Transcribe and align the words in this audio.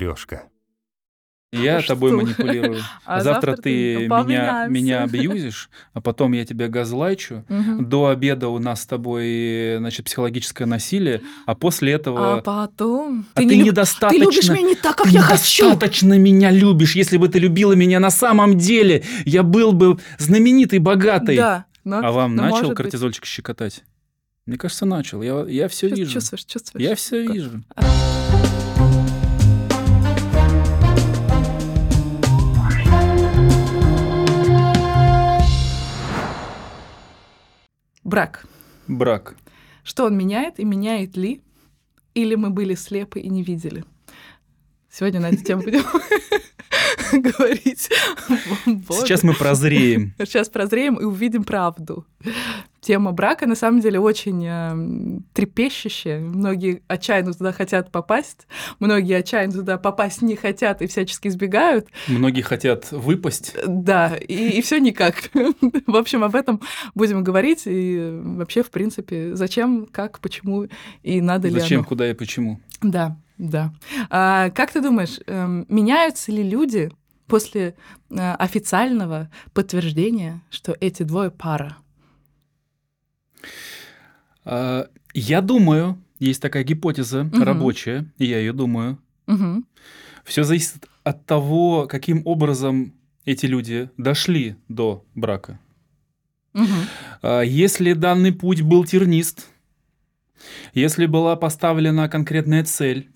матрешка. 0.00 0.44
Я 1.52 1.78
А 1.78 1.82
тобой 1.82 2.10
что? 2.10 2.18
манипулирую. 2.18 2.80
А 3.04 3.20
завтра, 3.22 3.50
завтра 3.50 3.62
ты 3.62 3.96
ты 3.98 4.06
меня, 4.06 4.66
меня 4.68 5.02
абьюзишь, 5.02 5.68
а 5.92 6.00
потом 6.00 6.30
я 6.32 6.44
тебя 6.46 6.68
газлайчу. 6.68 7.44
Мгм. 7.48 7.88
До 7.88 8.06
обеда 8.06 8.46
у 8.48 8.60
нас 8.60 8.82
с 8.82 8.86
тобой 8.86 9.74
значит, 9.78 10.06
психологическое 10.06 10.66
насилие, 10.66 11.22
а 11.46 11.56
после 11.56 11.94
этого... 11.94 12.36
А 12.38 12.40
потом... 12.40 13.26
А 13.34 13.38
ты, 13.40 13.46
не 13.46 13.56
люб- 13.56 13.66
недостаточно... 13.66 14.24
Ты 14.24 14.30
любишь 14.30 14.48
меня 14.48 14.62
не 14.62 14.74
так, 14.76 14.96
как 14.98 15.08
ты 15.08 15.12
я 15.12 15.22
хочу. 15.22 15.64
недостаточно 15.64 16.16
меня 16.20 16.52
любишь. 16.52 16.94
Если 16.94 17.16
бы 17.16 17.28
ты 17.28 17.40
любила 17.40 17.72
меня 17.72 17.98
на 17.98 18.10
самом 18.10 18.56
деле, 18.56 19.02
я 19.24 19.42
был 19.42 19.72
бы 19.72 19.98
знаменитый, 20.18 20.78
богатый. 20.78 21.36
Да. 21.36 21.64
но- 21.82 21.98
А 21.98 22.12
вам 22.12 22.36
но 22.36 22.42
начал 22.44 22.54
может 22.58 22.68
быть. 22.68 22.76
кортизольчик 22.76 23.24
щекотать? 23.24 23.82
Мне 24.46 24.56
кажется, 24.56 24.86
начал. 24.86 25.20
Я, 25.20 25.44
я 25.48 25.66
все 25.66 25.88
Чувс- 25.88 25.96
вижу. 25.96 26.12
Чувствуешь, 26.12 26.44
чувствуешь. 26.44 26.88
Я 26.88 26.94
все 26.94 27.24
Как- 27.26 27.34
вижу. 27.34 27.64
Брак. 38.10 38.44
Брак. 38.88 39.36
Что 39.84 40.06
он 40.06 40.18
меняет 40.18 40.58
и 40.58 40.64
меняет 40.64 41.16
ли? 41.16 41.42
Или 42.12 42.34
мы 42.34 42.50
были 42.50 42.74
слепы 42.74 43.20
и 43.20 43.28
не 43.28 43.44
видели? 43.44 43.84
Сегодня 44.90 45.20
на 45.20 45.28
эту 45.28 45.44
тему 45.44 45.62
будем 45.62 45.84
говорить. 47.12 47.88
Сейчас 48.66 49.22
мы 49.22 49.32
прозреем. 49.34 50.12
Сейчас 50.18 50.48
прозреем 50.48 50.96
и 50.96 51.04
увидим 51.04 51.44
правду. 51.44 52.04
Тема 52.80 53.12
брака 53.12 53.46
на 53.46 53.54
самом 53.54 53.80
деле 53.80 54.00
очень 54.00 54.44
э, 54.46 55.20
трепещущая. 55.34 56.20
Многие 56.20 56.82
отчаянно 56.88 57.34
туда 57.34 57.52
хотят 57.52 57.92
попасть, 57.92 58.46
многие 58.78 59.18
отчаянно 59.18 59.52
туда 59.52 59.76
попасть 59.76 60.22
не 60.22 60.34
хотят 60.34 60.80
и 60.80 60.86
всячески 60.86 61.28
избегают. 61.28 61.88
Многие 62.08 62.40
хотят 62.40 62.90
выпасть. 62.90 63.54
Да, 63.66 64.16
и, 64.16 64.60
все 64.62 64.78
никак. 64.78 65.30
В 65.86 65.96
общем, 65.96 66.24
об 66.24 66.34
этом 66.34 66.60
будем 66.94 67.22
говорить. 67.22 67.62
И 67.66 67.96
э, 67.98 68.20
вообще, 68.22 68.62
в 68.62 68.70
принципе, 68.70 69.34
зачем, 69.34 69.86
как, 69.90 70.20
почему 70.20 70.66
и 71.02 71.20
надо 71.20 71.48
ли 71.48 71.60
Зачем, 71.60 71.84
куда 71.84 72.10
и 72.10 72.14
почему? 72.14 72.60
Да, 72.80 73.18
да. 73.36 73.74
А, 74.08 74.48
как 74.50 74.72
ты 74.72 74.80
думаешь, 74.80 75.20
эм, 75.26 75.66
меняются 75.68 76.32
ли 76.32 76.42
люди 76.42 76.90
после 77.26 77.74
э, 78.10 78.32
официального 78.34 79.30
подтверждения, 79.52 80.40
что 80.50 80.74
эти 80.80 81.02
двое 81.02 81.30
пара? 81.30 81.76
А, 84.44 84.86
Я 85.14 85.40
думаю, 85.40 85.98
есть 86.20 86.40
такая 86.40 86.62
гипотеза 86.62 87.24
Мгм. 87.24 87.42
рабочая, 87.42 88.06
и 88.18 88.26
я 88.26 88.38
ее 88.38 88.52
думаю. 88.52 88.98
Мгм. 89.26 89.66
Все 90.24 90.44
зависит 90.44 90.86
от 91.02 91.26
того, 91.26 91.86
каким 91.88 92.22
образом 92.24 92.92
эти 93.24 93.46
люди 93.46 93.90
дошли 93.96 94.56
до 94.68 95.04
брака. 95.14 95.58
А, 97.22 97.40
Если 97.42 97.92
данный 97.94 98.32
путь 98.32 98.62
был 98.62 98.84
тернист, 98.84 99.46
если 100.74 101.06
была 101.06 101.36
поставлена 101.36 102.08
конкретная 102.08 102.64
цель, 102.64 103.08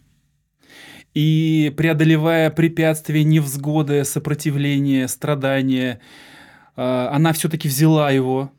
и 1.14 1.72
преодолевая 1.76 2.50
препятствия, 2.50 3.22
невзгоды, 3.22 4.04
сопротивление, 4.04 5.06
страдания, 5.08 6.00
а, 6.76 7.10
она 7.12 7.32
все-таки 7.32 7.68
взяла 7.68 8.10
его 8.10 8.50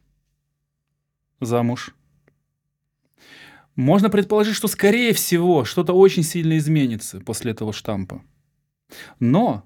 замуж. 1.42 1.96
Можно 3.76 4.10
предположить, 4.10 4.56
что, 4.56 4.68
скорее 4.68 5.14
всего, 5.14 5.66
что-то 5.66 5.94
очень 5.94 6.24
сильно 6.24 6.58
изменится 6.58 7.20
после 7.20 7.52
этого 7.52 7.74
штампа. 7.74 8.22
Но 9.20 9.66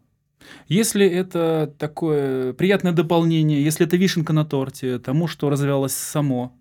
если 0.68 1.06
это 1.06 1.74
такое 1.78 2.54
приятное 2.54 2.92
дополнение, 2.92 3.64
если 3.64 3.86
это 3.86 3.98
вишенка 3.98 4.34
на 4.34 4.46
торте 4.46 4.98
тому, 5.00 5.28
что 5.28 5.50
развивалось 5.50 5.94
само, 5.94 6.58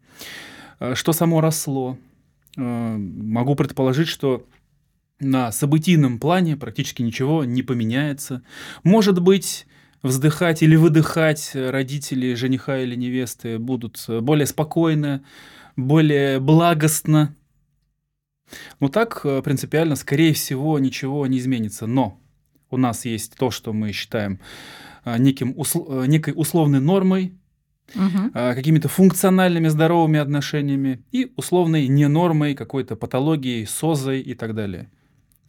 э, 0.81 0.95
что 0.95 1.13
само 1.13 1.41
росло, 1.41 1.97
э, 2.57 2.61
могу 2.61 3.55
предположить, 3.55 4.09
что 4.09 4.47
на 5.21 5.51
событийном 5.51 6.19
плане 6.19 6.57
практически 6.57 7.03
ничего 7.03 7.45
не 7.45 7.63
поменяется. 7.63 8.43
Может 8.85 9.21
быть, 9.21 9.67
вздыхать 10.03 10.63
или 10.63 10.77
выдыхать 10.77 11.53
родители 11.55 12.35
жениха 12.35 12.79
или 12.79 12.95
невесты 12.95 13.59
будут 13.59 14.05
более 14.09 14.47
спокойно, 14.47 15.25
более 15.77 16.41
благостно. 16.41 17.35
Но 18.81 18.89
так 18.89 19.21
э, 19.25 19.43
принципиально, 19.43 19.95
скорее 19.95 20.33
всего, 20.33 20.79
ничего 20.79 21.27
не 21.27 21.39
изменится. 21.39 21.87
Но 21.87 22.19
у 22.71 22.77
нас 22.77 23.05
есть 23.05 23.37
то, 23.37 23.51
что 23.51 23.73
мы 23.73 23.93
считаем 23.93 24.41
неким, 25.19 25.53
усл- 25.53 26.05
э, 26.05 26.07
некой 26.07 26.35
условной 26.37 26.81
нормой, 26.81 27.35
а, 28.35 28.55
какими-то 28.55 28.89
функциональными 28.89 29.69
здоровыми 29.69 30.19
отношениями 30.19 31.03
и 31.11 31.33
условной 31.37 31.89
ненормой, 31.89 32.55
какой-то 32.55 32.97
патологией, 32.97 33.67
созой 33.67 34.21
и 34.21 34.35
так 34.35 34.55
далее. 34.55 34.91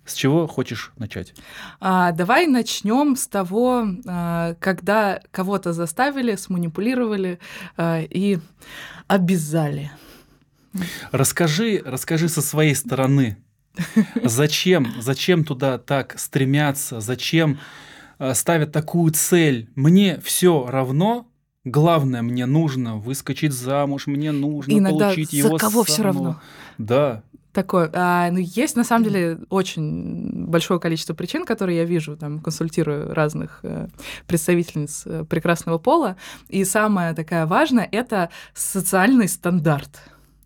С 0.09 0.15
чего 0.15 0.47
хочешь 0.47 0.91
начать? 0.97 1.35
А, 1.79 2.11
давай 2.11 2.47
начнем 2.47 3.15
с 3.15 3.27
того, 3.27 3.85
а, 4.07 4.55
когда 4.59 5.21
кого-то 5.31 5.71
заставили, 5.71 6.35
сманипулировали 6.35 7.39
а, 7.77 8.01
и 8.01 8.39
обязали. 9.07 9.91
Расскажи, 11.11 11.81
расскажи 11.85 12.27
со 12.27 12.41
своей 12.41 12.73
стороны, 12.75 13.37
зачем, 14.23 14.87
зачем 14.99 15.43
туда 15.43 15.77
так 15.77 16.17
стремятся, 16.19 17.01
зачем 17.01 17.59
э, 18.17 18.33
ставят 18.33 18.71
такую 18.71 19.11
цель. 19.13 19.69
Мне 19.75 20.19
все 20.19 20.67
равно, 20.67 21.27
главное, 21.63 22.21
мне 22.21 22.45
нужно 22.45 22.97
выскочить 22.97 23.53
замуж, 23.53 24.07
мне 24.07 24.31
нужно 24.31 24.73
Иногда 24.73 25.05
получить 25.05 25.31
за 25.31 25.37
его 25.37 25.57
кого 25.57 25.83
все 25.83 25.97
самого. 25.97 26.13
равно? 26.13 26.41
Да, 26.77 27.23
Такое. 27.61 27.89
А, 27.93 28.31
ну, 28.31 28.39
есть 28.39 28.75
на 28.75 28.83
самом 28.83 29.03
деле 29.03 29.39
очень 29.49 30.45
большое 30.45 30.79
количество 30.79 31.13
причин, 31.13 31.45
которые 31.45 31.77
я 31.79 31.85
вижу, 31.85 32.15
там, 32.15 32.39
консультирую 32.39 33.13
разных 33.13 33.59
э, 33.63 33.87
представительниц 34.27 35.03
э, 35.05 35.25
прекрасного 35.25 35.77
пола. 35.77 36.15
И 36.47 36.63
самая 36.63 37.13
такая 37.13 37.45
важная 37.45 37.87
это 37.91 38.29
социальный 38.53 39.27
стандарт. 39.27 39.99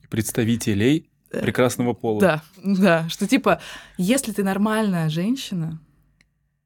представителей 0.10 1.08
Э, 1.34 1.42
прекрасного 1.42 1.94
пола. 1.94 2.22
Да, 2.22 2.44
да. 2.64 3.10
Что 3.10 3.28
типа, 3.28 3.60
если 3.98 4.32
ты 4.32 4.44
нормальная 4.44 5.10
женщина, 5.10 5.82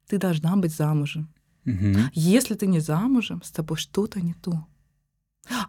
ты 0.07 0.17
должна 0.17 0.55
быть 0.57 0.73
замужем. 0.73 1.29
Мгм. 1.63 2.11
Если 2.13 2.53
ты 2.55 2.67
не 2.67 2.79
замужем, 2.79 3.41
с 3.43 3.51
тобой 3.51 3.77
что-то 3.77 4.19
не 4.21 4.33
то. 4.33 4.67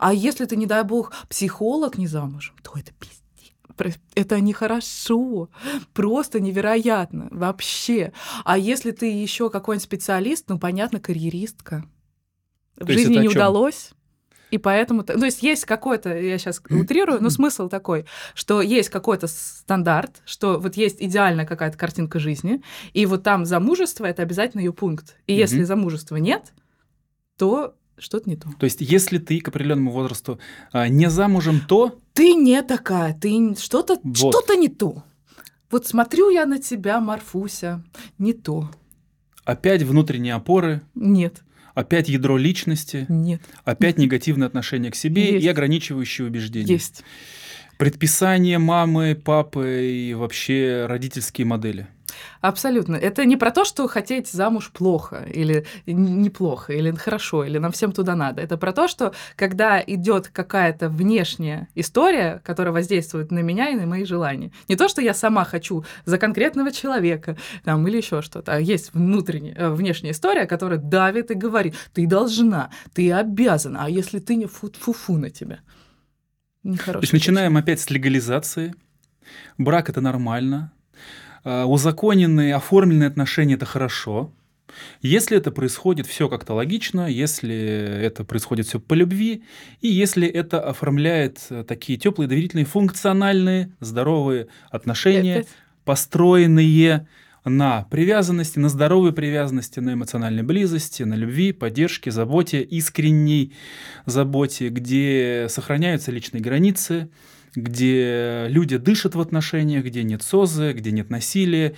А 0.00 0.12
если 0.12 0.44
ты, 0.44 0.56
не 0.56 0.66
дай 0.66 0.82
бог, 0.82 1.12
психолог 1.28 1.96
не 1.96 2.08
замужем, 2.08 2.56
то 2.62 2.72
это 2.74 2.92
пиздец. 2.98 3.22
Это 4.14 4.40
нехорошо, 4.40 5.48
просто 5.92 6.40
невероятно, 6.40 7.28
вообще. 7.30 8.12
А 8.44 8.58
если 8.58 8.90
ты 8.90 9.06
еще 9.06 9.50
какой-нибудь 9.50 9.84
специалист, 9.84 10.48
ну, 10.48 10.58
понятно, 10.58 11.00
карьеристка. 11.00 11.84
В 12.76 12.86
То 12.86 12.92
жизни 12.92 13.18
не 13.18 13.28
удалось. 13.28 13.92
И 14.50 14.58
поэтому, 14.58 15.02
то 15.02 15.12
есть 15.24 15.42
есть 15.42 15.64
какой-то, 15.64 16.16
я 16.16 16.38
сейчас 16.38 16.62
утрирую, 16.70 17.22
но 17.22 17.30
смысл 17.30 17.68
такой, 17.68 18.06
что 18.34 18.62
есть 18.62 18.88
какой-то 18.88 19.26
стандарт, 19.26 20.22
что 20.24 20.58
вот 20.58 20.76
есть 20.76 20.96
идеальная 21.00 21.46
какая-то 21.46 21.76
картинка 21.76 22.18
жизни, 22.18 22.62
и 22.92 23.04
вот 23.06 23.22
там 23.22 23.44
замужество 23.44 24.06
это 24.06 24.22
обязательно 24.22 24.60
ее 24.60 24.72
пункт. 24.72 25.16
И 25.26 25.34
если 25.34 25.64
замужества 25.64 26.16
нет, 26.16 26.52
то 27.36 27.74
что-то 28.00 28.28
не 28.30 28.36
то. 28.36 28.48
То 28.58 28.64
есть, 28.64 28.80
если 28.80 29.18
ты 29.18 29.40
к 29.40 29.48
определенному 29.48 29.90
возрасту 29.90 30.38
а, 30.72 30.88
не 30.88 31.08
замужем, 31.10 31.60
то 31.60 31.98
Ты 32.14 32.34
не 32.34 32.62
такая, 32.62 33.14
ты 33.14 33.54
что-то 33.56 33.98
Вот. 34.02 34.16
что-то 34.16 34.56
не 34.56 34.68
то. 34.68 35.02
Вот 35.70 35.86
смотрю 35.86 36.30
я 36.30 36.46
на 36.46 36.58
тебя, 36.58 37.00
Марфуся, 37.00 37.84
не 38.18 38.32
то. 38.32 38.70
опять 39.44 39.82
внутренние 39.82 40.34
опоры, 40.34 40.80
Нет, 40.94 41.42
опять 41.74 42.08
ядро 42.08 42.36
личности, 42.38 43.04
нет, 43.08 43.42
опять 43.64 43.98
негативное 43.98 44.48
отношение 44.48 44.90
к 44.90 44.94
себе 44.96 45.32
Есть. 45.34 45.44
и 45.44 45.48
ограничивающие 45.48 46.26
убеждения. 46.26 46.72
есть. 46.72 47.02
Предписание 47.76 48.58
мамы, 48.58 49.14
папы 49.14 49.86
и 49.92 50.14
вообще 50.14 50.86
родительские 50.88 51.46
модели. 51.46 51.86
Абсолютно. 52.40 52.96
Это 52.96 53.24
не 53.24 53.36
про 53.36 53.50
то, 53.50 53.64
что 53.64 53.86
хотеть 53.88 54.28
замуж 54.28 54.70
плохо 54.72 55.26
или 55.32 55.66
неплохо, 55.86 56.72
или 56.72 56.90
хорошо, 56.92 57.44
или 57.44 57.58
нам 57.58 57.72
всем 57.72 57.92
туда 57.92 58.14
надо. 58.14 58.42
Это 58.42 58.56
про 58.56 58.72
то, 58.72 58.88
что 58.88 59.12
когда 59.36 59.82
идет 59.84 60.28
какая-то 60.28 60.88
внешняя 60.88 61.68
история, 61.74 62.40
которая 62.44 62.72
воздействует 62.72 63.30
на 63.30 63.40
меня 63.40 63.70
и 63.70 63.74
на 63.74 63.86
мои 63.86 64.04
желания. 64.04 64.52
Не 64.68 64.76
то, 64.76 64.88
что 64.88 65.02
я 65.02 65.14
сама 65.14 65.44
хочу 65.44 65.84
за 66.04 66.18
конкретного 66.18 66.70
человека 66.72 67.36
там, 67.64 67.86
или 67.88 67.96
еще 67.96 68.22
что-то, 68.22 68.54
а 68.54 68.60
есть 68.60 68.94
внутренняя, 68.94 69.54
э, 69.54 69.70
внешняя 69.70 70.12
история, 70.12 70.46
которая 70.46 70.78
давит 70.78 71.30
и 71.30 71.34
говорит, 71.34 71.74
ты 71.92 72.06
должна, 72.06 72.70
ты 72.94 73.12
обязана, 73.12 73.84
а 73.84 73.90
если 73.90 74.18
ты 74.18 74.36
не 74.36 74.46
фу 74.46 74.70
фу 74.70 75.16
на 75.16 75.30
тебя. 75.30 75.60
То 76.62 76.68
Нехорошо. 76.68 77.00
есть 77.00 77.12
начинаем 77.12 77.56
опять 77.56 77.80
с 77.80 77.90
легализации. 77.90 78.74
Брак 79.56 79.88
это 79.88 80.00
нормально. 80.00 80.72
Э, 81.44 81.64
узаконенные, 81.64 82.54
оформленные 82.54 83.08
отношения– 83.08 83.54
это 83.56 83.66
хорошо. 83.66 84.32
Если 85.00 85.36
это 85.36 85.50
происходит 85.50 86.06
все 86.06 86.28
как-то 86.28 86.54
логично, 86.54 87.08
если 87.08 87.54
это 88.02 88.24
происходит 88.24 88.66
все 88.66 88.80
по 88.80 88.94
любви, 88.94 89.42
и 89.80 89.88
если 89.88 90.26
это 90.28 90.60
оформляет 90.60 91.38
э, 91.50 91.64
такие 91.66 91.98
теплые, 91.98 92.28
доверительные, 92.28 92.66
функциональные, 92.66 93.72
здоровые 93.80 94.48
отношения, 94.70 95.46
построенные 95.84 97.06
на 97.44 97.86
привязанности, 97.90 98.58
на 98.58 98.68
здоровой 98.68 99.12
привязанности, 99.12 99.80
на 99.80 99.94
эмоциональной 99.94 100.42
близости, 100.42 101.02
на 101.02 101.14
любви, 101.14 101.52
поддержке, 101.52 102.10
заботе, 102.10 102.62
искренней 102.62 103.54
заботе, 104.06 104.68
где 104.68 105.46
сохраняются 105.48 106.10
личные 106.10 106.42
границы, 106.42 107.10
где 107.62 108.46
люди 108.48 108.76
дышат 108.76 109.14
в 109.14 109.20
отношениях, 109.20 109.84
где 109.84 110.02
нет 110.02 110.22
СОЗы, 110.22 110.72
где 110.72 110.90
нет 110.90 111.10
насилия, 111.10 111.74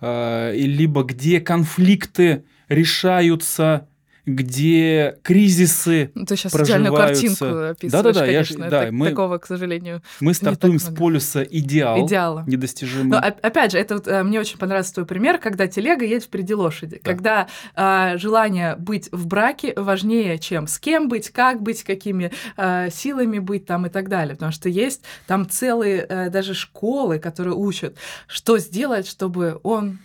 э, 0.00 0.52
либо 0.56 1.02
где 1.02 1.40
конфликты 1.40 2.44
решаются, 2.68 3.88
где 4.26 5.18
кризисы. 5.22 6.10
Ну, 6.14 6.26
Ты 6.26 6.36
сейчас 6.36 6.52
идеальную 6.54 6.92
проживаются. 6.92 7.22
картинку 7.38 7.44
описываешь, 7.70 7.92
Да-да-да, 8.04 8.26
я 8.26 8.42
ж- 8.44 8.48
конечно. 8.48 8.70
да, 8.70 8.80
Так- 8.82 8.90
мы- 8.92 9.08
Такого, 9.10 9.38
к 9.38 9.46
сожалению, 9.46 10.02
Мы 10.20 10.34
стартуем 10.34 10.78
с 10.80 10.84
полюса 10.94 11.42
идеал, 11.44 12.04
идеала. 12.06 12.42
недостижимый. 12.46 13.06
Но 13.06 13.18
оп- 13.18 13.38
опять 13.42 13.72
же, 13.72 13.78
это 13.78 13.94
вот, 13.94 14.08
э, 14.08 14.22
мне 14.24 14.40
очень 14.40 14.58
понравился 14.58 14.94
твой 14.94 15.06
пример, 15.06 15.38
когда 15.38 15.68
телега 15.68 16.04
едет 16.04 16.24
впереди 16.24 16.54
лошади, 16.54 17.00
Да. 17.02 17.10
когда 17.10 17.46
а, 17.74 18.16
желание 18.18 18.74
быть 18.76 19.08
в 19.12 19.26
браке 19.26 19.72
важнее, 19.76 20.38
чем 20.38 20.66
с 20.66 20.78
кем 20.78 21.08
быть, 21.08 21.30
как 21.30 21.62
быть, 21.62 21.84
какими 21.84 22.32
а, 22.56 22.90
силами 22.90 23.38
быть 23.38 23.64
там 23.66 23.86
и 23.86 23.90
так 23.90 24.08
далее, 24.08 24.34
потому 24.34 24.50
что 24.52 24.68
есть 24.68 25.02
там 25.26 25.48
целые 25.48 26.04
э, 26.08 26.30
даже 26.30 26.54
школы, 26.54 27.18
которые 27.20 27.54
учат, 27.54 27.96
что 28.26 28.58
сделать, 28.58 29.06
чтобы 29.06 29.60
он 29.62 29.98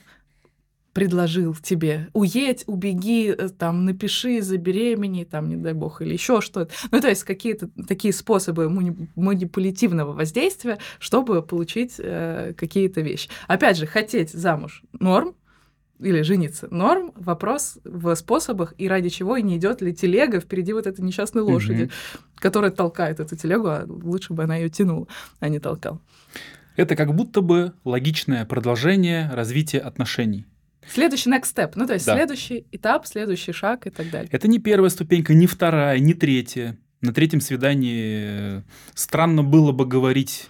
предложил 0.94 1.56
тебе 1.56 2.10
уедь, 2.14 2.64
убеги, 2.68 3.30
э, 3.38 3.50
там, 3.50 3.86
напиши, 3.86 4.42
забеременей, 4.42 5.26
там, 5.26 5.48
не 5.48 5.56
дай 5.56 5.74
бог, 5.74 6.02
или 6.02 6.14
еще 6.14 6.42
что-то. 6.42 6.72
Ну, 6.92 7.00
то 7.00 7.08
есть 7.08 7.24
какие-то 7.24 7.70
такие 7.88 8.14
способы 8.14 8.70
манипулятивного 8.70 10.14
воздействия, 10.14 10.78
чтобы 11.00 11.42
получить 11.42 11.96
э, 11.98 12.54
какие-то 12.58 13.02
вещи. 13.02 13.30
Опять 13.48 13.78
же, 13.78 13.86
хотеть 13.86 14.32
замуж 14.32 14.84
норм, 15.00 15.36
или 16.00 16.24
жениться 16.24 16.68
норм, 16.72 17.12
вопрос 17.16 17.78
в 17.84 18.16
способах 18.16 18.74
и 18.80 18.88
ради 18.88 19.10
чего 19.10 19.38
и 19.38 19.44
не 19.44 19.58
идет 19.58 19.82
ли 19.82 19.94
телега 19.94 20.40
впереди 20.40 20.74
вот 20.74 20.88
этой 20.88 21.02
несчастной 21.02 21.44
лошади, 21.44 21.84
Мгм. 21.84 21.92
которая 22.38 22.72
толкает 22.72 23.20
эту 23.20 23.36
телегу, 23.36 23.68
а 23.68 23.86
лучше 23.88 24.34
бы 24.34 24.44
она 24.44 24.56
ее 24.56 24.70
тянула, 24.70 25.08
а 25.40 25.48
не 25.48 25.60
толкал. 25.60 26.02
Это 26.76 26.96
как 26.96 27.14
будто 27.14 27.42
бы 27.42 27.74
логичное 27.84 28.46
продолжение 28.46 29.30
развития 29.32 29.78
отношений. 29.78 30.48
Следующий 30.88 31.30
next 31.30 31.54
step, 31.56 31.74
ну 31.76 31.86
то 31.86 31.94
есть 31.94 32.06
Да. 32.06 32.16
следующий 32.16 32.66
этап, 32.72 33.06
следующий 33.06 33.52
шаг 33.52 33.88
и 33.88 33.90
так 33.90 34.10
далее. 34.10 34.30
Это 34.32 34.48
не 34.48 34.60
первая 34.60 34.90
ступенька, 34.90 35.34
не 35.34 35.48
вторая, 35.48 36.00
не 36.00 36.14
третья. 36.14 36.78
На 37.02 37.14
третьем 37.14 37.42
свидании 37.42 38.60
э, 38.60 38.64
странно 38.94 39.44
было 39.44 39.72
бы 39.72 39.86
говорить 39.86 40.48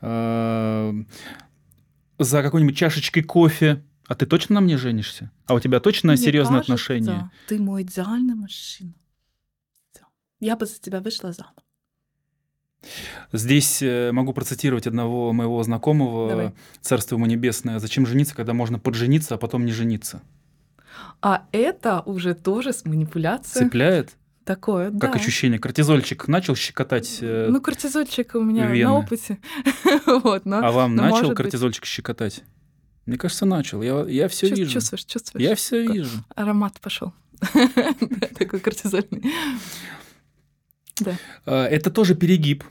э, 0.00 0.92
за 2.18 2.42
какой-нибудь 2.42 2.76
чашечкой 2.76 3.22
кофе. 3.22 3.82
А 4.06 4.14
ты 4.14 4.24
точно 4.24 4.56
на 4.56 4.60
мне 4.62 4.78
женишься? 4.78 5.30
А 5.46 5.54
у 5.54 5.60
тебя 5.60 5.80
точно 5.80 6.12
Мне 6.12 6.16
серьезные 6.16 6.60
кажется, 6.60 6.72
отношения? 6.72 7.30
Ты 7.46 7.58
мой 7.58 7.82
идеальный 7.82 8.34
мужчина. 8.34 8.94
Я 10.40 10.56
бы 10.56 10.64
за 10.66 10.78
тебя 10.78 11.00
вышла 11.00 11.32
замуж. 11.32 11.52
Здесь 13.32 13.82
э, 13.82 14.10
могу 14.12 14.32
процитировать 14.32 14.86
одного 14.86 15.32
моего 15.32 15.62
знакомого, 15.62 16.28
Давай. 16.30 16.52
царство 16.80 17.16
ему 17.16 17.26
небесное. 17.26 17.78
Зачем 17.78 18.06
жениться, 18.06 18.34
когда 18.34 18.54
можно 18.54 18.78
поджениться, 18.78 19.34
а 19.34 19.38
потом 19.38 19.66
не 19.66 19.72
жениться? 19.72 20.22
А 21.20 21.44
это 21.52 22.00
уже 22.00 22.34
тоже 22.34 22.72
с 22.72 22.84
манипуляцией. 22.84 23.66
Цепляет? 23.66 24.10
Такое, 24.44 24.90
Как 24.90 24.98
да. 25.00 25.10
ощущение? 25.12 25.58
Кортизольчик 25.58 26.26
начал 26.26 26.56
щекотать, 26.56 27.18
э, 27.20 27.48
Ну, 27.50 27.60
кортизольчик 27.60 28.34
у 28.34 28.40
меня 28.42 28.66
вены. 28.66 28.84
на 28.90 28.94
опыте. 28.98 29.38
вот, 30.06 30.46
но 30.46 30.64
а 30.64 30.72
вам 30.72 30.96
ну, 30.96 31.02
начал 31.02 31.16
может 31.16 31.28
быть. 31.28 31.36
кортизольчик 31.36 31.84
щекотать? 31.84 32.44
Мне 33.04 33.18
кажется, 33.18 33.44
начал. 33.44 33.82
Я, 33.82 34.06
я 34.08 34.28
все 34.28 34.46
чувс- 34.48 34.56
вижу. 34.56 34.72
чувствуешь, 34.72 35.04
чувствуешь. 35.04 35.46
Я 35.46 35.54
все 35.54 35.82
Такой 35.82 35.96
вижу. 35.98 36.24
Аромат 36.34 36.80
пошел. 36.80 37.12
Такой 38.38 38.60
кортизольный. 38.60 39.22
Да. 41.00 41.16
Э, 41.46 41.64
Это 41.64 41.90
тоже 41.90 42.14
перегиб. 42.14 42.64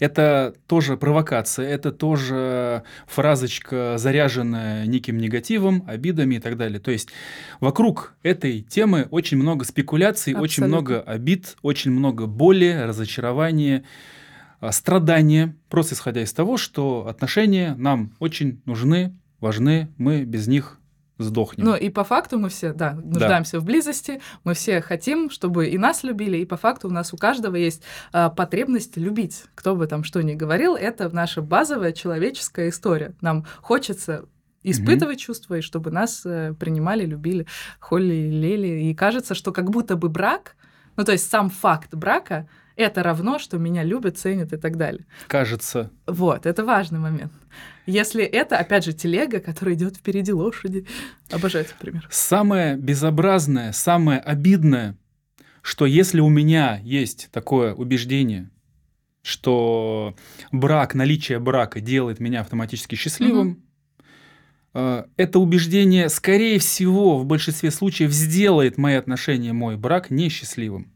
Это 0.00 0.54
тоже 0.66 0.96
провокация, 0.96 1.68
это 1.68 1.92
тоже 1.92 2.82
фразочка, 3.06 3.94
заряженная 3.98 4.86
неким 4.86 5.18
негативом, 5.18 5.84
обидами 5.86 6.36
и 6.36 6.38
так 6.40 6.56
далее. 6.56 6.80
То 6.80 6.90
есть 6.90 7.10
вокруг 7.60 8.14
этой 8.22 8.62
темы 8.62 9.06
очень 9.10 9.36
много 9.36 9.64
спекуляций, 9.64 10.34
очень 10.34 10.64
Абсолютно. 10.64 10.66
много 10.66 11.00
обид, 11.02 11.56
очень 11.62 11.92
много 11.92 12.26
боли, 12.26 12.82
разочарования, 12.82 13.84
а, 14.60 14.72
страдания, 14.72 15.54
просто 15.68 15.94
исходя 15.94 16.22
из 16.22 16.32
того, 16.32 16.56
что 16.56 17.06
отношения 17.06 17.74
нам 17.76 18.16
очень 18.18 18.62
нужны, 18.64 19.14
важны, 19.38 19.88
мы 19.98 20.24
без 20.24 20.48
них 20.48 20.79
сдохнем. 21.22 21.64
Ну 21.64 21.74
и 21.74 21.88
по 21.90 22.04
факту 22.04 22.38
мы 22.38 22.48
все, 22.48 22.72
да, 22.72 22.94
нуждаемся 22.94 23.60
в 23.60 23.64
близости, 23.64 24.20
мы 24.44 24.54
все 24.54 24.80
хотим, 24.80 25.30
чтобы 25.30 25.68
и 25.68 25.78
нас 25.78 26.02
любили, 26.02 26.38
и 26.38 26.44
по 26.44 26.56
факту 26.56 26.88
у 26.88 26.90
нас 26.90 27.12
у 27.12 27.16
каждого 27.16 27.56
есть 27.56 27.82
а, 28.12 28.30
потребность 28.30 28.96
любить. 28.96 29.44
Кто 29.54 29.76
бы 29.76 29.86
там 29.86 30.04
что 30.04 30.22
ни 30.22 30.34
говорил, 30.34 30.74
это 30.74 31.08
наша 31.08 31.42
базовая 31.42 31.92
человеческая 31.92 32.68
история. 32.68 33.14
Нам 33.20 33.46
хочется 33.60 34.24
испытывать 34.62 35.20
чувства, 35.20 35.56
и 35.56 35.60
чтобы 35.60 35.90
нас 35.90 36.22
э, 36.24 36.54
принимали, 36.58 37.06
любили, 37.06 37.46
холили, 37.78 38.30
лели. 38.30 38.90
И 38.90 38.94
кажется, 38.94 39.34
что 39.34 39.52
как 39.52 39.70
будто 39.70 39.96
бы 39.96 40.08
брак, 40.08 40.56
ну 40.96 41.04
то 41.04 41.12
есть 41.12 41.30
сам 41.30 41.50
факт 41.50 41.94
брака, 41.94 42.48
это 42.80 43.02
равно, 43.02 43.38
что 43.38 43.58
меня 43.58 43.84
любят, 43.84 44.18
ценят 44.18 44.52
и 44.52 44.56
так 44.56 44.76
далее. 44.76 45.06
Кажется, 45.26 45.90
Вот, 46.06 46.46
это 46.46 46.64
важный 46.64 46.98
момент. 46.98 47.32
Если 47.86 48.24
это, 48.24 48.58
опять 48.58 48.84
же, 48.84 48.92
телега, 48.92 49.40
которая 49.40 49.74
идет 49.74 49.96
впереди 49.96 50.32
лошади. 50.32 50.86
Обожаю 51.30 51.64
этот 51.64 51.76
пример. 51.76 52.08
Самое 52.10 52.76
безобразное, 52.76 53.72
самое 53.72 54.20
обидное, 54.20 54.96
что 55.62 55.86
если 55.86 56.20
у 56.20 56.28
меня 56.28 56.80
есть 56.82 57.28
такое 57.32 57.74
убеждение, 57.74 58.50
что 59.22 60.14
брак, 60.52 60.94
наличие 60.94 61.38
брака 61.38 61.80
делает 61.80 62.20
меня 62.20 62.40
автоматически 62.40 62.94
счастливым, 62.94 63.62
э, 64.72 65.04
это 65.16 65.38
убеждение, 65.38 66.08
скорее 66.08 66.58
всего, 66.58 67.18
в 67.18 67.26
большинстве 67.26 67.70
случаев 67.70 68.12
сделает 68.12 68.78
мои 68.78 68.94
отношения, 68.94 69.52
мой 69.52 69.76
брак 69.76 70.10
несчастливым. 70.10 70.92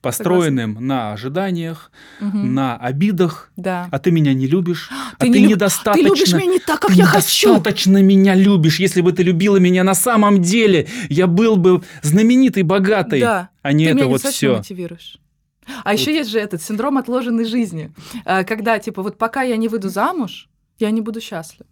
Построенным 0.00 0.76
на 0.80 1.12
ожиданиях, 1.12 1.90
Мгм. 2.20 2.54
на 2.54 2.76
обидах, 2.76 3.50
Да. 3.56 3.88
а 3.90 3.98
ты 3.98 4.10
меня 4.10 4.34
не 4.34 4.46
любишь, 4.46 4.88
а 5.18 5.24
Ты 5.24 5.26
ты, 5.32 5.38
не 5.38 5.38
люб- 5.46 5.50
недостаточно... 5.52 6.02
Ты 6.02 6.14
любишь 6.14 6.32
меня 6.32 6.46
не 6.52 6.58
так, 6.58 6.80
как 6.80 6.90
я 6.92 7.04
хочу. 7.04 7.48
недостаточно 7.50 8.02
меня 8.02 8.34
любишь. 8.34 8.80
Если 8.80 9.00
бы 9.00 9.12
ты 9.12 9.22
любила 9.22 9.56
меня 9.58 9.84
на 9.84 9.94
самом 9.94 10.40
деле, 10.42 10.88
я 11.08 11.26
был 11.26 11.56
бы 11.56 11.82
знаменитый, 12.02 12.62
богатый, 12.62 13.20
Да. 13.20 13.50
а 13.62 13.72
не 13.72 13.84
ты 13.84 13.90
это 13.90 13.96
меня 14.00 14.06
вот 14.08 14.22
все. 14.22 14.56
мотивируешь. 14.56 15.18
А 15.84 15.92
еще 15.92 16.12
есть 16.12 16.30
же 16.30 16.38
этот 16.40 16.62
синдром 16.62 16.98
отложенной 16.98 17.44
жизни, 17.44 17.92
а, 18.24 18.42
когда 18.44 18.78
типа 18.78 19.02
вот 19.02 19.18
пока 19.18 19.42
я 19.42 19.56
не 19.56 19.68
выйду 19.68 19.88
замуж, 19.88 20.48
я 20.78 20.90
не 20.90 21.00
буду 21.00 21.20
счастлив. 21.20 21.66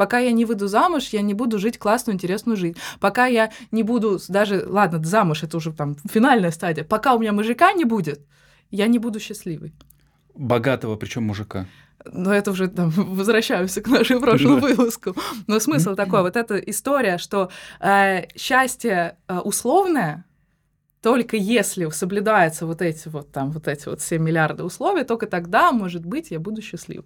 Пока 0.00 0.18
я 0.18 0.32
не 0.32 0.46
выйду 0.46 0.66
замуж, 0.66 1.08
я 1.12 1.20
не 1.20 1.34
буду 1.34 1.58
жить 1.58 1.78
классную, 1.78 2.14
интересную 2.14 2.56
жизнь. 2.56 2.74
Пока 3.00 3.26
я 3.26 3.50
не 3.70 3.82
буду 3.82 4.18
даже, 4.28 4.64
ладно, 4.66 5.04
замуж, 5.04 5.42
это 5.42 5.58
уже 5.58 5.74
там 5.74 5.94
финальная 6.10 6.52
стадия. 6.52 6.84
Пока 6.84 7.14
у 7.14 7.18
меня 7.18 7.32
мужика 7.32 7.74
не 7.74 7.84
будет, 7.84 8.20
я 8.70 8.86
не 8.86 8.98
буду 8.98 9.20
счастливой. 9.20 9.74
Богатого, 10.34 10.96
причем 10.96 11.24
мужика. 11.24 11.66
Но 12.10 12.32
это 12.32 12.50
уже 12.52 12.68
там 12.68 12.88
возвращаемся 12.96 13.82
к 13.82 13.88
нашему 13.88 14.20
прошлому 14.22 14.60
Да. 14.60 14.68
выпуску. 14.68 15.14
Но 15.46 15.60
смысл 15.60 15.94
такой, 15.94 16.22
вот 16.22 16.34
эта 16.34 16.56
история, 16.56 17.18
что 17.18 17.50
э, 17.80 18.22
счастье 18.38 19.18
э, 19.28 19.38
условное, 19.40 20.24
только 21.02 21.36
если 21.36 21.90
соблюдаются 21.90 22.64
вот 22.64 22.80
эти 22.80 23.08
вот 23.08 23.32
там 23.32 23.50
вот 23.50 23.68
эти 23.68 23.86
вот 23.86 24.00
7 24.00 24.22
миллиардов 24.22 24.66
условий, 24.66 25.04
только 25.04 25.26
тогда, 25.26 25.72
может 25.72 26.06
быть, 26.06 26.30
я 26.30 26.40
буду 26.40 26.62
счастлив. 26.62 27.04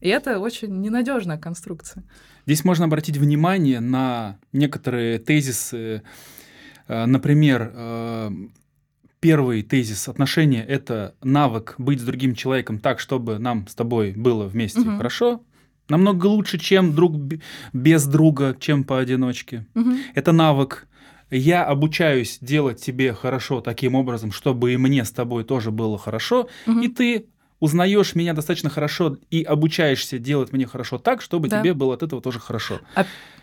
И 0.00 0.08
это 0.08 0.38
очень 0.38 0.80
ненадежная 0.80 1.38
конструкция. 1.38 2.04
Здесь 2.46 2.64
можно 2.64 2.84
обратить 2.84 3.16
внимание 3.16 3.80
на 3.80 4.38
некоторые 4.52 5.18
тезисы. 5.18 6.02
Э, 6.88 7.06
Например, 7.06 7.72
э, 7.74 8.30
первый 9.20 9.62
тезис 9.62 10.08
отношения– 10.08 10.64
это 10.68 11.14
навык 11.22 11.74
быть 11.78 12.00
с 12.00 12.04
другим 12.04 12.34
человеком 12.34 12.78
так, 12.78 13.00
чтобы 13.00 13.38
нам 13.38 13.66
с 13.68 13.74
тобой 13.74 14.12
было 14.12 14.44
вместе 14.46 14.80
Мгм. 14.80 14.96
хорошо. 14.98 15.42
Намного 15.88 16.26
лучше, 16.26 16.58
чем 16.58 16.94
друг 16.94 17.14
без 17.72 18.06
друга, 18.06 18.56
чем 18.58 18.84
поодиночке. 18.84 19.66
Мгм. 19.74 19.98
Это 20.14 20.32
навык. 20.32 20.86
Я 21.30 21.64
обучаюсь 21.64 22.38
делать 22.40 22.80
тебе 22.80 23.12
хорошо 23.12 23.60
таким 23.60 23.94
образом, 23.96 24.30
чтобы 24.30 24.72
и 24.72 24.76
мне 24.76 25.04
с 25.04 25.10
тобой 25.10 25.42
тоже 25.44 25.70
было 25.72 25.98
хорошо, 25.98 26.48
Мгм. 26.66 26.82
и 26.82 26.88
ты 26.88 27.26
узнаешь 27.60 28.14
меня 28.14 28.32
достаточно 28.34 28.70
хорошо 28.70 29.16
и 29.30 29.42
обучаешься 29.42 30.18
делать 30.18 30.52
мне 30.52 30.66
хорошо 30.66 30.98
так, 30.98 31.22
чтобы 31.22 31.48
Да. 31.48 31.60
тебе 31.60 31.74
было 31.74 31.94
от 31.94 32.02
этого 32.02 32.20
тоже 32.20 32.40
хорошо. 32.40 32.80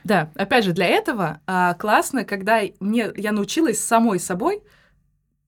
Да, 0.03 0.31
опять 0.35 0.65
же, 0.65 0.73
для 0.73 0.87
этого 0.87 1.39
а, 1.47 1.73
классно, 1.75 2.25
когда 2.25 2.61
мне, 2.79 3.09
я 3.15 3.31
научилась 3.31 3.79
самой 3.79 4.19
собой 4.19 4.61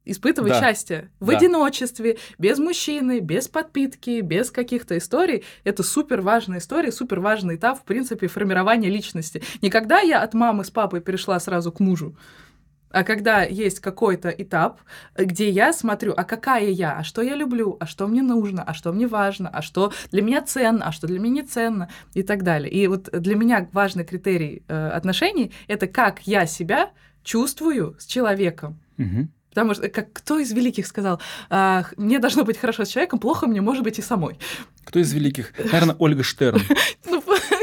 испытывать 0.05 0.53
Да. 0.53 0.59
счастье 0.61 1.09
в 1.19 1.27
Да. 1.31 1.37
одиночестве, 1.37 2.17
без 2.37 2.59
мужчины, 2.59 3.19
без 3.19 3.47
подпитки, 3.47 4.21
без 4.21 4.51
каких-то 4.51 4.97
историй. 4.97 5.43
Это 5.63 5.83
супер 5.83 6.21
важная 6.21 6.59
история, 6.59 6.91
супер 6.91 7.19
важный 7.19 7.55
этап, 7.55 7.79
в 7.79 7.83
принципе, 7.83 8.27
формирования 8.27 8.89
личности. 8.89 9.41
Не 9.61 9.69
когда 9.69 9.99
я 9.99 10.21
от 10.21 10.33
мамы 10.33 10.63
с 10.63 10.69
папой 10.69 11.01
перешла 11.01 11.39
сразу 11.39 11.71
к 11.71 11.79
мужу, 11.79 12.15
а 12.95 13.03
когда 13.03 13.43
есть 13.43 13.81
какой-то 13.81 14.29
этап, 14.29 14.79
где 15.17 15.49
я 15.49 15.73
смотрю, 15.73 16.13
а 16.15 16.23
какая 16.23 16.69
я, 16.69 16.97
а 16.99 17.03
что 17.03 17.21
я 17.21 17.35
люблю, 17.35 17.75
а 17.81 17.85
что 17.85 18.07
мне 18.07 18.21
нужно, 18.21 18.63
а 18.63 18.73
что 18.73 18.93
мне 18.93 19.05
важно, 19.05 19.49
а 19.49 19.61
что 19.61 19.91
для 20.11 20.21
меня 20.21 20.41
ценно, 20.41 20.85
а 20.85 20.91
что 20.93 21.05
для 21.05 21.19
меня 21.19 21.41
не 21.41 21.43
ценно 21.43 21.89
и 22.13 22.23
так 22.23 22.43
далее. 22.43 22.71
И 22.71 22.87
вот 22.87 23.09
для 23.11 23.35
меня 23.35 23.67
важный 23.73 24.05
критерий 24.05 24.63
э, 24.69 24.87
отношений— 24.87 25.51
это 25.67 25.87
как 25.87 26.21
я 26.25 26.45
себя 26.45 26.91
чувствую 27.21 27.97
с 27.99 28.05
человеком. 28.05 28.79
Мгм. 28.95 29.29
Потому 29.49 29.73
что, 29.73 29.89
как 29.89 30.13
кто 30.13 30.39
из 30.39 30.53
великих 30.53 30.87
сказал, 30.87 31.19
«А, 31.49 31.83
мне 31.97 32.19
должно 32.19 32.45
быть 32.45 32.57
хорошо 32.57 32.85
с 32.85 32.89
человеком, 32.89 33.19
плохо 33.19 33.45
мне 33.45 33.59
может 33.59 33.83
быть 33.83 33.99
и 33.99 34.01
самой. 34.01 34.39
Кто 34.85 34.99
из 34.99 35.11
великих? 35.11 35.51
Наверное, 35.57 35.97
Ольга 35.99 36.23
Штерн. 36.23 36.61
Ну, 37.09 37.21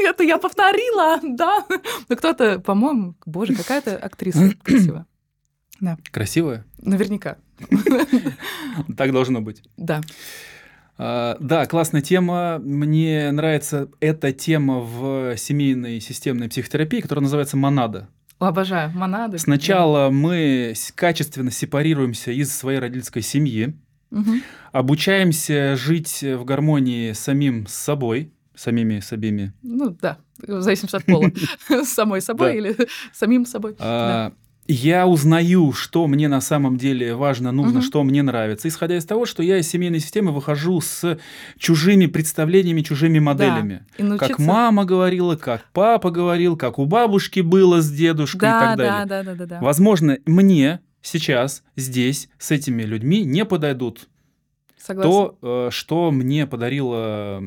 это 0.09 0.23
я 0.23 0.37
повторила, 0.37 1.19
да. 1.23 1.65
Ну, 2.09 2.15
кто-то, 2.15 2.59
по-моему, 2.59 3.15
боже, 3.25 3.55
какая-то 3.55 3.97
актриса 3.97 4.51
красивая. 4.63 5.05
Красивая? 6.11 6.65
Наверняка. 6.81 7.37
Так 8.97 9.11
должно 9.11 9.41
быть. 9.41 9.61
Да. 9.77 10.01
А, 10.97 11.37
Да, 11.39 11.65
классная 11.65 12.01
тема. 12.01 12.59
Мне 12.59 13.31
нравится 13.31 13.89
эта 13.99 14.31
тема 14.31 14.79
в 14.79 15.35
семейной 15.37 15.99
системной 15.99 16.49
психотерапии, 16.49 17.01
которая 17.01 17.23
называется 17.23 17.57
монада. 17.57 18.09
Обожаю. 18.39 18.91
Монады. 18.91 19.37
Сначала 19.37 20.09
мы 20.09 20.73
с- 20.75 20.91
качественно 20.91 21.51
сепарируемся 21.51 22.31
из 22.31 22.53
своей 22.53 22.79
родительской 22.79 23.21
семьи, 23.21 23.75
Да. 24.11 24.19
Мгм. 24.19 24.41
обучаемся 24.71 25.75
жить 25.75 26.21
в 26.23 26.43
гармонии 26.43 27.13
с 27.13 27.19
самим 27.19 27.65
с 27.67 27.73
собой, 27.73 28.31
самими 28.53 28.99
с 28.99 29.11
обеими. 29.13 29.53
Ну, 29.63 29.89
да. 30.01 30.17
В 30.45 30.61
зависимости 30.61 30.95
от 30.95 31.05
пола. 31.05 31.31
С 31.69 31.89
самой 31.89 32.21
собой 32.21 32.49
Да. 32.51 32.57
или 32.57 32.75
самим 33.13 33.45
собой. 33.45 33.75
Я 34.67 35.07
узнаю, 35.07 35.73
что 35.73 36.07
мне 36.07 36.27
на 36.29 36.39
самом 36.39 36.77
деле 36.77 37.15
важно, 37.15 37.51
нужно, 37.51 37.79
Мгм. 37.79 37.81
что 37.81 38.03
мне 38.03 38.23
нравится, 38.23 38.67
исходя 38.69 38.95
из 38.97 39.05
того, 39.05 39.25
что 39.25 39.43
я 39.43 39.57
из 39.57 39.67
семейной 39.67 39.99
системы 39.99 40.31
выхожу 40.31 40.79
с 40.79 41.17
чужими 41.57 42.05
представлениями, 42.05 42.81
чужими 42.81 43.19
моделями. 43.19 43.85
И 43.97 44.03
научиться... 44.03 44.29
Как 44.35 44.39
мама 44.39 44.85
говорила, 44.85 45.35
как 45.35 45.65
папа 45.73 46.11
говорил, 46.11 46.55
как 46.55 46.79
у 46.79 46.85
бабушки 46.85 47.41
было 47.41 47.81
с 47.81 47.91
дедушкой 47.91 48.47
и 48.49 48.51
Да, 48.51 48.59
так 48.59 48.77
да, 48.77 48.83
далее. 48.83 49.05
да, 49.05 49.23
да, 49.23 49.35
да, 49.35 49.45
да. 49.45 49.59
Возможно, 49.61 50.17
мне 50.25 50.79
сейчас 51.01 51.63
здесь 51.75 52.29
с 52.37 52.51
этими 52.51 52.83
людьми 52.83 53.25
не 53.25 53.43
подойдут 53.43 54.07
Согласна. 54.83 55.11
то, 55.11 55.37
э, 55.41 55.71
что 55.71 56.11
мне 56.11 56.45
подарила 56.45 57.41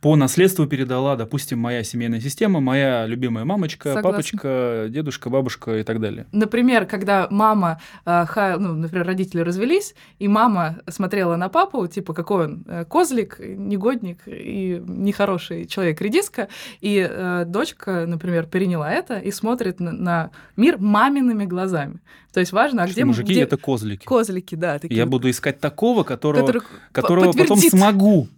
по 0.00 0.16
наследству 0.16 0.66
передала, 0.66 1.14
допустим, 1.14 1.58
моя 1.58 1.84
семейная 1.84 2.20
система, 2.20 2.60
моя 2.60 3.04
любимая 3.04 3.44
мамочка, 3.44 3.92
Согласна. 3.92 4.10
папочка, 4.10 4.86
дедушка, 4.88 5.28
бабушка 5.28 5.76
и 5.76 5.82
так 5.82 6.00
далее. 6.00 6.24
Например, 6.32 6.86
когда 6.86 7.28
мама, 7.30 7.80
э, 8.06 8.24
ну, 8.58 8.72
например, 8.72 9.06
родители 9.06 9.42
развелись, 9.42 9.94
и 10.18 10.26
мама 10.26 10.78
смотрела 10.88 11.36
на 11.36 11.50
папу, 11.50 11.86
типа, 11.86 12.14
какой 12.14 12.46
он 12.46 12.64
э, 12.66 12.86
козлик, 12.86 13.38
негодник 13.40 14.20
и 14.26 14.82
нехороший 14.86 15.66
человек-редиска, 15.66 16.48
и 16.80 17.06
э, 17.06 17.44
дочка, 17.46 18.06
например, 18.06 18.46
переняла 18.46 18.90
это 18.90 19.18
и 19.18 19.30
смотрит 19.30 19.80
на 19.80 20.30
мир 20.56 20.78
мамиными 20.78 21.44
глазами. 21.44 22.00
То 22.32 22.40
есть 22.40 22.52
важно, 22.52 22.82
а 22.82 22.86
Что 22.86 22.94
где... 22.94 23.04
мужики 23.04 23.32
где- 23.32 23.42
это 23.42 23.56
козлики. 23.56 24.04
Козлики, 24.04 24.54
да. 24.54 24.78
Такие 24.78 24.96
Я 24.96 25.06
буду 25.06 25.30
искать 25.30 25.60
такого, 25.60 26.02
которого, 26.04 26.46
который 26.46 26.62
которого 26.92 27.32
потом 27.32 27.58
смогу. 27.58 28.28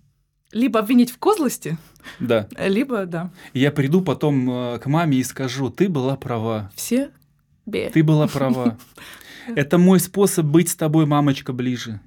Либо 0.53 0.81
обвинить 0.81 1.11
в 1.13 1.19
козлости, 1.19 1.79
Да. 2.19 2.49
либо, 2.59 3.07
да, 3.07 3.31
Я 3.55 3.71
приду 3.71 4.01
потом 4.03 4.51
э, 4.51 4.79
к 4.81 4.87
маме 4.87 5.19
и 5.19 5.23
скажу, 5.23 5.71
ты 5.71 5.89
была 5.89 6.17
права, 6.17 6.73
все 6.75 7.11
бе. 7.67 7.89
ты 7.91 8.03
была 8.03 8.27
права. 8.27 8.77
Это 9.55 9.79
мой 9.79 10.01
способ 10.01 10.47
быть 10.47 10.69
с 10.69 10.77
тобой, 10.77 11.07
мамочка, 11.07 11.53
ближе. 11.53 12.01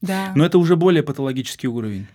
Да. 0.00 0.32
Но 0.36 0.44
это 0.44 0.58
уже 0.58 0.76
более 0.76 1.02
патологический 1.02 1.68
уровень. 1.68 2.06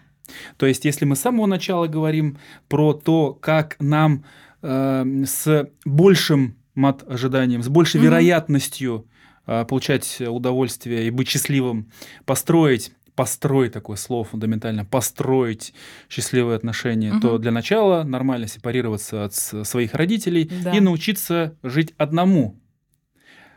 То 0.57 0.65
есть, 0.65 0.85
если 0.85 1.05
мы 1.05 1.15
с 1.15 1.19
самого 1.21 1.47
начала 1.47 1.87
говорим 1.87 2.37
про 2.69 2.93
то, 2.93 3.33
как 3.33 3.75
нам 3.79 4.23
э, 4.61 5.23
с 5.25 5.69
большим 5.85 6.55
мат-ожиданием, 6.75 7.61
с 7.63 7.67
большей 7.69 7.99
Мгм. 7.99 8.05
вероятностью 8.09 9.07
э, 9.45 9.65
получать 9.65 10.21
удовольствие 10.25 11.07
и 11.07 11.09
быть 11.09 11.27
счастливым, 11.27 11.91
построить 12.25 12.93
построить 13.15 13.71
такое 13.73 13.95
слово 13.95 14.23
фундаментально, 14.23 14.85
построить 14.85 15.71
счастливые 16.09 16.55
отношения, 16.55 17.11
то 17.21 17.33
Мгм. 17.33 17.41
для 17.41 17.51
начала 17.51 18.01
нормально 18.03 18.47
сепарироваться 18.47 19.23
от 19.25 19.35
своих 19.35 19.93
родителей 19.93 20.49
Да. 20.63 20.75
и 20.75 20.79
научиться 20.79 21.55
жить 21.61 21.93
одному. 21.99 22.59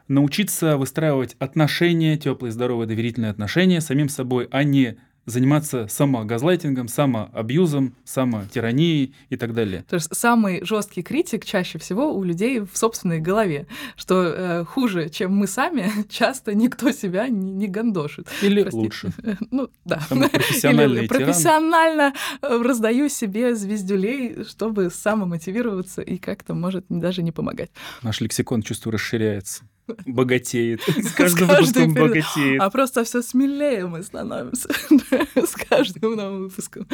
Научиться 0.08 0.76
выстраивать 0.76 1.34
отношения, 1.38 2.16
теплые, 2.16 2.52
здоровые, 2.52 2.86
доверительные 2.86 3.30
отношения 3.30 3.80
с 3.80 3.86
самим 3.86 4.08
собой, 4.08 4.46
а 4.50 4.62
не 4.62 4.98
заниматься 5.26 5.88
самогазлайтингом, 5.88 6.88
самоабьюзом, 6.88 7.94
самотиранией 8.04 9.14
и 9.28 9.36
так 9.36 9.52
далее. 9.52 9.84
То 9.88 9.96
есть 9.96 10.14
самый 10.14 10.64
жесткий 10.64 11.02
критик 11.02 11.44
чаще 11.44 11.78
всего 11.78 12.14
у 12.14 12.22
людей 12.22 12.60
в 12.60 12.70
собственной 12.74 13.20
голове, 13.20 13.66
что 13.96 14.22
э, 14.22 14.64
хуже, 14.64 15.08
чем 15.10 15.36
мы 15.36 15.46
сами, 15.46 15.90
часто 16.08 16.54
никто 16.54 16.92
себя 16.92 17.28
не, 17.28 17.52
не 17.52 17.66
гандошит. 17.66 18.28
Или 18.40 18.62
Простите. 18.62 18.82
лучше. 18.82 19.12
Ну, 19.50 19.68
да. 19.84 20.00
Или 20.10 21.06
тиран. 21.06 21.08
профессионально 21.08 22.12
э, 22.42 22.62
раздаю 22.62 23.08
себе 23.08 23.54
звездюлей, 23.54 24.44
чтобы 24.44 24.90
самомотивироваться 24.90 26.02
и 26.02 26.18
как-то, 26.18 26.54
может, 26.54 26.84
даже 26.88 27.22
не 27.22 27.32
помогать. 27.32 27.70
Наш 28.02 28.20
лексикон, 28.20 28.62
чувствую, 28.62 28.94
расширяется. 28.94 29.64
Богатеет. 30.06 30.80
С 30.86 31.12
каждым 31.16 31.48
выпуском 31.48 31.94
богатеет. 31.94 32.60
А 32.60 32.70
просто 32.70 33.04
все 33.04 33.22
смелее 33.22 33.86
мы 33.86 34.02
становимся 34.02 34.68
с 35.36 35.52
каждым 35.68 36.16
новым 36.16 36.42
выпуском. 36.44 36.86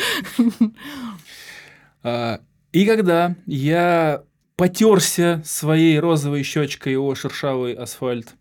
А, 2.02 2.40
И 2.72 2.84
когда 2.86 3.36
я 3.46 4.22
потерся 4.56 5.42
своей 5.44 5.98
розовой 5.98 6.42
щечкой 6.42 6.96
о 6.96 7.14
шершавый 7.14 7.72
асфальт, 7.74 8.34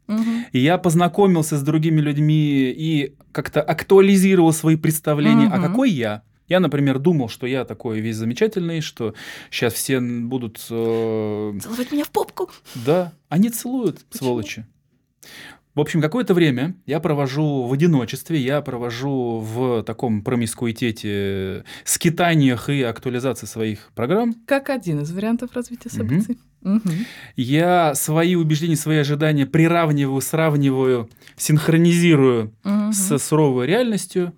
и 0.52 0.60
я 0.60 0.78
познакомился 0.78 1.58
с 1.58 1.64
другими 1.64 2.02
людьми 2.02 2.70
и 2.72 3.16
как-то 3.32 3.62
актуализировал 3.62 4.54
свои 4.54 4.76
представления, 4.76 5.48
а 5.52 5.58
Мгм. 5.58 5.68
какой 5.70 5.90
я? 5.92 6.24
Я, 6.52 6.60
например, 6.60 7.00
думал, 7.00 7.30
что 7.30 7.48
я 7.48 7.64
такой 7.64 8.02
весь 8.02 8.18
замечательный, 8.18 8.82
что 8.82 9.14
сейчас 9.50 9.74
все 9.74 10.02
будут... 10.02 10.58
э, 10.70 11.54
Целовать 11.64 11.94
меня 11.94 12.04
в 12.04 12.10
попку. 12.10 12.50
Да, 12.76 13.14
они 13.30 13.50
целуют, 13.50 14.04
Почему? 14.10 14.18
сволочи. 14.28 14.66
В 15.76 15.80
общем, 15.80 16.02
какое-то 16.02 16.34
время 16.34 16.76
я 16.86 17.00
провожу 17.00 17.64
в 17.64 17.72
одиночестве, 17.72 18.38
я 18.38 18.60
провожу 18.62 19.40
в 19.40 19.84
таком 19.84 20.24
промискуитете, 20.26 21.64
скитаниях 21.86 22.68
и 22.68 22.82
актуализации 22.82 23.46
своих 23.46 23.90
программ. 23.96 24.34
Как 24.46 24.70
один 24.70 25.00
из 25.00 25.12
вариантов 25.14 25.52
развития 25.54 25.90
событий. 25.90 26.38
Мгм. 26.60 26.82
Я 27.38 27.96
свои 27.96 28.36
убеждения, 28.36 28.76
свои 28.76 28.98
ожидания 28.98 29.46
приравниваю, 29.46 30.20
сравниваю, 30.20 31.10
синхронизирую 31.38 32.54
Мгм. 32.66 32.92
с 32.92 33.18
суровой 33.20 33.68
реальностью. 33.68 34.34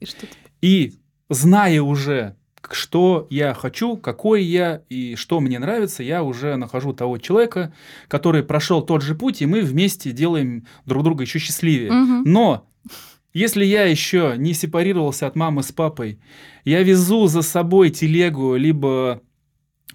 И 0.00 0.06
что 0.06 0.22
ты- 0.22 0.28
И 0.62 0.94
зная 1.32 1.82
уже, 1.82 2.36
что 2.70 3.26
я 3.30 3.54
хочу, 3.54 3.96
какой 3.96 4.44
я 4.44 4.82
и 4.88 5.14
что 5.16 5.40
мне 5.40 5.58
нравится, 5.58 6.02
я 6.02 6.22
уже 6.22 6.56
нахожу 6.56 6.92
того 6.92 7.18
человека, 7.18 7.72
который 8.08 8.42
прошел 8.42 8.82
тот 8.82 9.02
же 9.02 9.14
путь, 9.14 9.42
и 9.42 9.46
мы 9.46 9.62
вместе 9.62 10.12
делаем 10.12 10.66
друг 10.86 11.02
друга 11.04 11.24
еще 11.24 11.38
счастливее. 11.38 11.92
Мгм. 11.92 12.22
Но 12.24 12.68
если 13.32 13.64
я 13.64 13.84
еще 13.84 14.34
не 14.36 14.52
сепарировался 14.52 15.26
от 15.26 15.36
мамы 15.36 15.62
с 15.62 15.72
папой, 15.72 16.20
я 16.64 16.82
везу 16.82 17.26
за 17.26 17.42
собой 17.42 17.90
телегу, 17.90 18.56
либо 18.56 19.22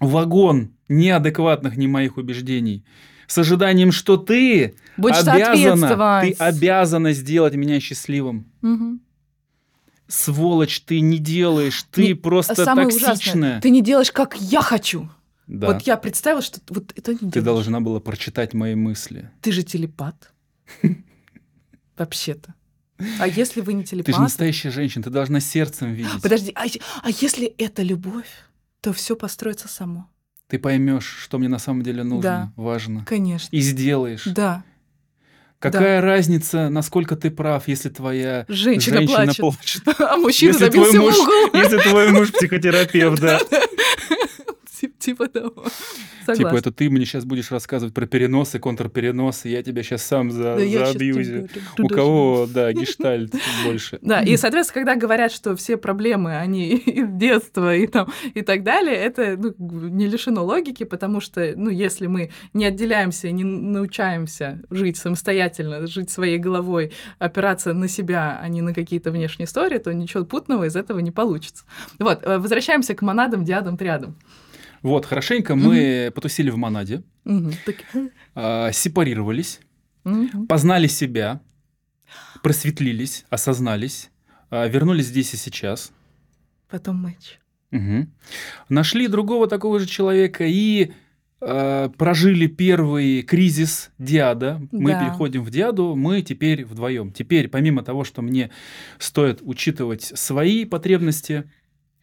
вагон 0.00 0.72
неадекватных 0.88 1.76
не 1.76 1.86
моих 1.86 2.16
убеждений, 2.16 2.84
с 3.26 3.38
ожиданием, 3.38 3.92
что 3.92 4.16
ты 4.16 4.74
Будешь 4.96 5.26
обязана, 5.26 6.20
ты 6.22 6.32
обязана 6.32 7.12
сделать 7.12 7.54
меня 7.54 7.78
счастливым. 7.78 8.46
Мгм. 8.62 9.00
Сволочь, 10.08 10.80
ты 10.82 11.00
не 11.00 11.18
делаешь, 11.18 11.84
ты 11.90 12.08
Не- 12.08 12.14
просто 12.14 12.54
Самое 12.54 12.88
токсичная. 12.88 13.12
ужасное, 13.14 13.60
ты 13.60 13.70
не 13.70 13.82
делаешь, 13.82 14.10
как 14.10 14.36
я 14.40 14.62
хочу. 14.62 15.08
Да. 15.46 15.68
Вот 15.72 15.82
я 15.82 15.96
представила, 15.96 16.42
что 16.42 16.60
вот 16.68 16.92
это 16.96 17.12
не 17.12 17.18
Ты 17.18 17.26
делаешь. 17.26 17.44
должна 17.44 17.80
была 17.80 18.00
прочитать 18.00 18.54
мои 18.54 18.74
мысли. 18.74 19.30
Ты 19.42 19.52
же 19.52 19.62
телепат. 19.62 20.32
Вообще-то. 21.96 22.54
А 23.20 23.26
если 23.28 23.60
вы 23.60 23.74
не 23.74 23.84
телепат? 23.84 24.06
Ты 24.06 24.12
же 24.12 24.20
настоящая 24.20 24.70
женщина, 24.70 25.04
ты 25.04 25.10
должна 25.10 25.40
сердцем 25.40 25.92
видеть. 25.92 26.10
Подожди, 26.22 26.52
а, 26.54 26.64
а 27.02 27.10
если 27.10 27.46
это 27.58 27.82
любовь, 27.82 28.28
то 28.80 28.92
все 28.92 29.14
построится 29.16 29.68
само. 29.68 30.08
Ты 30.48 30.58
поймешь, 30.58 31.04
что 31.06 31.38
мне 31.38 31.48
на 31.48 31.58
самом 31.58 31.82
деле 31.82 32.02
нужно, 32.02 32.22
Да. 32.22 32.52
важно. 32.56 33.04
Конечно. 33.04 33.54
И 33.54 33.60
сделаешь. 33.60 34.24
Да. 34.24 34.64
Какая 35.58 36.00
разница, 36.00 36.68
насколько 36.68 37.16
ты 37.16 37.30
прав, 37.30 37.66
если 37.66 37.88
твоя 37.88 38.44
Женщина, 38.48 38.98
женщина 38.98 39.24
плачет. 39.34 39.40
плачет? 39.40 39.82
А 40.00 40.16
мужчина 40.16 40.50
Если 40.52 40.64
забился 40.66 40.92
твой 40.92 41.00
в 41.00 41.04
муж, 41.04 41.18
угол. 41.18 41.60
если 41.60 41.78
твой 41.78 42.08
муж 42.12 42.32
психотерапевт, 42.32 43.20
да. 43.20 43.40
Тип- 44.80 44.98
Типа 44.98 45.28
того. 45.28 45.50
Типа, 45.50 46.34
Согласна. 46.34 46.58
это 46.58 46.72
ты 46.72 46.90
мне 46.90 47.04
сейчас 47.04 47.24
будешь 47.24 47.50
рассказывать 47.50 47.94
про 47.94 48.06
переносы, 48.06 48.58
контрпереносы, 48.58 49.48
я 49.48 49.62
тебя 49.62 49.82
сейчас 49.82 50.02
сам 50.02 50.30
за, 50.30 50.56
Да 50.56 50.68
щас 50.68 50.92
заабьюзю. 50.92 51.48
тебя 51.48 51.84
У 51.84 51.88
кого, 51.88 52.46
да, 52.52 52.72
гештальт 52.72 53.34
больше. 53.64 53.98
Да, 54.02 54.20
и, 54.22 54.36
соответственно, 54.36 54.84
когда 54.84 55.00
говорят, 55.00 55.32
что 55.32 55.56
все 55.56 55.76
проблемы, 55.76 56.36
они 56.36 56.68
из 56.76 57.08
детства 57.08 57.74
и, 57.74 57.86
там, 57.86 58.12
и 58.34 58.42
так 58.42 58.62
далее, 58.62 58.94
это 58.94 59.36
ну, 59.38 59.54
не 59.58 60.06
лишено 60.06 60.44
логики, 60.44 60.84
потому 60.84 61.20
что, 61.20 61.54
ну, 61.56 61.70
если 61.70 62.06
мы 62.06 62.30
не 62.52 62.66
отделяемся, 62.66 63.30
не 63.30 63.44
научаемся 63.44 64.60
жить 64.70 64.96
самостоятельно, 64.96 65.86
жить 65.86 66.10
своей 66.10 66.38
головой, 66.38 66.92
опираться 67.18 67.72
на 67.72 67.88
себя, 67.88 68.38
а 68.42 68.48
не 68.48 68.60
на 68.62 68.74
какие-то 68.74 69.10
внешние 69.10 69.46
истории, 69.46 69.78
то 69.78 69.92
ничего 69.94 70.24
путного 70.24 70.64
из 70.64 70.76
этого 70.76 70.98
не 70.98 71.10
получится. 71.10 71.64
Вот, 71.98 72.20
э, 72.22 72.38
возвращаемся 72.38 72.94
к 72.94 73.02
монадам, 73.02 73.44
диадам, 73.44 73.76
триадам. 73.76 74.14
Вот, 74.82 75.06
хорошенько 75.06 75.54
мы 75.56 76.12
потусили 76.14 76.50
в 76.50 76.56
Монаде, 76.56 77.02
так, 77.24 77.76
а, 78.34 78.70
сепарировались, 78.72 79.60
мгм. 80.04 80.46
познали 80.46 80.86
себя, 80.86 81.40
просветлились, 82.42 83.24
осознались, 83.30 84.10
а, 84.50 84.66
вернулись 84.68 85.06
здесь 85.06 85.34
и 85.34 85.36
сейчас. 85.36 85.92
Потом 86.70 86.96
матч. 86.96 87.38
Мгм. 87.70 88.12
Нашли 88.68 89.08
другого 89.08 89.46
такого 89.46 89.78
же 89.78 89.86
человека 89.86 90.44
и 90.46 90.92
э, 91.40 91.88
прожили 91.96 92.48
первый 92.48 93.22
кризис 93.22 93.90
диада. 93.98 94.60
Мы 94.72 94.90
Да. 94.90 95.04
переходим 95.04 95.44
в 95.44 95.50
диаду, 95.50 95.94
мы 95.94 96.22
теперь 96.22 96.64
вдвоем. 96.64 97.12
Теперь, 97.12 97.46
помимо 97.48 97.82
того, 97.84 98.02
что 98.02 98.22
мне 98.22 98.50
стоит 98.98 99.38
учитывать 99.42 100.02
свои 100.02 100.64
потребности, 100.64 101.48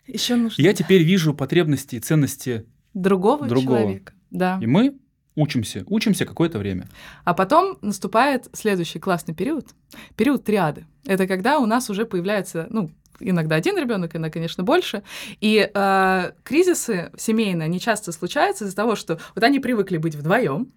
Еще 0.07 0.35
нужно 0.35 0.61
я 0.61 0.73
теперь 0.73 1.03
вижу 1.03 1.33
потребности 1.33 1.95
и 1.95 1.99
ценности, 1.99 2.65
другого, 2.93 3.47
другого. 3.47 3.79
человека. 3.79 4.13
Да. 4.31 4.59
и 4.61 4.65
мы 4.65 4.97
учимся, 5.35 5.83
учимся 5.87 6.25
какое-то 6.25 6.59
время. 6.59 6.87
А 7.23 7.33
потом 7.33 7.77
наступает 7.81 8.47
следующий 8.53 8.99
классный 8.99 9.33
период, 9.33 9.67
период 10.15 10.43
триады. 10.43 10.85
Это 11.05 11.27
когда 11.27 11.59
у 11.59 11.65
нас 11.65 11.89
уже 11.89 12.05
появляется, 12.05 12.67
ну, 12.69 12.91
иногда 13.19 13.55
один 13.55 13.77
ребенок, 13.77 14.15
иногда, 14.15 14.31
конечно, 14.31 14.63
больше. 14.63 15.03
И 15.41 15.69
э, 15.73 16.31
кризисы 16.43 17.11
семейные, 17.17 17.65
они 17.65 17.79
часто 17.79 18.11
случаются 18.11 18.65
из-за 18.65 18.75
того, 18.75 18.95
что 18.95 19.19
вот 19.35 19.43
они 19.43 19.59
привыкли 19.59 19.97
быть 19.97 20.15
вдвоем, 20.15 20.71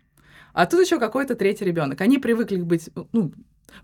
а 0.52 0.66
тут 0.66 0.84
еще 0.84 0.98
какой-то 0.98 1.34
третий 1.34 1.64
ребенок. 1.64 2.00
Они 2.00 2.18
привыкли 2.18 2.56
быть, 2.56 2.90
ну, 3.12 3.32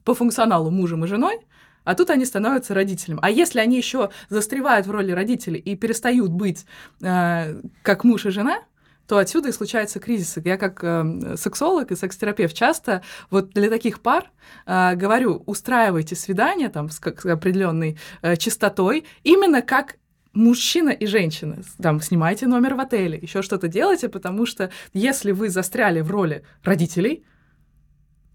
по 0.02 0.14
функционалу 0.14 0.70
мужем 0.70 1.04
и 1.04 1.08
женой, 1.08 1.38
а 1.84 1.94
тут 1.94 2.10
они 2.10 2.24
становятся 2.24 2.74
родителем. 2.74 3.18
А 3.22 3.30
если 3.30 3.60
они 3.60 3.76
еще 3.76 4.10
застревают 4.28 4.86
в 4.86 4.90
роли 4.90 5.12
родителей 5.12 5.60
и 5.60 5.76
перестают 5.76 6.32
быть 6.32 6.66
э, 7.02 7.60
как 7.82 8.04
муж 8.04 8.26
и 8.26 8.30
жена, 8.30 8.62
то 9.06 9.18
отсюда 9.18 9.50
и 9.50 9.52
случаются 9.52 10.00
кризисы. 10.00 10.40
Я 10.44 10.56
как 10.56 10.82
э, 10.82 11.36
сексолог 11.36 11.92
и 11.92 11.96
секс-терапевт 11.96 12.54
часто 12.54 13.02
вот 13.30 13.50
для 13.50 13.68
таких 13.68 14.00
пар 14.00 14.30
э, 14.66 14.94
говорю, 14.94 15.42
устраивайте 15.46 16.16
свидания 16.16 16.70
там 16.70 16.88
с, 16.88 16.98
как- 16.98 17.20
с 17.20 17.26
определенной 17.26 17.98
э, 18.22 18.36
частотой, 18.36 19.04
именно 19.22 19.60
как 19.62 19.96
мужчина 20.32 20.90
и 20.90 21.06
женщина. 21.06 21.62
Там 21.80 22.00
снимайте 22.00 22.46
номер 22.46 22.74
в 22.74 22.80
отеле, 22.80 23.18
еще 23.18 23.42
что-то 23.42 23.68
делайте, 23.68 24.08
потому 24.08 24.46
что 24.46 24.70
если 24.92 25.32
вы 25.32 25.48
застряли 25.50 26.00
в 26.00 26.10
роли 26.10 26.44
родителей, 26.62 27.24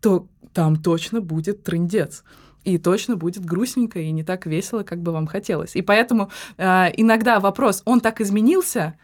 то 0.02 0.28
там 0.54 0.82
точно 0.82 1.20
будет 1.20 1.64
трындец. 1.64 2.24
И 2.64 2.78
точно 2.78 3.16
будет 3.16 3.46
грустненько 3.46 4.00
и 4.00 4.12
не 4.12 4.24
так 4.24 4.46
весело, 4.46 4.84
как 4.84 5.02
бы 5.02 5.12
вам 5.12 5.28
хотелось. 5.28 5.76
И 5.76 5.82
поэтому 5.82 6.30
э, 6.58 6.92
иногда 6.98 7.40
вопрос, 7.40 7.82
он 7.86 8.00
так 8.02 8.22
изменился, 8.22 8.96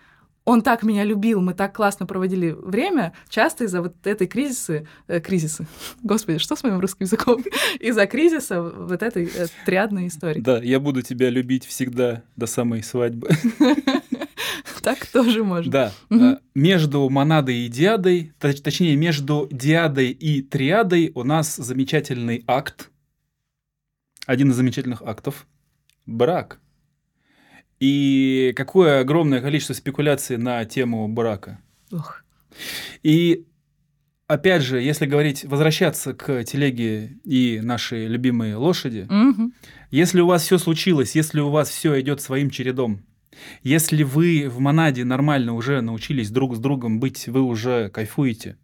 он 0.45 0.61
так 0.61 0.83
меня 0.83 1.03
любил, 1.03 1.41
мы 1.41 1.53
так 1.53 1.75
классно 1.75 2.05
проводили 2.05 2.51
время, 2.51 3.13
часто 3.29 3.65
из-за 3.65 3.81
вот 3.81 3.95
этой 4.05 4.27
кризисы, 4.27 4.87
э, 5.07 5.19
кризисы, 5.19 5.65
господи, 6.03 6.37
что 6.37 6.55
с 6.55 6.63
моим 6.63 6.79
русским 6.79 7.05
языком, 7.05 7.43
из-за 7.79 8.05
кризиса 8.05 8.61
вот 8.61 9.01
этой 9.01 9.25
э, 9.25 9.47
триадной 9.65 10.07
истории. 10.07 10.39
Да, 10.39 10.59
я 10.59 10.79
буду 10.79 11.01
тебя 11.01 11.29
любить 11.29 11.65
всегда 11.65 12.23
до 12.35 12.45
самой 12.45 12.83
свадьбы. 12.83 13.29
Так 14.81 15.07
тоже 15.07 15.43
можно. 15.43 15.71
Да, 15.71 15.91
э, 16.11 16.37
между 16.53 17.09
монадой 17.09 17.55
и 17.65 17.69
диадой, 17.69 18.33
точ- 18.39 18.61
точнее, 18.61 18.95
между 18.95 19.47
диадой 19.51 20.11
и 20.11 20.43
триадой 20.43 21.11
у 21.15 21.23
нас 21.23 21.55
замечательный 21.55 22.43
акт, 22.45 22.91
один 24.25 24.51
из 24.51 24.55
замечательных 24.55 25.01
актов– 25.01 25.47
брак. 26.05 26.59
И 27.79 28.53
какое 28.55 29.01
огромное 29.01 29.41
количество 29.41 29.73
спекуляций 29.73 30.37
на 30.37 30.63
тему 30.65 31.07
брака. 31.07 31.59
Ох. 31.91 32.23
И 33.03 33.45
опять 34.27 34.61
же, 34.61 34.81
если 34.81 35.05
говорить, 35.05 35.43
возвращаться 35.43 36.13
к 36.13 36.43
телеге 36.45 37.17
и 37.25 37.59
нашей 37.61 38.07
любимой 38.07 38.55
лошади, 38.55 39.07
Мгм. 39.09 39.53
если 39.91 40.21
у 40.21 40.27
вас 40.27 40.43
все 40.43 40.57
случилось, 40.57 41.15
если 41.15 41.41
у 41.41 41.49
вас 41.49 41.69
все 41.69 41.99
идет 41.99 42.21
своим 42.21 42.49
чередом, 42.49 43.01
если 43.61 44.03
вы 44.03 44.47
в 44.49 44.59
монаде 44.59 45.03
нормально 45.03 45.53
уже 45.53 45.81
научились 45.81 46.29
друг 46.31 46.55
с 46.55 46.59
другом 46.59 47.01
быть, 47.01 47.27
вы 47.27 47.41
уже 47.41 47.89
кайфуете, 47.89 48.57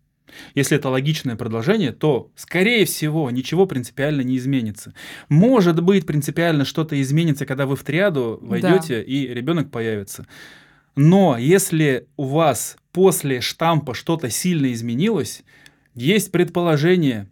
если 0.55 0.77
это 0.77 0.89
логичное 0.89 1.35
продолжение, 1.35 1.91
то, 1.91 2.31
скорее 2.35 2.85
всего, 2.85 3.29
ничего 3.31 3.65
принципиально 3.65 4.21
не 4.21 4.37
изменится. 4.37 4.93
Может 5.29 5.81
быть, 5.81 6.05
принципиально 6.05 6.65
что-то 6.65 6.99
изменится, 7.01 7.45
когда 7.45 7.65
вы 7.65 7.75
в 7.75 7.83
триаду 7.83 8.39
войдете 8.41 9.01
и 9.01 9.27
ребенок 9.27 9.71
появится. 9.71 10.27
Но 10.95 11.37
если 11.37 12.07
у 12.17 12.25
вас 12.25 12.77
после 12.91 13.41
штампа 13.41 13.93
что-то 13.93 14.29
сильно 14.29 14.71
изменилось, 14.73 15.43
есть 15.95 16.31
предположение, 16.31 17.29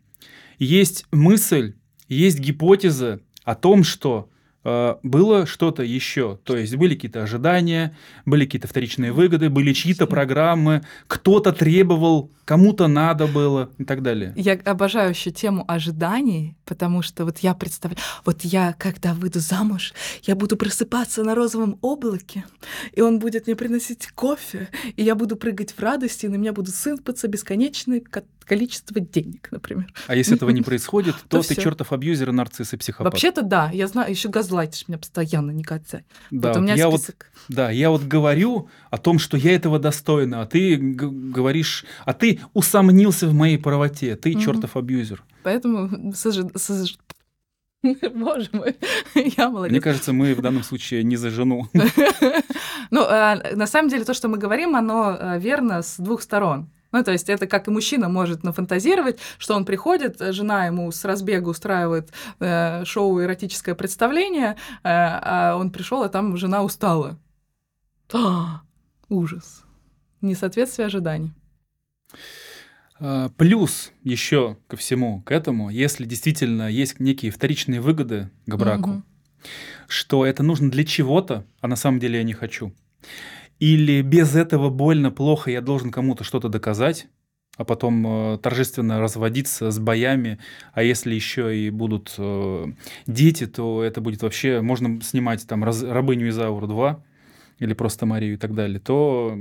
есть 0.58 1.06
мысль, 1.12 1.76
есть 2.08 2.40
гипотеза 2.40 3.22
о 3.44 3.56
том, 3.56 3.84
что 3.84 4.30
э, 4.64 4.96
было 5.04 5.46
что-то 5.46 5.84
еще. 5.84 6.40
То 6.44 6.58
есть 6.58 6.76
были 6.76 6.96
какие-то 6.96 7.24
ожидания, 7.24 7.96
были 8.26 8.46
какие-то 8.46 8.68
вторичные 8.68 9.12
выгоды, 9.12 9.50
были 9.50 9.74
чьи-то 9.74 10.08
программы, 10.08 10.84
кто-то 11.08 11.54
требовал, 11.54 12.32
кому-то 12.50 12.88
надо 12.88 13.28
было 13.28 13.70
и 13.78 13.84
так 13.84 14.02
далее. 14.02 14.34
Я 14.36 14.54
обожаю 14.54 15.12
еще 15.12 15.30
тему 15.30 15.64
ожиданий, 15.68 16.58
потому 16.66 17.04
что 17.04 17.24
вот 17.26 17.38
я 17.40 17.54
представляю, 17.54 18.02
вот 18.26 18.42
я, 18.42 18.74
когда 18.80 19.14
выйду 19.14 19.40
замуж, 19.40 19.94
я 20.24 20.36
буду 20.36 20.58
просыпаться 20.58 21.24
на 21.24 21.36
розовом 21.36 21.78
облаке, 21.84 22.46
и 22.94 23.02
он 23.02 23.20
будет 23.20 23.46
мне 23.46 23.56
приносить 23.56 24.08
кофе, 24.16 24.68
и 24.96 25.04
я 25.04 25.14
буду 25.14 25.36
прыгать 25.36 25.74
в 25.74 25.80
радости, 25.80 26.26
и 26.26 26.30
на 26.30 26.38
меня 26.38 26.52
будут 26.52 26.74
сыпаться 26.74 27.28
бесконечное 27.28 28.00
ко- 28.00 28.24
количество 28.50 29.00
денег, 29.00 29.50
например. 29.52 29.94
А 30.08 30.16
если 30.16 30.36
этого 30.36 30.50
не 30.50 30.62
происходит, 30.70 31.16
то 31.28 31.44
ты 31.44 31.56
чертов 31.56 31.94
абьюзер, 31.94 32.30
и 32.30 32.32
нарцисс 32.32 32.74
и 32.74 32.78
психопат. 32.78 33.14
Вообще-то 33.14 33.44
да, 33.44 33.70
я 33.72 33.88
знаю, 33.88 34.10
еще 34.10 34.28
газлайтишь 34.30 34.88
меня 34.88 34.98
постоянно, 34.98 35.52
не 35.52 35.64
катя. 35.64 36.04
да, 36.32 36.54
у 36.54 36.62
меня 36.62 36.74
я 36.74 36.90
вот 36.90 37.02
список. 37.02 37.32
Да, 37.48 37.70
я 37.70 37.92
вот 37.92 38.04
говорю 38.04 38.70
о 38.90 38.98
том, 38.98 39.20
что 39.20 39.38
я 39.38 39.56
этого 39.56 39.78
достойна, 39.78 40.42
а 40.42 40.46
ты 40.48 40.78
говоришь, 40.78 41.86
а 42.06 42.14
ты 42.14 42.39
усомнился 42.54 43.28
в 43.28 43.34
моей 43.34 43.58
правоте, 43.58 44.16
ты 44.16 44.32
Мгм. 44.32 44.40
чертов 44.42 44.76
абьюзер. 44.78 45.24
Поэтому 45.44 45.90
Боже 48.14 48.50
мой, 48.52 48.76
я 49.38 49.50
молодец. 49.50 49.72
Мне 49.72 49.82
кажется, 49.82 50.12
мы 50.14 50.34
в 50.34 50.42
данном 50.42 50.64
случае 50.64 51.04
не 51.04 51.18
за 51.18 51.30
жену. 51.30 51.68
Ну, 52.92 53.04
э, 53.04 53.56
на 53.56 53.68
самом 53.68 53.90
деле, 53.90 54.04
то, 54.04 54.16
что 54.16 54.30
мы 54.30 54.40
говорим, 54.40 54.76
оно 54.76 55.16
э, 55.16 55.40
верно 55.40 55.84
с 55.84 55.98
двух 56.00 56.24
сторон. 56.24 56.72
Ну, 56.92 57.04
то 57.04 57.12
есть 57.12 57.30
это 57.30 57.46
как 57.46 57.68
и 57.68 57.72
мужчина 57.72 58.10
может 58.10 58.44
нафантазировать, 58.44 59.20
что 59.38 59.54
он 59.56 59.64
приходит, 59.64 60.18
жена 60.34 60.66
ему 60.66 60.92
с 60.92 61.06
разбега 61.06 61.50
устраивает 61.50 62.12
э, 62.40 62.84
шоу 62.86 63.22
«Эротическое 63.22 63.76
представление», 63.76 64.56
э, 64.84 64.90
а 64.90 65.56
он 65.56 65.70
пришел, 65.70 66.02
а 66.02 66.10
там 66.10 66.36
жена 66.36 66.64
устала. 66.64 67.20
А, 68.12 68.62
ужас. 69.10 69.64
Несоответствие 70.22 70.88
ожиданий. 70.88 71.32
А, 73.00 73.30
Плюс 73.38 73.92
еще 74.04 74.58
ко 74.68 74.78
всему 74.78 75.22
к 75.22 75.32
этому, 75.32 75.70
если 75.70 76.06
действительно 76.06 76.70
есть 76.70 77.00
некие 77.00 77.32
вторичные 77.32 77.82
выгоды 77.82 78.30
к 78.46 78.56
браку, 78.56 78.90
Мгм. 78.90 79.04
что 79.88 80.26
это 80.26 80.44
нужно 80.44 80.70
для 80.70 80.84
чего-то, 80.84 81.46
а 81.62 81.68
на 81.68 81.76
самом 81.76 82.00
деле 82.00 82.18
я 82.18 82.24
не 82.24 82.34
хочу. 82.34 82.74
Или 83.60 84.02
без 84.02 84.36
этого 84.36 84.70
больно, 84.70 85.12
плохо, 85.12 85.52
я 85.52 85.62
должен 85.62 85.92
кому-то 85.92 86.24
что-то 86.24 86.50
доказать, 86.50 87.08
а 87.58 87.66
потом 87.66 88.06
э, 88.08 88.38
торжественно 88.38 89.02
разводиться 89.02 89.70
с 89.70 89.80
боями. 89.80 90.40
А 90.74 90.82
если 90.82 91.14
еще 91.14 91.58
и 91.58 91.70
будут 91.70 92.16
э, 92.18 92.66
дети, 93.06 93.48
то 93.48 93.84
это 93.84 94.00
будет 94.00 94.22
вообще... 94.22 94.62
Можно 94.62 95.02
снимать 95.02 95.46
там 95.46 95.66
раз, 95.66 95.84
«Рабыню 95.84 96.30
Изауру 96.30 96.68
2» 96.68 97.02
или 97.60 97.74
просто 97.74 98.06
«Марию» 98.06 98.36
и 98.36 98.38
так 98.38 98.54
далее. 98.56 98.80
То 98.80 99.38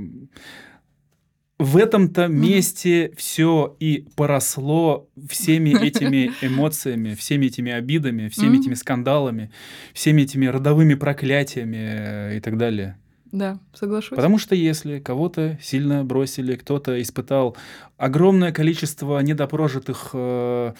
в 1.59 1.75
этом-то 1.75 2.27
месте 2.27 3.11
все 3.17 3.75
и 3.79 4.07
поросло 4.15 5.09
всеми 5.27 5.69
этими 5.85 6.31
эмоциями, 6.41 7.13
всеми 7.15 7.47
этими 7.47 7.71
обидами, 7.71 8.29
всеми 8.29 8.57
этими 8.57 8.73
скандалами, 8.73 9.51
всеми 9.93 10.21
этими 10.21 10.45
родовыми 10.47 10.95
проклятиями 10.95 11.77
э, 11.77 12.37
и 12.37 12.39
так 12.39 12.57
далее. 12.57 12.97
Да, 13.31 13.59
соглашусь. 13.73 14.15
Потому 14.15 14.39
что 14.39 14.55
если 14.55 14.99
кого-то 14.99 15.59
сильно 15.61 16.03
бросили, 16.03 16.55
кто-то 16.55 16.99
испытал 17.01 17.55
огромное 17.97 18.51
количество 18.51 19.19
недопрожитых 19.19 20.11
э, 20.13 20.73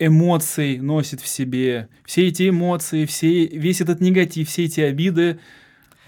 эмоций, 0.00 0.78
носит 0.78 1.20
в 1.20 1.28
себе, 1.28 1.88
все 2.04 2.26
эти 2.26 2.48
эмоции, 2.48 3.06
все, 3.06 3.46
весь 3.46 3.80
этот 3.80 4.00
негатив, 4.00 4.48
все 4.48 4.64
эти 4.64 4.80
обиды, 4.80 5.38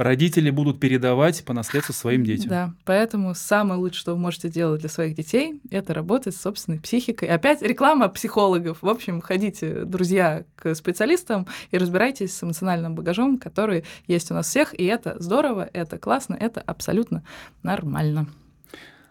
родители 0.00 0.48
будут 0.48 0.80
передавать 0.80 1.44
по 1.44 1.52
наследству 1.52 1.92
своим 1.92 2.24
детям. 2.24 2.48
Да, 2.48 2.74
поэтому 2.84 3.34
самое 3.34 3.78
лучшее, 3.78 4.00
что 4.00 4.12
вы 4.14 4.18
можете 4.18 4.48
делать 4.48 4.80
для 4.80 4.88
своих 4.88 5.14
детей, 5.14 5.60
это 5.70 5.92
работать 5.92 6.34
с 6.34 6.40
собственной 6.40 6.80
психикой. 6.80 7.28
Опять 7.28 7.60
реклама 7.60 8.08
психологов. 8.08 8.78
В 8.80 8.88
общем, 8.88 9.20
ходите, 9.20 9.84
друзья, 9.84 10.44
к 10.56 10.74
специалистам 10.74 11.46
и 11.70 11.76
разбирайтесь 11.76 12.34
с 12.34 12.42
эмоциональным 12.42 12.94
багажом, 12.94 13.38
который 13.38 13.84
есть 14.06 14.30
у 14.30 14.34
нас 14.34 14.48
всех, 14.48 14.78
и 14.78 14.84
это 14.84 15.16
здорово, 15.18 15.68
это 15.72 15.98
классно, 15.98 16.34
это 16.34 16.62
абсолютно 16.62 17.22
нормально. 17.62 18.26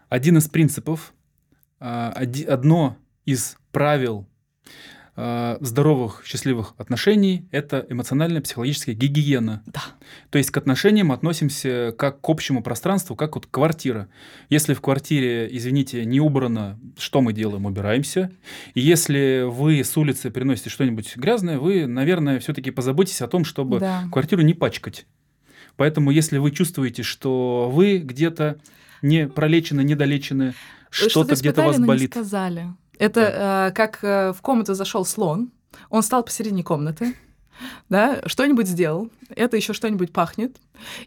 Один 0.08 0.38
из 0.38 0.48
принципов, 0.48 1.14
а, 1.78 2.12
одно 2.48 2.96
из 3.24 3.56
правил 3.70 4.26
здоровых, 5.60 6.22
счастливых 6.24 6.74
отношений– 6.78 7.46
это 7.50 7.86
эмоционально-психологическая 7.88 8.94
гигиена. 8.94 9.62
Да. 9.66 9.82
То 10.30 10.38
есть 10.38 10.50
к 10.50 10.56
отношениям 10.56 11.12
относимся 11.12 11.94
как 11.96 12.20
к 12.20 12.28
общему 12.28 12.62
пространству, 12.62 13.16
как 13.16 13.34
вот 13.34 13.46
квартира. 13.46 14.08
Если 14.48 14.74
в 14.74 14.80
квартире, 14.80 15.48
извините, 15.50 16.04
не 16.04 16.20
убрано, 16.20 16.78
что 16.98 17.20
мы 17.20 17.32
делаем? 17.32 17.66
Убираемся. 17.66 18.30
И 18.74 18.80
если 18.80 19.44
вы 19.46 19.84
с 19.84 19.96
улицы 19.96 20.30
приносите 20.30 20.70
что-нибудь 20.70 21.16
грязное, 21.16 21.58
вы, 21.58 21.86
наверное, 21.86 22.38
все-таки 22.38 22.70
позаботитесь 22.70 23.22
о 23.22 23.28
том, 23.28 23.44
чтобы 23.44 23.80
да. 23.80 24.04
квартиру 24.10 24.42
не 24.42 24.54
пачкать. 24.54 25.06
Поэтому, 25.76 26.10
если 26.10 26.38
вы 26.38 26.50
чувствуете, 26.50 27.02
что 27.02 27.70
вы 27.72 27.98
где-то 27.98 28.58
не 29.02 29.26
пролечены, 29.28 29.82
недолечены, 29.82 30.54
что-то 30.90 31.34
где-то 31.34 31.62
у 31.62 31.66
вас 31.66 31.78
болит. 31.78 32.14
Не 32.14 32.20
сказали. 32.20 32.66
Это 33.00 33.20
да. 33.20 33.68
э, 33.68 33.72
как 33.72 34.04
э, 34.04 34.32
в 34.34 34.42
комнату 34.42 34.74
зашел 34.74 35.06
слон, 35.06 35.50
он 35.88 36.02
стал 36.02 36.22
посередине 36.22 36.62
комнаты, 36.62 37.16
да, 37.88 38.20
что-нибудь 38.26 38.68
сделал, 38.68 39.08
это 39.30 39.56
еще 39.56 39.72
что-нибудь 39.72 40.12
пахнет, 40.12 40.58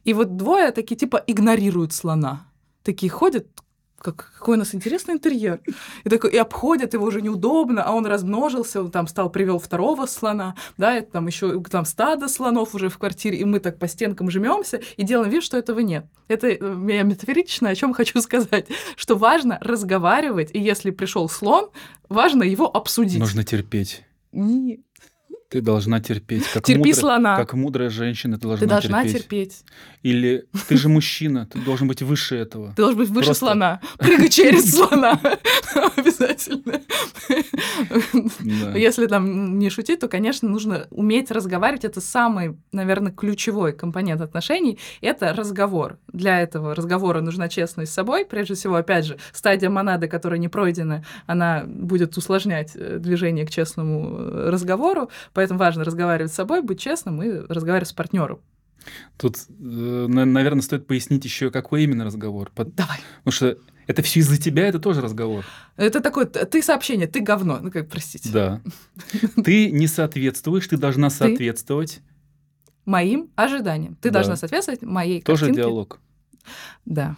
и 0.04 0.14
вот 0.14 0.36
двое 0.36 0.72
такие 0.72 0.96
типа 0.96 1.24
игнорируют 1.28 1.94
слона, 1.94 2.48
такие 2.82 3.12
ходят 3.12 3.46
как, 4.04 4.34
какой 4.38 4.56
у 4.56 4.60
нас 4.60 4.76
интересный 4.76 5.16
интерьер. 5.16 5.62
И, 6.04 6.10
такой, 6.10 6.32
и 6.32 6.38
обходят 6.38 6.94
его 6.94 7.06
уже 7.06 7.22
неудобно, 7.22 7.84
а 7.84 7.94
он 7.94 8.06
размножился, 8.06 8.82
он 8.82 8.92
там 8.92 9.08
стал, 9.08 9.30
привел 9.30 9.58
второго 9.58 10.06
слона, 10.06 10.56
да, 10.78 10.96
это 10.96 11.14
там 11.14 11.28
еще 11.28 11.60
там 11.64 11.86
стадо 11.86 12.28
слонов 12.28 12.76
уже 12.76 12.90
в 12.90 12.98
квартире, 12.98 13.38
и 13.38 13.46
мы 13.46 13.60
так 13.60 13.80
по 13.80 13.88
стенкам 13.88 14.30
жмемся 14.30 14.82
и 14.98 15.04
делаем 15.04 15.32
вид, 15.32 15.44
что 15.44 15.58
этого 15.58 15.80
нет. 15.80 16.06
Это 16.28 16.48
э, 16.48 16.58
я 16.90 17.04
метафорично, 17.04 17.70
о 17.70 17.76
чем 17.76 17.94
хочу 17.94 18.22
сказать, 18.22 18.68
что 18.96 19.16
важно 19.16 19.58
разговаривать, 19.62 20.52
и 20.54 20.60
если 20.60 20.92
пришел 20.92 21.30
слон, 21.30 21.70
важно 22.10 22.44
его 22.44 22.68
обсудить. 22.68 23.20
Нужно 23.20 23.44
терпеть. 23.44 24.04
Нет. 24.34 24.82
Ты 25.54 25.62
должна 25.62 26.00
терпеть. 26.00 26.48
Как 26.52 26.66
Терпи 26.66 26.80
мудро, 26.80 27.00
слона. 27.00 27.38
Как 27.38 27.54
мудрая 27.54 27.92
женщина, 27.92 28.40
ты 28.40 28.48
должна 28.48 28.58
терпеть. 28.58 28.82
Ты 28.82 28.90
должна 28.90 29.04
терпеть. 29.04 29.22
терпеть. 29.22 29.66
Или 30.02 30.46
ты 30.68 30.78
же 30.78 30.90
мужчина, 30.90 31.46
ты 31.46 31.60
должен 31.60 31.88
быть 31.88 32.02
выше 32.02 32.36
этого. 32.36 32.70
Ты 32.72 32.82
должен 32.82 32.98
быть 32.98 33.10
выше 33.10 33.28
Просто... 33.28 33.46
слона. 33.46 33.80
Прыгай 34.00 34.30
через 34.30 34.72
слона. 34.76 35.20
Обязательно. 35.96 36.82
Если 38.76 39.06
там 39.06 39.60
не 39.60 39.70
шутить, 39.70 40.00
то, 40.00 40.08
конечно, 40.08 40.50
нужно 40.50 40.88
уметь 40.90 41.30
разговаривать. 41.30 41.86
Это 41.86 42.02
самый, 42.02 42.58
наверное, 42.72 43.12
ключевой 43.12 43.74
компонент 43.74 44.22
отношений. 44.22 44.80
Это 45.02 45.34
разговор. 45.34 46.00
Для 46.12 46.42
этого 46.42 46.74
разговора 46.74 47.22
нужна 47.22 47.48
честность 47.48 47.92
с 47.92 47.96
собой. 47.96 48.26
Прежде 48.26 48.56
всего, 48.56 48.76
опять 48.76 49.06
же, 49.06 49.18
стадия 49.32 49.70
монады, 49.70 50.08
которая 50.08 50.40
не 50.40 50.50
пройдена, 50.50 51.06
она 51.28 51.64
будет 51.66 52.18
усложнять 52.18 52.72
э, 52.74 52.98
движение 53.00 53.46
к 53.46 53.52
честному 53.52 54.18
э, 54.18 54.50
разговору. 54.50 55.10
Поэтому 55.32 55.43
важно 55.52 55.84
разговаривать 55.84 56.32
с 56.32 56.36
собой, 56.36 56.62
быть 56.62 56.80
честным 56.80 57.22
и 57.22 57.30
разговаривать 57.48 57.90
с 57.90 57.94
партнером. 57.94 58.40
Тут, 59.18 59.38
э, 59.50 59.54
наверное, 60.08 60.62
стоит 60.62 60.88
пояснить 60.88 61.24
еще, 61.24 61.52
какой 61.52 61.84
именно 61.84 62.06
разговор. 62.06 62.52
Давай. 62.56 63.00
Потому 63.24 63.32
что 63.32 63.58
это 63.88 64.02
все 64.02 64.22
из-за 64.22 64.38
тебя, 64.40 64.68
это 64.68 64.80
тоже 64.80 65.02
разговор. 65.02 65.46
Это 65.76 66.00
такое, 66.02 66.26
ты 66.26 66.62
сообщение, 66.62 67.08
ты 67.08 67.22
говно. 67.22 67.60
Ну, 67.62 67.72
как, 67.72 67.90
простите. 67.90 68.30
Да. 68.32 68.62
Ты 69.44 69.72
не 69.72 69.88
соответствуешь, 69.88 70.68
ты 70.68 70.78
должна 70.78 71.10
соответствовать. 71.10 72.02
Моим 72.86 73.30
ожиданиям. 73.36 73.96
Ты 73.96 74.10
должна 74.10 74.36
соответствовать 74.36 74.82
моей 74.82 75.22
Тоже 75.22 75.52
диалог. 75.52 76.00
Да. 76.86 77.16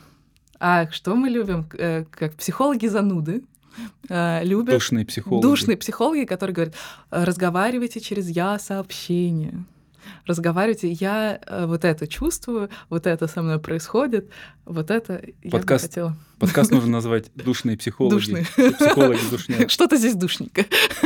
А 0.59 0.89
что 0.91 1.15
мы 1.15 1.29
любим, 1.29 1.67
э, 1.73 2.05
как 2.09 2.35
психологи 2.35 2.87
зануды? 2.87 3.43
Э, 4.09 4.43
любят... 4.43 4.75
Душные 4.75 5.05
психологи. 5.05 5.41
Душные 5.41 5.77
психологи, 5.77 6.25
которые 6.25 6.53
говорят, 6.53 6.75
разговаривайте 7.09 7.99
через 7.99 8.29
«я» 8.29 8.59
сообщение 8.59 9.65
разговаривайте, 10.25 10.91
я 10.91 11.39
э, 11.45 11.65
вот 11.65 11.85
это 11.85 12.07
чувствую, 12.07 12.69
вот 12.89 13.07
это 13.07 13.27
со 13.27 13.41
мной 13.41 13.59
происходит, 13.59 14.29
вот 14.65 14.91
это 14.91 15.21
подкаст, 15.43 15.43
я 15.43 15.59
бы 15.59 15.67
хотела. 15.79 16.17
Подкаст 16.39 16.71
нужно 16.71 16.89
назвать 16.91 17.31
«Душные 17.35 17.77
психологи». 17.77 18.13
Душные. 18.13 18.45
Психологи 18.45 19.19
душнят. 19.29 19.71
Что-то 19.71 19.97
здесь 19.97 20.15
душненько. 20.15 20.65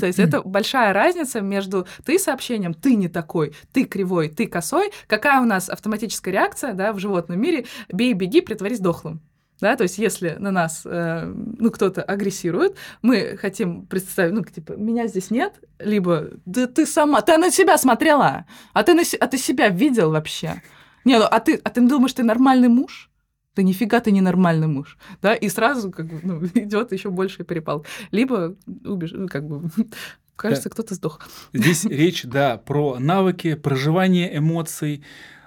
То 0.00 0.06
есть 0.06 0.18
это 0.18 0.42
большая 0.42 0.92
разница 0.92 1.40
между 1.40 1.86
ты 2.04 2.18
сообщением, 2.18 2.74
ты 2.74 2.96
не 2.96 3.08
такой, 3.08 3.54
ты 3.72 3.84
кривой, 3.84 4.28
ты 4.28 4.46
косой. 4.46 4.92
Какая 5.06 5.40
у 5.40 5.44
нас 5.44 5.68
автоматическая 5.68 6.32
реакция 6.32 6.74
да, 6.74 6.92
в 6.92 6.98
животном 6.98 7.40
мире? 7.40 7.66
Бей, 7.92 8.12
беги, 8.12 8.40
притворись 8.40 8.80
дохлым. 8.80 9.20
Да, 9.62 9.76
то 9.76 9.84
есть 9.84 9.96
если 9.96 10.30
на 10.40 10.50
нас 10.50 10.82
э, 10.84 11.24
ну, 11.24 11.70
кто-то 11.70 12.02
агрессирует, 12.02 12.76
мы 13.00 13.38
хотим 13.40 13.86
представить, 13.86 14.32
ну, 14.32 14.42
типа, 14.42 14.72
меня 14.72 15.06
здесь 15.06 15.30
нет, 15.30 15.54
либо 15.78 16.30
да 16.46 16.66
ты 16.66 16.84
сама, 16.84 17.20
ты 17.20 17.36
на 17.38 17.52
себя 17.52 17.78
смотрела, 17.78 18.44
а 18.72 18.82
ты, 18.82 18.92
на, 18.92 19.02
а 19.20 19.26
ты 19.28 19.38
себя 19.38 19.68
видел 19.68 20.10
вообще? 20.10 20.60
Не, 21.04 21.20
ну, 21.20 21.26
а 21.30 21.38
ты, 21.38 21.60
а 21.62 21.70
ты 21.70 21.80
думаешь, 21.80 22.12
ты 22.12 22.24
нормальный 22.24 22.66
муж? 22.66 23.08
Да 23.54 23.62
нифига 23.62 24.00
ты 24.00 24.10
не 24.10 24.20
нормальный 24.20 24.66
муж, 24.66 24.98
да, 25.22 25.32
и 25.32 25.48
сразу 25.48 25.92
как 25.92 26.06
бы 26.06 26.18
ну, 26.24 26.44
идет 26.54 26.90
еще 26.90 27.10
больше 27.10 27.44
перепал. 27.44 27.86
Либо 28.10 28.56
убеж... 28.84 29.12
ну, 29.12 29.28
как 29.28 29.46
бы 29.46 29.70
кажется, 30.34 30.70
да. 30.70 30.72
кто-то 30.72 30.94
сдох. 30.96 31.20
Здесь 31.52 31.84
речь, 31.88 32.24
да, 32.24 32.56
про 32.56 32.98
навыки 32.98 33.54
проживания 33.54 34.36
эмоций, 34.36 35.04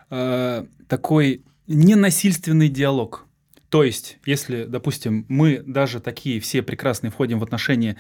э, 0.10 0.65
такой 0.88 1.43
ненасильственный 1.67 2.69
диалог. 2.69 3.25
То 3.69 3.84
есть, 3.84 4.19
если, 4.25 4.65
допустим, 4.65 5.25
мы 5.28 5.63
даже 5.65 5.99
такие 5.99 6.39
все 6.39 6.62
прекрасные 6.62 7.12
входим 7.12 7.39
в 7.39 7.43
отношения, 7.43 7.97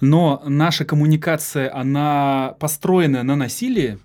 но 0.00 0.42
наша 0.46 0.84
коммуникация, 0.84 1.74
она 1.74 2.54
построена 2.60 3.22
на 3.22 3.36
насилии, 3.36 3.98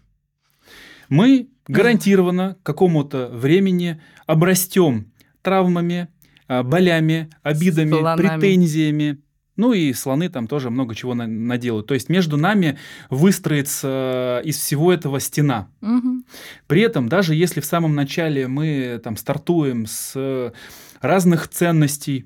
мы 1.10 1.50
гарантированно 1.68 2.58
к 2.62 2.66
какому-то 2.66 3.28
времени 3.28 4.02
обрастем 4.26 5.12
травмами, 5.42 6.08
а, 6.48 6.64
болями, 6.64 7.30
обидами, 7.44 7.92
Слонами. 7.92 8.28
претензиями. 8.28 9.20
Ну 9.58 9.74
и 9.74 9.94
слоны 9.94 10.30
там 10.30 10.48
тоже 10.48 10.70
много 10.70 10.96
чего 10.96 11.14
на- 11.14 11.28
наделают. 11.28 11.88
То 11.88 11.94
есть 11.94 12.10
между 12.10 12.38
нами 12.38 12.78
выстроится 13.10 14.42
из 14.44 14.58
всего 14.58 14.92
этого 14.92 15.20
стена. 15.20 15.70
Угу. 15.82 16.24
При 16.68 16.82
этом, 16.82 17.08
даже 17.08 17.36
если 17.36 17.62
в 17.62 17.66
самом 17.66 17.96
начале 17.96 18.48
мы 18.48 19.00
там 19.04 19.18
стартуем 19.18 19.86
с 19.88 20.54
разных 21.02 21.48
ценностей, 21.48 22.26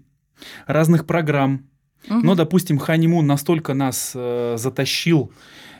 разных 0.65 1.05
программ. 1.05 1.67
Угу. 2.07 2.19
Но, 2.21 2.35
допустим, 2.35 2.77
ханимун 2.77 3.27
настолько 3.27 3.73
нас 3.73 4.13
э, 4.15 4.55
затащил, 4.57 5.31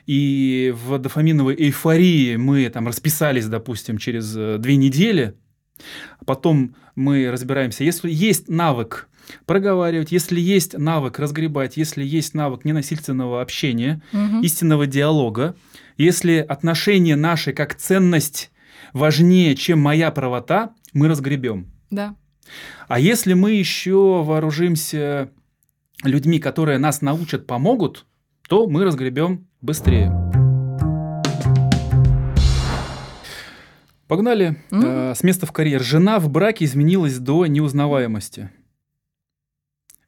и 0.06 0.74
в 0.76 0.98
дофаминовой 0.98 1.56
эйфории 1.56 2.36
мы 2.36 2.68
там 2.70 2.88
расписались, 2.88 3.46
допустим, 3.46 3.98
через 3.98 4.36
э, 4.36 4.58
две 4.58 4.76
недели, 4.76 5.36
а 6.20 6.26
потом 6.26 6.76
мы 6.96 7.32
разбираемся, 7.32 7.84
если 7.84 8.12
есть 8.12 8.50
навык 8.50 9.09
проговаривать, 9.46 10.12
если 10.12 10.39
есть 10.39 10.78
навык 10.78 11.20
разгребать, 11.20 11.78
если 11.78 12.04
есть 12.04 12.34
навык 12.34 12.65
ненасильственного 12.65 13.42
общения, 13.42 14.02
угу. 14.13 14.42
истинного 14.42 14.88
диалога, 14.88 15.56
если 15.98 16.38
отношения 16.38 17.15
наши 17.15 17.54
как 17.54 17.76
ценность 17.76 18.52
важнее, 18.94 19.56
чем 19.56 19.80
моя 19.80 20.12
правота, 20.12 20.74
мы 20.94 21.08
разгребем. 21.08 21.68
Да. 21.89 22.15
А 22.88 23.00
если 23.00 23.34
мы 23.34 23.52
еще 23.52 24.24
вооружимся 24.24 25.30
людьми, 26.04 26.39
которые 26.39 26.78
нас 26.78 27.02
научат, 27.02 27.46
помогут, 27.46 28.06
то 28.48 28.68
мы 28.68 28.84
разгребем 28.84 29.48
быстрее. 29.62 30.12
Погнали. 34.08 34.58
Мгм. 34.72 34.86
Э, 34.86 35.15
с 35.15 35.22
места 35.22 35.46
в 35.46 35.52
карьер. 35.52 35.84
Жена 35.84 36.20
в 36.20 36.30
браке 36.30 36.65
изменилась 36.65 37.20
до 37.20 37.46
неузнаваемости. 37.46 38.50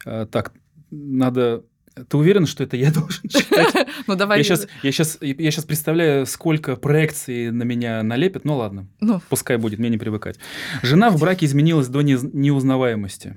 Э, 0.06 0.26
так, 0.30 0.54
надо... 0.92 1.64
Ты 2.08 2.16
уверен, 2.18 2.46
что 2.46 2.64
это 2.64 2.78
я 2.78 2.92
должен 2.94 3.28
читать? 3.30 3.88
Ну, 4.08 4.16
давай. 4.16 4.38
Я 4.40 4.44
сейчас, 4.44 4.68
я, 4.84 4.92
сейчас, 4.92 5.18
я 5.22 5.52
сейчас 5.52 5.66
представляю, 5.66 6.26
сколько 6.26 6.76
проекций 6.76 7.52
на 7.52 7.64
меня 7.64 8.02
налепят. 8.04 8.46
Ну 8.46 8.56
ладно, 8.58 8.88
Ну, 9.00 9.22
пускай 9.30 9.58
будет, 9.58 9.80
мне 9.80 9.90
не 9.90 9.98
привыкать. 9.98 10.40
Жена 10.82 11.10
в 11.10 11.20
браке 11.20 11.46
изменилась 11.46 11.88
до 11.88 12.02
неузнаваемости. 12.02 13.36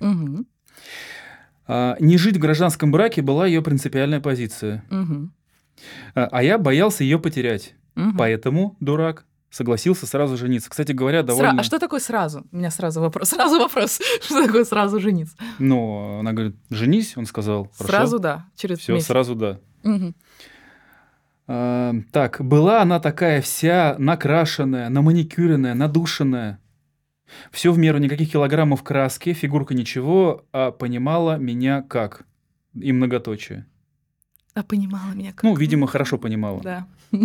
А, 1.67 1.97
не 1.99 2.19
жить 2.19 2.37
в 2.37 2.41
гражданском 2.41 2.91
браке 2.93 3.23
была 3.23 3.47
ее 3.47 3.63
принципиальная 3.63 4.21
позиция. 4.21 4.85
мгм, 4.91 5.33
А, 6.15 6.29
а 6.31 6.43
я 6.43 6.59
боялся 6.59 7.03
ее 7.05 7.19
потерять. 7.19 7.75
мгм. 7.95 8.17
Поэтому, 8.17 8.77
дурак, 8.81 9.25
согласился 9.55 10.07
сразу 10.07 10.37
жениться. 10.37 10.69
Кстати 10.69 10.91
говоря, 10.91 11.21
Сра- 11.21 11.27
довольно... 11.27 11.61
А 11.61 11.63
что 11.63 11.79
такое 11.79 12.01
сразу? 12.01 12.45
У 12.51 12.57
меня 12.57 12.73
сразу 12.73 13.01
вопрос. 13.01 13.29
Сразу 13.29 13.59
вопрос. 13.61 14.01
Что 14.21 14.45
такое 14.45 14.65
сразу 14.65 14.99
жениться? 14.99 15.37
Ну, 15.61 16.19
она 16.19 16.33
говорит, 16.33 16.57
женись, 16.71 17.17
он 17.17 17.25
сказал. 17.27 17.71
Сразу 17.77 18.19
да, 18.19 18.47
через 18.57 18.81
Все, 18.81 18.95
месяц. 18.95 19.07
сразу 19.07 19.37
да. 19.37 19.61
Мгм. 19.85 20.17
А, 21.47 21.95
так, 22.11 22.41
была 22.45 22.83
она 22.83 22.99
такая 22.99 23.41
вся 23.41 23.95
накрашенная, 23.99 24.89
наманикюренная, 24.89 25.75
надушенная. 25.75 26.59
Все 27.53 27.71
в 27.71 27.79
меру, 27.79 27.99
никаких 27.99 28.33
килограммов 28.33 28.83
краски, 28.83 29.35
фигурка 29.35 29.75
ничего, 29.75 30.45
а 30.53 30.73
понимала 30.73 31.37
меня 31.37 31.83
как? 31.83 32.27
И 32.75 32.93
многоточие. 32.93 33.67
А 34.55 34.65
понимала 34.65 35.13
меня 35.13 35.31
как? 35.33 35.45
Ну, 35.45 35.55
видимо, 35.55 35.87
хорошо 35.87 36.19
понимала. 36.19 36.61
Да. 36.61 36.87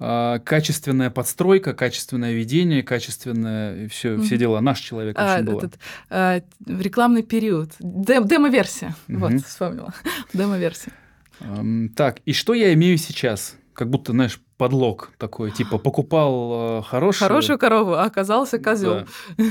А, 0.00 0.38
качественная 0.38 1.10
подстройка, 1.10 1.74
качественное 1.74 2.32
ведение, 2.32 2.82
качественное 2.82 3.88
все, 3.88 4.16
все 4.20 4.36
дела. 4.36 4.60
Наш 4.60 4.78
человек 4.80 5.16
А, 5.18 5.38
очень 5.40 5.56
этот, 5.56 5.78
а, 6.08 6.40
рекламный 6.66 7.22
период. 7.22 7.70
Дем- 7.80 8.26
Демо-версия. 8.28 8.94
Вот, 9.08 9.30
Мгм. 9.32 9.40
вспомнила. 9.40 9.92
Демо-версия. 10.32 10.92
Ам, 11.40 11.88
так, 11.96 12.18
и 12.26 12.32
что 12.32 12.54
я 12.54 12.72
имею 12.74 12.96
сейчас? 12.98 13.56
Как 13.72 13.90
будто, 13.90 14.12
знаешь, 14.12 14.40
подлог 14.56 15.12
такой, 15.18 15.50
типа 15.52 15.78
покупал 15.78 16.80
э, 16.80 16.82
хорошую... 16.82 17.28
Хорошую 17.28 17.58
корову, 17.58 17.92
а 17.94 18.04
оказался 18.04 18.58
козел. 18.58 19.06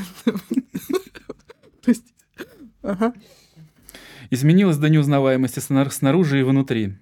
Изменилась 4.29 4.77
до 4.77 4.89
неузнаваемости 4.89 5.59
снар- 5.59 5.89
снаружи 5.91 6.39
и 6.41 6.43
внутри. 6.43 6.95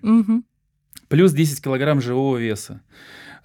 Плюс 1.07 1.31
10 1.33 1.61
килограмм 1.63 2.01
живого 2.01 2.37
веса. 2.37 2.81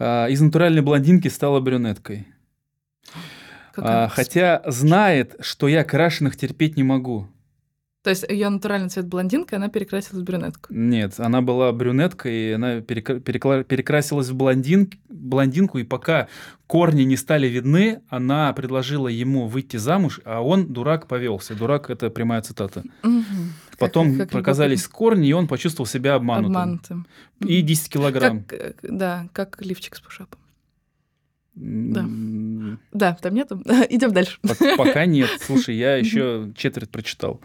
А, 0.00 0.26
из 0.28 0.40
натуральной 0.40 0.80
блондинки 0.82 1.28
стала 1.28 1.60
брюнеткой. 1.60 2.26
Какая- 3.72 4.06
А, 4.06 4.08
хотя 4.08 4.62
знает, 4.66 5.36
что 5.40 5.68
я 5.68 5.84
крашеных 5.84 6.36
терпеть 6.36 6.76
не 6.76 6.82
могу. 6.82 7.28
То 8.02 8.08
есть 8.08 8.24
ее 8.26 8.48
натуральный 8.48 8.88
цвет 8.88 9.06
блондинка, 9.06 9.56
она 9.56 9.68
перекрасилась 9.68 10.22
в 10.22 10.24
брюнетку. 10.24 10.72
Нет, 10.72 11.20
она 11.20 11.42
была 11.42 11.70
брюнеткой, 11.70 12.32
и 12.34 12.52
она 12.52 12.78
перекра- 12.78 13.20
перекла- 13.20 13.62
перекрасилась 13.62 14.28
в 14.30 14.34
блондин, 14.34 14.90
блондинку, 15.10 15.76
и 15.78 15.84
пока 15.84 16.28
корни 16.66 17.02
не 17.02 17.18
стали 17.18 17.46
видны, 17.46 18.00
она 18.08 18.54
предложила 18.54 19.08
ему 19.08 19.48
выйти 19.48 19.76
замуж, 19.76 20.20
а 20.24 20.40
он, 20.40 20.72
дурак, 20.72 21.08
повелся. 21.08 21.54
Дурак– 21.54 21.90
это 21.94 22.08
прямая 22.08 22.40
цитата. 22.40 22.84
Мгм. 23.02 23.52
Потом 23.78 24.10
Как- 24.16 24.30
как 24.30 24.30
показались 24.30 24.86
корни, 24.88 25.28
и 25.28 25.32
он 25.34 25.46
почувствовал 25.46 25.86
себя 25.86 26.14
обманутым. 26.14 26.56
обманутым. 26.56 27.06
И 27.40 27.60
10 27.60 27.90
килограмм. 27.90 28.44
Как, 28.44 28.58
э, 28.60 28.72
да, 28.82 29.28
как 29.34 29.60
лифчик 29.60 29.94
с 29.96 30.00
пушапом. 30.00 30.38
Да. 31.54 32.06
Да, 32.92 33.18
там 33.20 33.34
нету. 33.34 33.60
Идем 33.90 34.12
дальше. 34.12 34.38
пок- 34.42 34.76
Пока 34.76 35.06
нет. 35.06 35.28
Слушай, 35.40 35.76
я 35.76 35.96
еще 35.96 36.52
четверть 36.56 36.90
прочитал. 36.90 37.40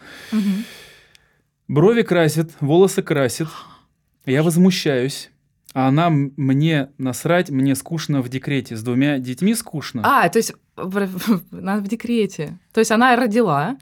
Брови 1.67 2.03
красит, 2.03 2.51
волосы 2.59 3.01
красит. 3.01 3.47
Я 4.25 4.43
возмущаюсь. 4.43 5.31
А 5.73 5.87
она 5.89 6.09
мне 6.09 6.89
насрать, 6.97 7.49
мне 7.49 7.75
скучно 7.75 8.21
в 8.21 8.29
декрете. 8.29 8.75
С 8.75 8.83
двумя 8.83 9.19
детьми 9.19 9.53
скучно. 9.55 10.01
А, 10.05 10.29
то 10.29 10.37
есть 10.39 10.53
она 10.75 11.77
в 11.79 11.87
декрете. 11.87 12.57
То 12.71 12.79
есть 12.79 12.91
она 12.91 13.15
родила. 13.15 13.77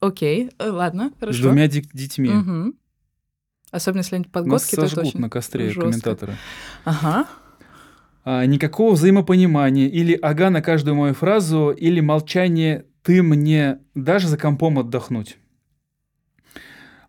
Окей, 0.00 0.50
э, 0.58 0.68
ладно, 0.70 1.12
С 1.16 1.20
хорошо. 1.20 1.42
двумя 1.42 1.68
ди- 1.68 1.88
детьми. 1.92 2.28
Мгм. 2.30 2.74
Особенно 3.70 3.98
если 4.00 4.16
они 4.16 4.24
Нас 4.24 4.32
подгостки, 4.32 4.76
то 4.76 4.84
это 4.84 5.00
очень... 5.00 5.20
на 5.20 5.28
костре 5.28 5.66
жестко. 5.66 5.82
комментаторы. 5.82 6.36
Ага. 6.84 7.26
А, 8.24 8.44
никакого 8.44 8.92
взаимопонимания. 8.92 9.88
Или 9.88 10.14
ага 10.14 10.50
на 10.50 10.62
каждую 10.62 10.94
мою 10.94 11.14
фразу, 11.14 11.70
или 11.70 12.00
молчание 12.00 12.86
«ты 13.02 13.22
мне 13.22 13.78
даже 13.94 14.28
за 14.28 14.36
компом 14.36 14.78
отдохнуть». 14.78 15.38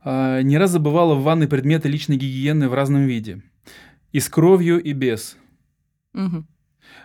А, 0.04 0.42
не 0.42 0.58
раз 0.58 0.72
забывала 0.72 1.16
в 1.16 1.24
ванной 1.24 1.48
предметы 1.48 1.90
личной 1.90 2.18
гигиены 2.18 2.70
в 2.70 2.74
разном 2.74 3.06
виде. 3.06 3.42
И 4.12 4.20
с 4.20 4.30
кровью, 4.30 4.82
и 4.82 4.94
без. 4.94 5.38
Мгм. 6.14 6.48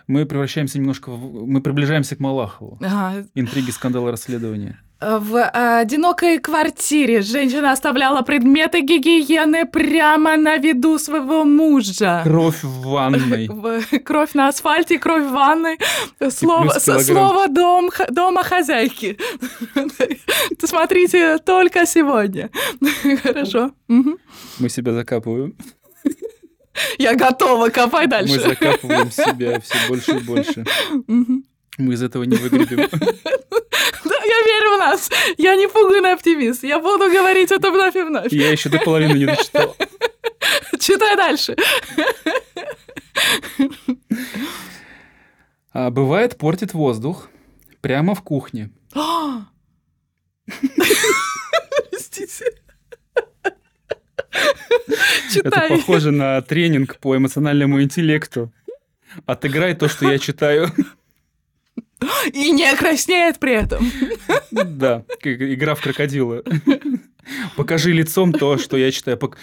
Мы 0.07 0.25
превращаемся 0.25 0.79
немножко... 0.79 1.11
в- 1.11 1.45
Мы 1.47 1.61
приближаемся 1.61 2.15
к 2.15 2.19
Малахову. 2.19 2.77
Ага. 2.81 3.25
Интриги, 3.35 3.71
скандалы, 3.71 4.11
расследования. 4.11 4.79
В 4.99 5.43
одинокой 5.79 6.39
квартире 6.39 7.21
женщина 7.21 7.71
оставляла 7.71 8.23
предметы 8.23 8.81
гигиены 8.81 9.67
прямо 9.67 10.37
на 10.37 10.57
виду 10.57 10.97
своего 10.97 11.43
мужа. 11.43 12.21
Кровь 12.23 12.63
в 12.63 12.81
ванной. 12.89 13.47
Кровь 14.03 14.33
на 14.33 14.47
асфальте, 14.47 14.97
кровь 14.97 15.25
в 15.25 15.31
ванной. 15.31 15.77
Слово, 16.31 16.69
слово 16.79 17.47
дом, 17.47 17.91
дома 18.09 18.43
хозяйки. 18.43 19.19
Смотрите 20.65 21.37
только 21.39 21.85
сегодня. 21.85 22.49
Хорошо. 23.23 23.71
Мы 23.87 24.69
себя 24.69 24.93
закапываем. 24.93 25.55
Я 26.97 27.15
готова, 27.15 27.69
копай 27.69 28.05
Мы 28.05 28.09
дальше. 28.09 28.39
закапываем 28.39 29.11
себя 29.17 29.59
все 29.59 29.75
больше 29.87 30.11
и 30.11 30.19
больше. 30.19 30.65
Мы 31.77 31.93
из 31.93 32.01
этого 32.01 32.23
не 32.23 32.35
выгребем. 32.35 32.79
Я 34.03 34.41
верю 34.45 34.75
в 34.75 34.79
нас. 34.79 35.09
Я 35.37 35.55
не 35.55 35.67
пуганный 35.67 36.13
оптимист. 36.13 36.63
Я 36.63 36.79
буду 36.79 37.09
говорить 37.09 37.51
это 37.51 37.71
вновь 37.71 37.95
и 37.95 38.01
вновь. 38.01 38.31
Я 38.31 38.51
еще 38.51 38.69
до 38.69 38.79
половины 38.79 39.13
не 39.17 39.25
дочитал. 39.25 39.75
Читай 40.79 41.15
дальше. 41.15 41.55
А, 45.71 45.89
бывает, 45.91 46.37
портит 46.37 46.73
воздух 46.73 47.29
прямо 47.81 48.15
в 48.15 48.21
кухне. 48.23 48.71
Простите. 51.89 52.45
Это 54.87 55.33
Читай. 55.33 55.69
похоже 55.69 56.11
на 56.11 56.41
тренинг 56.41 56.97
по 56.99 57.15
эмоциональному 57.17 57.81
интеллекту. 57.81 58.51
Отыграй 59.25 59.73
то, 59.75 59.87
что 59.87 60.09
я 60.11 60.19
читаю. 60.19 60.69
И 62.33 62.51
не 62.51 62.75
краснеет 62.75 63.39
при 63.39 63.53
этом. 63.53 63.89
Да, 64.51 65.03
игра 65.23 65.75
в 65.75 65.81
крокодила. 65.81 66.43
Покажи 67.55 67.91
лицом 67.91 68.31
то, 68.33 68.57
что 68.57 68.77
я 68.77 68.91
читаю. 68.91 69.17
По- 69.17 69.35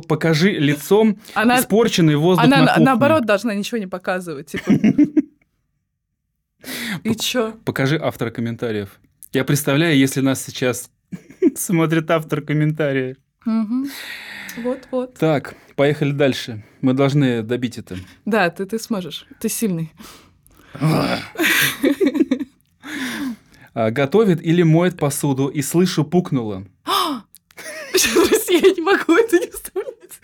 Покажи 0.00 0.50
лицом 0.52 1.18
Она, 1.34 1.60
испорченный 1.60 2.16
воздух 2.16 2.44
она 2.44 2.58
на 2.58 2.62
на- 2.64 2.68
кухне. 2.72 2.84
наоборот 2.84 3.24
должна 3.24 3.54
ничего 3.54 3.78
не 3.78 3.86
показывать. 3.86 4.48
Типа. 4.48 4.72
И 7.04 7.14
чё? 7.16 7.52
Покажи 7.64 7.98
автора 8.00 8.30
комментариев. 8.30 9.00
Я 9.32 9.44
представляю, 9.44 9.96
если 9.96 10.20
нас 10.20 10.42
сейчас 10.42 10.90
смотрит 11.56 12.10
автор 12.10 12.40
комментария. 12.40 13.16
Мгм. 13.44 13.88
Вот-вот. 14.58 15.14
Так, 15.14 15.54
поехали 15.76 16.12
дальше. 16.12 16.64
Мы 16.80 16.94
должны 16.94 17.42
добить 17.42 17.78
это. 17.78 17.96
Да, 18.24 18.48
ты, 18.50 18.64
ты 18.66 18.78
сможешь. 18.78 19.26
Ты 19.40 19.48
сильный. 19.48 19.92
А, 23.74 23.90
Готовит 23.90 24.40
или 24.40 24.62
моет 24.62 24.96
посуду, 24.96 25.48
и 25.48 25.60
слышу, 25.62 26.04
пукнула. 26.04 26.64
Прости, 27.92 28.54
я 28.54 28.72
не 28.74 28.80
могу 28.80 29.14
это 29.14 29.38
не 29.38 29.50
вставлять. 29.50 30.20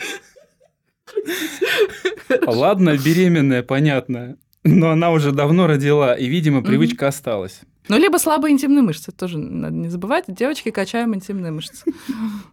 Ладно, 2.47 2.97
беременная, 2.97 3.63
понятно. 3.63 4.37
Но 4.63 4.91
она 4.91 5.11
уже 5.11 5.33
давно 5.33 5.67
родила, 5.67 6.15
и, 6.15 6.27
видимо, 6.27 6.63
привычка 6.63 7.09
осталась. 7.09 7.63
Ну, 7.89 7.99
либо 7.99 8.19
слабые 8.19 8.53
интимные 8.53 8.83
мышцы, 8.83 9.11
тоже 9.11 9.39
надо 9.39 9.75
не 9.75 9.89
забывать. 9.89 10.27
Девочки 10.29 10.71
качаем 10.71 11.15
интимные 11.15 11.51
мышцы. 11.51 11.85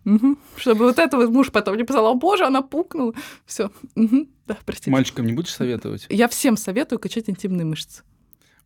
Чтобы 0.58 0.86
вот 0.86 1.00
это 1.00 1.18
вот 1.18 1.30
муж 1.30 1.52
потом 1.52 1.78
не 1.78 1.84
писал, 1.84 2.08
о 2.08 2.16
боже, 2.16 2.46
она 2.46 2.62
пукнула. 2.62 3.14
Все. 3.46 3.72
Да, 3.96 4.58
простите. 4.66 4.92
Мальчикам 4.92 5.26
не 5.26 5.34
будешь 5.34 5.54
советовать? 5.54 6.08
Я 6.10 6.28
всем 6.28 6.58
советую 6.58 7.00
качать 7.00 7.30
интимные 7.30 7.66
мышцы. 7.66 8.04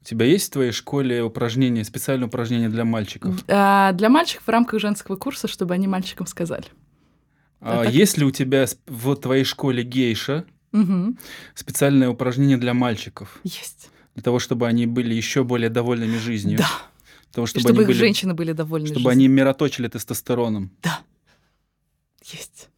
У 0.02 0.06
тебя 0.06 0.26
есть 0.26 0.48
в 0.48 0.54
твоей 0.54 0.72
школе 0.72 1.22
упражнения, 1.22 1.84
специальные 1.84 2.28
упражнения 2.28 2.70
для 2.70 2.86
мальчиков? 2.86 3.36
А, 3.48 3.92
для 3.92 4.10
мальчиков 4.10 4.46
в 4.46 4.50
рамках 4.50 4.80
женского 4.80 5.16
курса, 5.16 5.48
чтобы 5.48 5.76
они 5.76 5.88
мальчикам 5.88 6.26
сказали. 6.26 6.66
А 7.60 7.84
так. 7.84 7.94
есть 7.94 8.18
ли 8.18 8.26
у 8.26 8.32
тебя 8.32 8.66
в 8.88 9.16
твоей 9.16 9.44
школе 9.44 9.84
гейша 9.84 10.46
Мгм. 10.72 11.20
специальное 11.54 12.10
упражнение 12.10 12.58
для 12.58 12.74
мальчиков? 12.74 13.40
Есть. 13.44 13.90
Для 14.16 14.24
того, 14.24 14.40
чтобы 14.40 14.68
они 14.68 14.86
были 14.88 15.14
еще 15.14 15.44
более 15.44 15.70
довольными 15.70 16.18
жизнью? 16.18 16.58
Да. 16.58 16.70
Для 17.24 17.34
того, 17.34 17.48
чтобы, 17.48 17.62
Чтобы, 17.62 17.74
они 17.76 17.82
их 17.84 17.88
были, 17.88 17.98
женщины 17.98 18.34
были 18.34 18.52
довольны. 18.52 18.88
чтобы 18.88 19.00
жизнью. 19.00 19.12
они 19.12 19.28
мироточили 19.28 19.88
тестостероном, 19.88 20.72
Да. 20.84 21.00
Есть. 22.26 22.70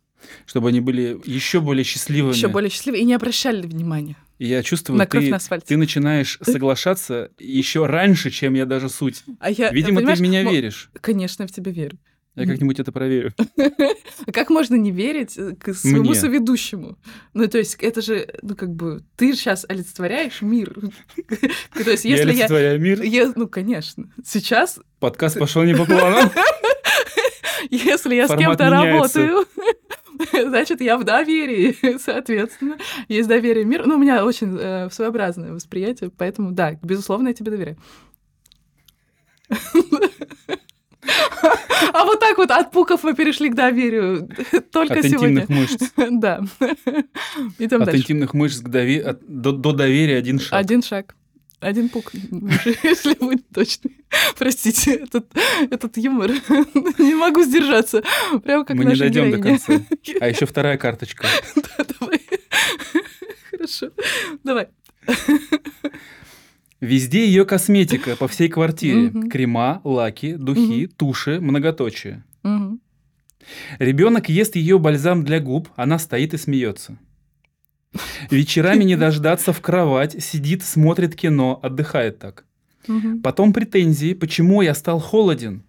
чтобы 0.46 0.70
они 0.70 0.80
были 0.80 1.20
еще 1.26 1.60
более 1.60 1.84
счастливыми. 1.84 2.34
Еще 2.36 2.48
более 2.48 2.70
счастливы 2.70 3.00
и 3.00 3.04
не 3.04 3.14
обращали 3.14 3.62
внимания 3.66 4.16
И 4.40 4.48
я 4.48 4.64
чувствую, 4.64 4.98
на 4.98 5.06
ты, 5.06 5.30
на 5.30 5.38
асфальте. 5.38 5.66
ты 5.68 5.78
начинаешь 5.78 6.38
соглашаться 6.42 7.32
еще 7.40 7.86
раньше, 7.88 8.30
чем 8.32 8.54
я 8.54 8.66
даже 8.66 8.90
суть. 8.90 9.24
А 9.40 9.50
я, 9.52 9.70
Видимо, 9.72 10.02
ты 10.02 10.14
в 10.16 10.22
меня 10.22 10.44
веришь. 10.44 10.90
Конечно, 11.02 11.44
я 11.44 11.48
в 11.48 11.52
тебя 11.52 11.72
верю. 11.72 11.98
Я 12.36 12.48
как-нибудь 12.48 12.80
это 12.80 12.92
проверю. 12.92 13.32
А 14.26 14.32
как 14.34 14.50
можно 14.50 14.74
не 14.76 14.90
верить 14.90 15.38
э, 15.38 15.56
к 15.56 15.74
своему 15.76 16.10
Мне. 16.10 16.16
соведущему? 16.16 16.98
Ну, 17.34 17.48
то 17.48 17.60
есть, 17.60 17.76
это 17.76 18.02
же, 18.02 18.28
ну, 18.42 18.56
как 18.56 18.74
бы, 18.74 19.04
ты 19.16 19.34
сейчас 19.36 19.66
олицетворяешь 19.70 20.42
мир. 20.42 20.74
То 21.74 21.92
есть, 21.92 22.06
если 22.06 22.26
я... 22.26 22.32
олицетворяю 22.32 22.82
мир. 22.82 23.04
я- 23.04 23.32
Ну, 23.36 23.48
конечно. 23.48 24.12
Сейчас, 24.26 24.80
Подкаст 25.00 25.38
пошел 25.38 25.64
не 25.64 25.76
по 25.76 25.86
плану. 25.86 26.32
если 27.70 28.16
я 28.16 28.28
с 28.28 28.36
кем-то 28.36 28.70
работаю, 28.70 29.46
значит, 30.34 30.82
я 30.82 30.98
в 30.98 31.04
доверии, 31.04 31.98
соответственно. 32.00 32.78
Есть 33.10 33.30
доверие 33.30 33.66
миру. 33.66 33.84
Ну, 33.86 33.96
у 33.96 34.00
меня 34.00 34.26
очень 34.26 34.58
э, 34.60 34.90
своеобразное 34.90 35.54
восприятие, 35.54 36.10
поэтому, 36.10 36.52
да, 36.52 36.80
безусловно, 36.82 37.28
я 37.28 37.34
тебе 37.36 37.52
доверяю. 37.52 37.78
А 41.94 42.06
вот 42.06 42.20
так 42.20 42.38
вот 42.38 42.50
от 42.52 42.72
пуков 42.72 43.04
мы 43.04 43.14
перешли 43.14 43.50
к 43.50 43.56
доверию 43.56 44.30
только 44.72 44.96
От 45.00 45.06
сегодня. 45.06 45.42
интимных 45.44 45.50
мышц. 45.50 45.82
Да. 46.12 46.42
Идем 47.60 47.82
От 47.82 47.86
дальше. 47.86 48.02
интимных 48.02 48.34
мышц 48.34 48.60
к 48.62 48.70
дове- 48.70 49.02
от- 49.02 49.26
до, 49.28 49.52
до 49.52 49.72
доверия 49.74 50.18
один 50.18 50.40
шаг. 50.40 50.54
Один 50.60 50.82
шаг. 50.82 51.16
Один 51.60 51.88
пук, 51.88 52.12
если 52.84 53.14
быть 53.26 53.48
точным. 53.54 53.94
Простите, 54.38 54.96
этот, 54.96 55.32
этот 55.72 55.96
юмор. 55.98 56.32
Не 56.98 57.16
могу 57.16 57.42
сдержаться. 57.44 58.04
Прямо 58.44 58.66
как 58.66 58.76
Мы 58.76 58.84
не 58.86 58.96
дойдем 58.96 59.32
до 59.32 59.38
конца. 59.38 59.74
А 60.20 60.28
еще 60.30 60.46
вторая 60.46 60.78
карточка. 60.78 61.26
Да, 61.56 61.86
Давай. 62.00 62.22
Хорошо. 63.50 63.92
Давай. 64.44 64.68
Везде 66.84 67.26
ее 67.26 67.46
косметика 67.46 68.18
по 68.18 68.28
всей 68.28 68.50
квартире. 68.50 69.10
Мгм. 69.10 69.30
Крема, 69.30 69.80
лаки, 69.86 70.34
духи, 70.34 70.88
туши, 70.88 71.40
многоточие. 71.40 72.26
Мгм. 72.44 72.82
Ребенок 73.80 74.28
ест 74.28 74.58
ее 74.58 74.78
бальзам 74.80 75.24
для 75.24 75.40
губ, 75.40 75.70
она 75.78 75.98
стоит 75.98 76.34
и 76.34 76.38
смеется. 76.38 76.98
Вечерами 78.30 78.84
не 78.84 78.98
дождаться 78.98 79.54
в 79.54 79.62
кровать, 79.62 80.22
сидит, 80.22 80.62
смотрит 80.62 81.16
кино, 81.16 81.58
отдыхает 81.64 82.20
так. 82.20 82.44
Мгм. 82.88 83.22
Потом 83.22 83.54
претензии, 83.54 84.14
почему 84.14 84.62
я 84.62 84.76
стал 84.76 85.00
холоден. 85.00 85.64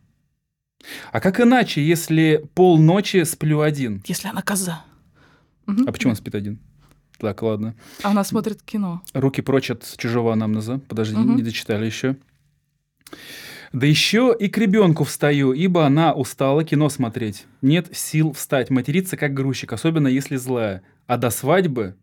А 1.12 1.20
как 1.20 1.40
иначе, 1.40 1.80
если 1.86 2.44
полночи 2.54 3.22
сплю 3.22 3.60
один? 3.60 4.02
Если 4.08 4.26
она 4.26 4.42
коза. 4.42 4.84
Мгм. 5.66 5.84
А 5.86 5.92
почему 5.92 6.10
он 6.10 6.16
спит 6.16 6.34
один? 6.34 6.58
Так, 7.18 7.42
ладно. 7.42 7.74
А 8.02 8.10
Она 8.10 8.24
смотрит 8.24 8.62
кино. 8.62 9.02
Руки 9.12 9.40
прочь 9.40 9.70
от 9.70 9.84
чужого 9.96 10.32
анамнеза. 10.32 10.78
Подожди, 10.88 11.16
Мгм. 11.16 11.36
не 11.36 11.42
дочитали 11.42 11.86
еще. 11.86 12.16
Да 13.72 13.86
еще 13.86 14.34
и 14.38 14.48
к 14.48 14.56
ребенку 14.58 15.04
встаю, 15.04 15.52
ибо 15.52 15.84
она 15.84 16.12
устала 16.12 16.64
кино 16.64 16.88
смотреть. 16.88 17.46
Нет 17.60 17.88
сил 17.96 18.32
встать, 18.32 18.70
материться 18.70 19.16
как 19.16 19.34
грузчик, 19.34 19.72
особенно 19.72 20.06
если 20.08 20.36
злая. 20.36 20.82
А 21.06 21.16
до 21.16 21.30
свадьбы... 21.30 21.96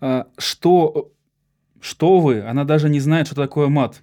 а, 0.00 0.28
что... 0.38 1.12
Что 1.80 2.20
вы? 2.20 2.42
Она 2.42 2.64
даже 2.64 2.88
не 2.90 3.00
знает, 3.00 3.26
что 3.26 3.36
такое 3.36 3.68
мат. 3.68 4.02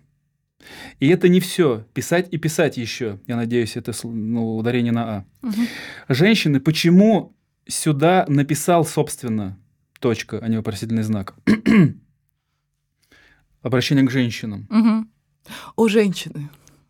И 0.99 1.07
это 1.09 1.29
не 1.29 1.39
все. 1.39 1.85
Писать 1.93 2.27
и 2.31 2.37
писать 2.37 2.75
еще. 2.75 3.19
Я 3.27 3.35
надеюсь, 3.35 3.77
это 3.77 3.93
ну, 4.03 4.57
ударение 4.57 4.91
на 4.91 5.17
А. 5.17 5.25
Мгм. 5.43 5.67
Женщины, 6.09 6.59
почему 6.59 7.35
сюда 7.67 8.25
написал, 8.27 8.83
собственно, 8.83 9.59
точка, 9.99 10.39
а 10.39 10.47
не 10.47 10.57
вопросительный 10.57 11.03
знак? 11.03 11.35
Обращение 13.61 14.05
к 14.05 14.11
женщинам. 14.11 14.67
Мгм. 14.69 15.11
О, 15.75 15.87
женщины. 15.87 16.49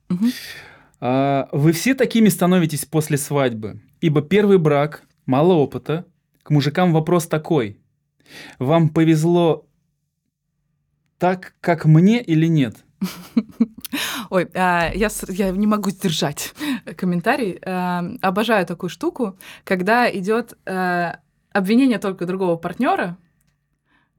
Мгм. 0.09 0.31
А, 0.99 1.49
вы 1.51 1.71
все 1.71 1.95
такими 1.95 2.29
становитесь 2.29 2.85
после 2.85 3.17
свадьбы, 3.17 3.81
ибо 4.01 4.21
первый 4.21 4.57
брак, 4.57 5.03
мало 5.25 5.53
опыта. 5.53 6.05
К 6.43 6.49
мужикам 6.49 6.93
вопрос 6.93 7.27
такой. 7.27 7.79
Вам 8.59 8.89
повезло 8.89 9.67
так, 11.17 11.55
как 11.61 11.85
мне 11.85 12.21
или 12.21 12.47
нет? 12.47 12.77
Ой, 14.29 14.49
а, 14.53 14.91
я, 14.93 15.09
я 15.29 15.51
не 15.51 15.67
могу 15.67 15.89
сдержать 15.89 16.53
комментарий. 16.97 17.59
А, 17.65 18.03
обожаю 18.21 18.65
такую 18.65 18.89
штуку, 18.89 19.37
когда 19.63 20.09
идет 20.09 20.57
а, 20.65 21.19
обвинение 21.57 21.99
только 21.99 22.25
другого 22.25 22.55
партнера. 22.55 23.17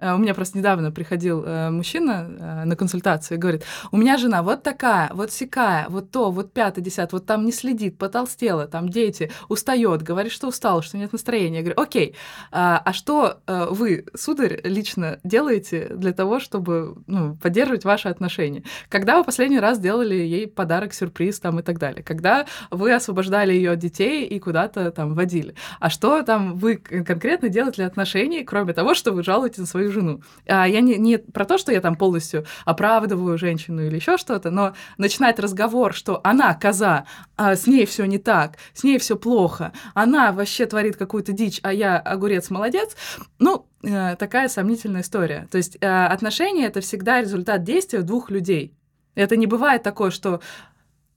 А, 0.01 0.15
У 0.15 0.19
меня 0.19 0.35
просто 0.35 0.59
недавно 0.59 0.93
приходил 0.93 1.43
э, 1.45 1.71
мужчина 1.71 2.29
э, 2.29 2.65
на 2.65 2.77
консультацию 2.77 3.37
и 3.37 3.41
говорит, 3.41 3.65
у 3.91 3.97
меня 3.97 4.17
жена 4.17 4.43
вот 4.43 4.63
такая, 4.63 5.11
вот 5.13 5.33
сякая, 5.33 5.87
вот 5.89 6.11
то, 6.11 6.31
вот 6.31 6.53
пятое, 6.53 6.85
десятое, 6.85 7.19
вот 7.19 7.27
там 7.27 7.45
не 7.45 7.53
следит, 7.53 7.99
потолстела, 7.99 8.67
там 8.67 8.89
дети, 8.89 9.31
устает, 9.49 10.03
говорит, 10.03 10.33
что 10.33 10.49
устала, 10.49 10.83
что 10.83 10.99
нет 10.99 11.13
настроения. 11.13 11.59
Я 11.59 11.63
говорю, 11.63 11.81
окей, 11.81 12.15
а, 12.53 12.81
а 12.85 12.93
что 12.93 13.39
э, 13.47 13.67
вы, 13.71 14.07
сударь, 14.15 14.61
лично 14.65 15.19
делаете 15.25 15.89
для 15.91 16.13
того, 16.13 16.39
чтобы 16.39 16.97
ну, 17.07 17.37
поддерживать 17.37 17.85
ваши 17.85 18.09
отношения? 18.09 18.63
Когда 18.89 19.19
вы 19.19 19.25
последний 19.25 19.61
раз 19.61 19.81
делали 19.81 20.15
ей 20.15 20.47
подарок, 20.47 20.95
сюрприз 20.95 21.41
там 21.41 21.59
и 21.59 21.63
так 21.63 21.79
далее? 21.79 22.03
Когда 22.05 22.47
вы 22.71 22.93
освобождали 22.93 23.53
ее 23.53 23.73
от 23.73 23.79
детей 23.79 24.27
и 24.27 24.39
куда-то 24.39 24.91
там 24.93 25.15
водили? 25.15 25.55
А 25.81 25.91
что 25.91 26.23
там 26.23 26.57
вы 26.57 26.77
конкретно 26.77 27.49
делаете 27.49 27.77
для 27.79 27.87
отношений, 27.87 28.45
кроме 28.45 28.73
того, 28.73 28.95
что 28.95 29.13
вы 29.13 29.25
жалуете 29.25 29.63
на 29.63 29.67
свою 29.67 29.88
жену? 29.91 30.23
А 30.47 30.67
я 30.67 30.81
не, 30.81 30.97
не 30.97 31.19
про 31.19 31.45
то, 31.45 31.59
что 31.59 31.73
я 31.73 31.81
там 31.81 31.97
полностью 31.97 32.45
оправдываю 32.65 33.39
женщину 33.39 33.83
или 33.83 33.97
еще 33.97 34.17
что-то, 34.17 34.51
но 34.51 34.75
начинать 34.97 35.39
разговор, 35.39 35.95
что 35.95 36.21
она 36.25 36.55
коза, 36.55 37.07
а 37.37 37.57
с 37.57 37.67
ней 37.67 37.87
все 37.87 38.05
не 38.05 38.19
так, 38.19 38.57
с 38.75 38.85
ней 38.85 38.99
все 38.99 39.17
плохо, 39.17 39.73
она 39.95 40.33
вообще 40.33 40.67
творит 40.67 40.97
какую-то 40.97 41.33
дичь, 41.33 41.61
а 41.63 41.73
я 41.73 41.99
огурец 41.99 42.51
молодец, 42.51 42.97
ну, 43.39 43.67
э, 43.83 44.17
такая 44.17 44.49
сомнительная 44.49 45.03
история. 45.03 45.49
То 45.51 45.59
есть 45.59 45.77
э, 45.81 45.87
отношения 45.87 46.67
это 46.67 46.81
всегда 46.81 47.21
результат 47.21 47.63
действия 47.63 48.03
двух 48.03 48.31
людей. 48.31 48.75
Это 49.15 49.37
не 49.37 49.47
бывает 49.47 49.83
такое, 49.83 50.11
что 50.11 50.41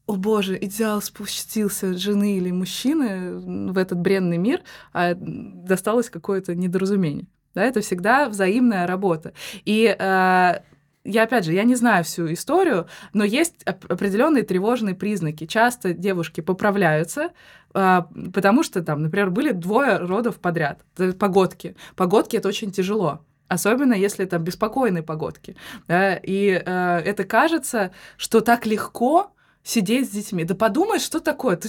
о 0.08 0.16
боже, 0.16 0.58
идеал 0.60 1.02
спустился 1.02 1.98
жены 1.98 2.38
или 2.38 2.52
мужчины 2.52 3.72
в 3.72 3.78
этот 3.78 4.00
бренный 4.00 4.38
мир, 4.38 4.62
а 4.92 5.14
досталось 5.16 6.10
какое-то 6.10 6.54
недоразумение. 6.56 7.28
Да, 7.54 7.64
это 7.64 7.82
всегда 7.82 8.30
взаимная 8.30 8.88
работа. 8.88 9.34
И 9.66 9.86
э, 9.98 10.62
я, 11.04 11.24
опять 11.24 11.46
же, 11.46 11.54
я 11.54 11.64
не 11.64 11.76
знаю 11.76 12.04
всю 12.04 12.32
историю, 12.32 12.88
но 13.14 13.24
есть 13.24 13.56
оп- 13.68 13.92
определенные 13.92 14.44
тревожные 14.44 14.96
признаки. 14.96 15.46
Часто 15.48 15.94
девушки 15.94 16.42
поправляются, 16.42 17.32
а, 17.74 18.08
потому 18.34 18.64
что 18.64 18.84
там, 18.84 19.02
например, 19.02 19.32
были 19.32 19.52
двое 19.52 19.98
родов 19.98 20.40
подряд, 20.40 20.82
т- 20.96 21.14
погодки. 21.14 21.76
Погодки 21.96 22.38
это 22.38 22.48
очень 22.48 22.72
тяжело. 22.72 23.26
Особенно 23.48 23.94
если 23.94 24.26
там 24.26 24.44
беспокойные 24.44 25.04
погодки. 25.04 25.58
да, 25.88 26.16
и 26.16 26.52
э, 26.66 26.98
это 27.04 27.24
кажется, 27.26 27.92
что 28.16 28.40
так 28.40 28.66
легко 28.66 29.34
сидеть 29.64 30.08
с 30.08 30.12
детьми. 30.12 30.44
Да 30.44 30.56
подумай, 30.56 31.00
что 31.00 31.20
такое? 31.20 31.60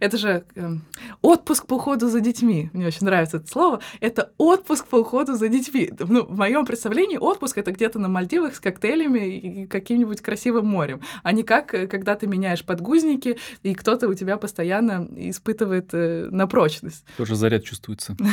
Это 0.00 0.16
же 0.16 0.44
эм, 0.54 0.84
отпуск 1.20 1.66
по 1.66 1.74
уходу 1.74 2.08
за 2.08 2.20
детьми. 2.20 2.70
Мне 2.72 2.86
очень 2.86 3.04
нравится 3.04 3.38
это 3.38 3.48
слово. 3.48 3.80
Это 4.00 4.32
отпуск 4.38 4.86
по 4.86 4.96
уходу 4.96 5.34
за 5.34 5.48
детьми. 5.48 5.90
Ну, 5.98 6.24
в 6.24 6.36
моем 6.36 6.64
представлении 6.64 7.18
отпуск 7.18 7.58
это 7.58 7.72
где-то 7.72 7.98
на 7.98 8.08
Мальдивах 8.08 8.54
с 8.54 8.60
коктейлями 8.60 9.38
и 9.38 9.66
каким-нибудь 9.66 10.20
красивым 10.20 10.66
морем, 10.66 11.00
а 11.22 11.32
не 11.32 11.42
как, 11.42 11.74
э, 11.74 11.86
когда 11.86 12.14
ты 12.14 12.26
меняешь 12.26 12.64
подгузники, 12.64 13.38
и 13.62 13.74
кто-то 13.74 14.08
у 14.08 14.14
тебя 14.14 14.36
постоянно 14.36 15.08
испытывает 15.16 15.90
э, 15.92 16.28
на 16.30 16.46
прочность. 16.46 17.04
Тоже 17.16 17.34
заряд 17.34 17.64
чувствуется. 17.64 18.16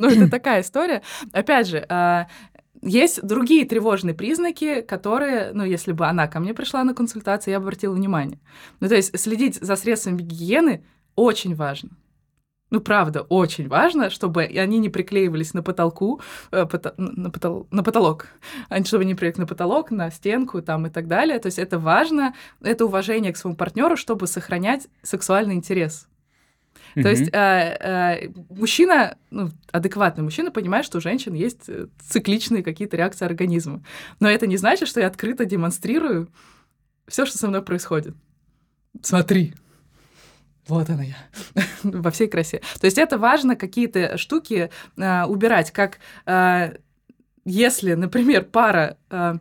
Ну, 0.00 0.08
это 0.08 0.30
такая 0.30 0.62
история. 0.62 1.02
Опять 1.32 1.68
же, 1.68 1.84
а, 1.88 2.28
есть 2.82 3.22
другие 3.22 3.64
тревожные 3.66 4.14
признаки, 4.14 4.80
которые, 4.80 5.52
ну, 5.52 5.64
если 5.64 5.92
бы 5.92 6.06
она 6.06 6.28
ко 6.28 6.40
мне 6.40 6.54
пришла 6.54 6.84
на 6.84 6.94
консультацию, 6.94 7.52
я 7.52 7.58
бы 7.58 7.64
обратила 7.64 7.94
внимание. 7.94 8.40
Ну, 8.80 8.88
то 8.88 8.94
есть 8.94 9.18
следить 9.18 9.56
за 9.56 9.76
средствами 9.76 10.22
гигиены 10.22 10.84
очень 11.14 11.54
важно. 11.54 11.90
Ну, 12.70 12.80
правда, 12.80 13.22
очень 13.22 13.68
важно, 13.68 14.10
чтобы 14.10 14.44
они 14.44 14.78
не 14.78 14.88
приклеивались 14.88 15.54
на 15.54 15.62
потолку, 15.62 16.20
э, 16.52 16.62
пото- 16.62 16.94
на, 16.96 17.28
потол- 17.28 17.66
на 17.72 17.82
потолок, 17.82 18.28
они 18.68 18.84
чтобы 18.84 19.04
не 19.04 19.14
приклеились 19.14 19.38
на 19.38 19.46
потолок, 19.46 19.90
на 19.90 20.10
стенку 20.10 20.62
там 20.62 20.86
и 20.86 20.90
так 20.90 21.08
далее. 21.08 21.40
То 21.40 21.46
есть 21.46 21.58
это 21.58 21.80
важно, 21.80 22.34
это 22.62 22.84
уважение 22.86 23.32
к 23.32 23.36
своему 23.36 23.56
партнеру, 23.56 23.96
чтобы 23.96 24.28
сохранять 24.28 24.86
сексуальный 25.02 25.56
интерес. 25.56 26.09
То 26.94 27.08
есть 27.08 27.30
э, 27.32 27.32
э, 27.32 28.28
мужчина, 28.48 29.16
ну, 29.30 29.50
адекватный 29.72 30.24
мужчина 30.24 30.50
понимает, 30.50 30.84
что 30.84 30.98
у 30.98 31.00
женщин 31.00 31.34
есть 31.34 31.68
э, 31.68 31.86
цикличные 32.08 32.62
какие-то 32.62 32.96
реакции 32.96 33.24
организма. 33.24 33.82
Но 34.18 34.28
это 34.28 34.46
не 34.46 34.56
значит, 34.56 34.88
что 34.88 35.00
я 35.00 35.06
открыто 35.06 35.44
демонстрирую 35.44 36.28
все, 37.06 37.26
что 37.26 37.38
со 37.38 37.48
мной 37.48 37.62
происходит. 37.62 38.14
Смотри, 39.02 39.54
вот 40.66 40.88
она 40.90 41.02
я, 41.02 41.16
во 41.82 42.10
всей 42.10 42.28
красе. 42.28 42.60
То 42.80 42.86
есть 42.86 42.98
это 42.98 43.18
важно 43.18 43.56
какие-то 43.56 44.18
штуки 44.18 44.70
э, 44.96 45.24
убирать, 45.24 45.70
как 45.70 45.98
э, 46.26 46.76
если, 47.44 47.94
например, 47.94 48.44
пара 48.44 48.96
э, 49.10 49.34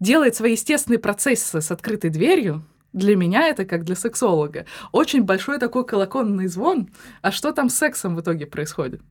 делает 0.00 0.36
свои 0.36 0.52
естественные 0.52 0.98
процессы 0.98 1.60
с 1.60 1.70
открытой 1.70 2.10
дверью, 2.10 2.64
для 2.92 3.16
меня 3.16 3.48
это 3.48 3.64
как 3.64 3.84
для 3.84 3.94
сексолога. 3.94 4.66
Очень 4.92 5.24
большой 5.24 5.58
такой 5.58 5.84
колокольный 5.84 6.46
звон. 6.46 6.88
А 7.22 7.30
что 7.30 7.52
там 7.52 7.68
с 7.68 7.76
сексом 7.76 8.16
в 8.16 8.20
итоге 8.20 8.46
происходит? 8.46 9.02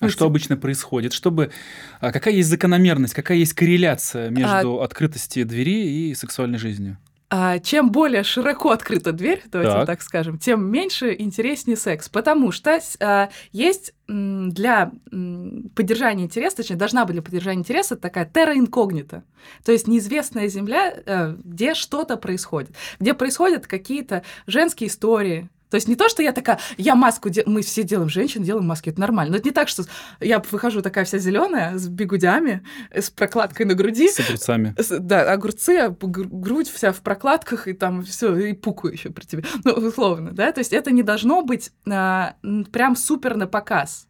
А 0.00 0.08
что 0.08 0.26
обычно 0.26 0.56
происходит? 0.56 1.12
Чтобы 1.12 1.52
а 2.00 2.10
какая 2.10 2.34
есть 2.34 2.48
закономерность, 2.48 3.14
какая 3.14 3.38
есть 3.38 3.54
корреляция 3.54 4.30
между 4.30 4.80
а... 4.80 4.84
открытостью 4.84 5.46
двери 5.46 6.10
и 6.10 6.14
сексуальной 6.14 6.58
жизнью? 6.58 6.98
А, 7.34 7.60
чем 7.60 7.90
более 7.90 8.24
широко 8.24 8.72
открыта 8.72 9.10
дверь, 9.10 9.42
давайте 9.46 9.72
так, 9.72 9.86
так 9.86 10.02
скажем, 10.02 10.38
тем 10.38 10.70
меньше 10.70 11.16
интереснее 11.18 11.78
секс. 11.78 12.10
Потому 12.10 12.52
что 12.52 12.78
а, 13.00 13.30
есть 13.52 13.94
для 14.06 14.92
поддержания 15.74 16.24
интереса, 16.24 16.58
точнее, 16.58 16.76
должна 16.76 17.06
быть 17.06 17.14
для 17.14 17.22
поддержания 17.22 17.60
интереса 17.60 17.96
такая 17.96 18.26
терра 18.26 18.54
инкогнита. 18.58 19.24
То 19.64 19.72
есть 19.72 19.88
неизвестная 19.88 20.48
земля, 20.48 20.94
а, 21.06 21.34
где 21.42 21.72
что-то 21.72 22.18
происходит, 22.18 22.76
где 23.00 23.14
происходят 23.14 23.66
какие-то 23.66 24.24
женские 24.46 24.88
истории, 24.88 25.48
то 25.72 25.76
есть 25.76 25.88
не 25.88 25.96
то, 25.96 26.10
что 26.10 26.22
я 26.22 26.32
такая, 26.32 26.58
я 26.76 26.94
маску, 26.94 27.30
де... 27.30 27.44
мы 27.46 27.62
все 27.62 27.82
делаем, 27.82 28.10
женщины 28.10 28.44
делаем 28.44 28.66
маски, 28.66 28.90
это 28.90 29.00
нормально. 29.00 29.32
Но 29.32 29.38
это 29.38 29.48
не 29.48 29.54
так, 29.54 29.68
что 29.68 29.84
я 30.20 30.42
выхожу 30.50 30.82
такая 30.82 31.06
вся 31.06 31.16
зеленая 31.16 31.78
с 31.78 31.88
бигудями, 31.88 32.62
с 32.94 33.08
прокладкой 33.08 33.64
на 33.64 33.72
груди. 33.72 34.10
С 34.10 34.20
огурцами. 34.20 34.74
С, 34.76 34.98
да, 34.98 35.32
огурцы, 35.32 35.78
а 35.78 35.88
грудь 35.88 36.68
вся 36.68 36.92
в 36.92 37.00
прокладках, 37.00 37.68
и 37.68 37.72
там 37.72 38.02
все, 38.02 38.36
и 38.36 38.52
пуку 38.52 38.88
еще 38.88 39.08
при 39.08 39.24
тебе. 39.24 39.44
Ну, 39.64 39.72
условно, 39.72 40.32
да. 40.32 40.52
То 40.52 40.60
есть 40.60 40.74
это 40.74 40.90
не 40.90 41.02
должно 41.02 41.40
быть 41.40 41.72
а, 41.90 42.34
прям 42.70 42.94
супер 42.94 43.36
на 43.36 43.46
показ. 43.46 44.08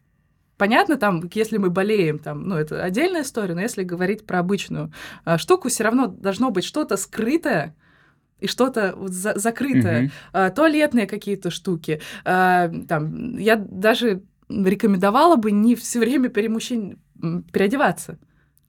Понятно, 0.56 0.96
там, 0.96 1.30
если 1.32 1.58
мы 1.58 1.70
болеем, 1.70 2.18
там, 2.18 2.48
ну, 2.48 2.56
это 2.56 2.82
отдельная 2.82 3.22
история, 3.22 3.54
но 3.54 3.60
если 3.60 3.84
говорить 3.84 4.26
про 4.26 4.40
обычную 4.40 4.92
а, 5.24 5.38
штуку, 5.38 5.68
все 5.68 5.84
равно 5.84 6.08
должно 6.08 6.50
быть 6.50 6.64
что-то 6.64 6.96
скрытое, 6.96 7.76
и 8.42 8.48
что-то 8.48 8.94
вот 8.96 9.12
за 9.12 9.38
закрытое, 9.38 10.04
угу. 10.04 10.12
а, 10.32 10.50
туалетные 10.50 11.06
какие-то 11.06 11.50
штуки. 11.50 12.00
А, 12.24 12.70
там, 12.88 13.38
я 13.38 13.56
даже 13.56 14.22
рекомендовала 14.48 15.36
бы 15.36 15.52
не 15.52 15.74
все 15.76 16.00
время 16.00 16.28
перед 16.28 16.50
мужчин 16.50 16.98
переодеваться. 17.52 18.18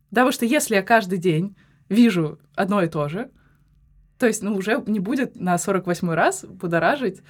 Потому 0.10 0.32
что 0.32 0.46
если 0.46 0.76
я 0.76 0.84
каждый 0.84 1.18
день 1.18 1.56
вижу 1.90 2.40
одно 2.56 2.84
и 2.84 2.88
то 2.88 3.10
же, 3.10 3.32
то 4.20 4.28
есть, 4.28 4.44
ну, 4.44 4.56
уже 4.56 4.82
не 4.86 5.00
будет 5.00 5.36
на 5.36 5.58
48 5.58 6.10
раз 6.12 6.46
будоражить 6.46 7.22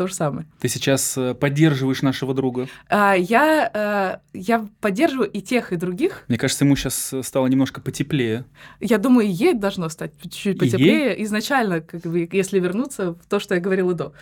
то 0.00 0.06
же 0.06 0.14
самое. 0.14 0.46
Ты 0.58 0.68
сейчас 0.68 1.18
э, 1.18 1.34
поддерживаешь 1.34 2.00
нашего 2.00 2.32
друга? 2.32 2.68
А, 2.88 3.12
я, 3.12 3.70
а, 3.74 4.20
я 4.32 4.66
поддерживаю 4.80 5.30
и 5.30 5.42
тех, 5.42 5.74
и 5.74 5.76
других. 5.76 6.24
Мне 6.28 6.38
кажется, 6.38 6.64
ему 6.64 6.74
сейчас 6.74 7.12
э, 7.12 7.22
стало 7.22 7.48
немножко 7.48 7.82
потеплее. 7.82 8.46
Я 8.80 8.96
думаю, 8.96 9.26
и 9.26 9.30
ей 9.30 9.52
должно 9.52 9.90
стать 9.90 10.14
чуть-чуть 10.22 10.58
потеплее 10.58 11.10
ей? 11.10 11.24
изначально, 11.24 11.82
как 11.82 12.00
бы, 12.00 12.26
если 12.32 12.58
вернуться 12.60 13.12
в 13.12 13.26
то, 13.28 13.38
что 13.40 13.54
я 13.54 13.60
говорила 13.60 13.92
до. 13.92 14.14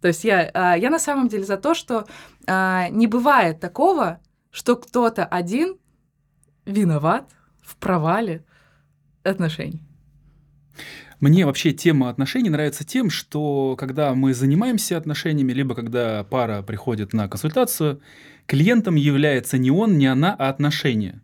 То 0.00 0.08
есть 0.08 0.24
я, 0.24 0.50
а, 0.52 0.76
я 0.76 0.90
на 0.90 0.98
самом 0.98 1.28
деле 1.28 1.44
за 1.44 1.58
то, 1.58 1.74
что 1.74 2.08
а, 2.48 2.88
не 2.88 3.06
бывает 3.06 3.60
такого, 3.60 4.18
что 4.50 4.74
кто-то 4.74 5.24
один 5.24 5.76
виноват 6.66 7.30
в 7.62 7.76
провале 7.76 8.44
отношений. 9.22 9.80
Мне 11.20 11.44
вообще 11.44 11.72
тема 11.72 12.08
отношений 12.08 12.48
нравится 12.48 12.82
тем, 12.82 13.10
что 13.10 13.76
когда 13.78 14.14
мы 14.14 14.32
занимаемся 14.32 14.96
отношениями, 14.96 15.52
либо 15.52 15.74
когда 15.74 16.24
пара 16.24 16.62
приходит 16.62 17.12
на 17.12 17.28
консультацию, 17.28 18.00
клиентом 18.46 18.94
является 18.94 19.58
не 19.58 19.70
он, 19.70 19.98
не 19.98 20.06
она, 20.06 20.34
а 20.38 20.48
отношения. 20.48 21.20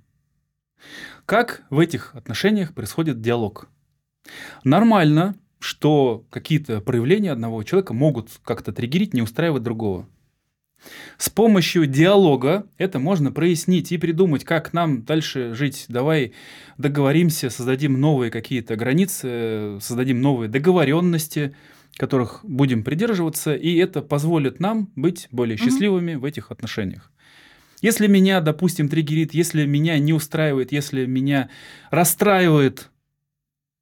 Как 1.25 1.65
в 1.71 1.79
этих 1.79 2.15
отношениях 2.15 2.75
происходит 2.75 3.23
диалог? 3.23 3.69
Нормально, 4.65 5.35
что 5.59 6.27
какие-то 6.31 6.83
проявления 6.83 7.33
одного 7.33 7.63
человека 7.63 7.95
могут 7.95 8.31
как-то 8.45 8.73
триггерить, 8.73 9.15
не 9.15 9.23
устраивать 9.23 9.63
другого. 9.63 10.07
С 11.19 11.31
помощью 11.31 11.87
диалога 11.87 12.67
это 12.79 12.99
можно 12.99 13.33
прояснить 13.33 13.93
и 13.93 13.99
придумать, 13.99 14.45
как 14.45 14.73
нам 14.73 15.03
дальше 15.05 15.55
жить. 15.55 15.87
Давай 15.89 16.33
договоримся, 16.79 17.51
создадим 17.51 18.01
новые 18.01 18.31
какие-то 18.31 18.77
границы, 18.77 19.79
создадим 19.81 20.21
новые 20.21 20.49
договоренности, 20.49 21.55
которых 21.97 22.41
будем 22.45 22.85
придерживаться, 22.85 23.55
и 23.55 23.77
это 23.77 24.03
позволит 24.03 24.61
нам 24.61 24.91
быть 24.97 25.29
более 25.31 25.57
счастливыми 25.57 26.13
mm-hmm. 26.13 26.19
в 26.19 26.25
этих 26.25 26.51
отношениях. 26.51 27.11
Если 27.81 28.07
меня, 28.07 28.41
допустим, 28.41 28.89
триггерит, 28.89 29.35
если 29.35 29.65
меня 29.67 29.99
не 29.99 30.13
устраивает, 30.13 30.73
если 30.73 31.07
меня 31.07 31.51
расстраивает 31.91 32.91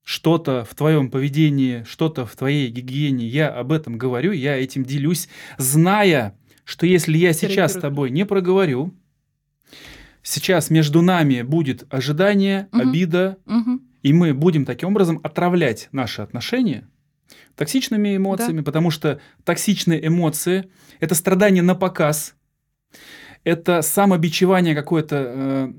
что-то 0.04 0.66
в 0.68 0.74
твоем 0.74 1.10
поведении, 1.10 1.84
что-то 1.88 2.26
в 2.26 2.36
твоей 2.36 2.68
гигиене, 2.68 3.26
я 3.26 3.48
об 3.48 3.72
этом 3.72 3.96
говорю, 3.96 4.32
я 4.32 4.56
этим 4.56 4.84
делюсь, 4.84 5.28
зная, 5.58 6.36
что 6.64 6.86
если 6.86 7.16
я 7.16 7.32
сейчас 7.32 7.74
с 7.74 7.80
тобой 7.80 8.10
не 8.10 8.26
проговорю, 8.26 8.94
сейчас 10.22 10.70
между 10.70 11.02
нами 11.02 11.42
будет 11.42 11.84
ожидание, 11.92 12.68
угу. 12.72 12.82
обида, 12.82 13.38
угу. 13.46 13.80
и 14.02 14.12
мы 14.12 14.34
будем 14.34 14.64
таким 14.64 14.90
образом 14.90 15.20
отравлять 15.22 15.88
наши 15.92 16.22
отношения 16.22 16.88
токсичными 17.56 18.16
эмоциями, 18.16 18.58
да. 18.58 18.64
потому 18.64 18.90
что 18.90 19.20
токсичные 19.44 20.06
эмоции– 20.06 20.70
это 21.00 21.14
страдание 21.14 21.62
на 21.62 21.74
показ, 21.74 22.34
это 23.44 23.82
самобичевание 23.82 24.74
какое-то, 24.74 25.16
э, 25.16 25.72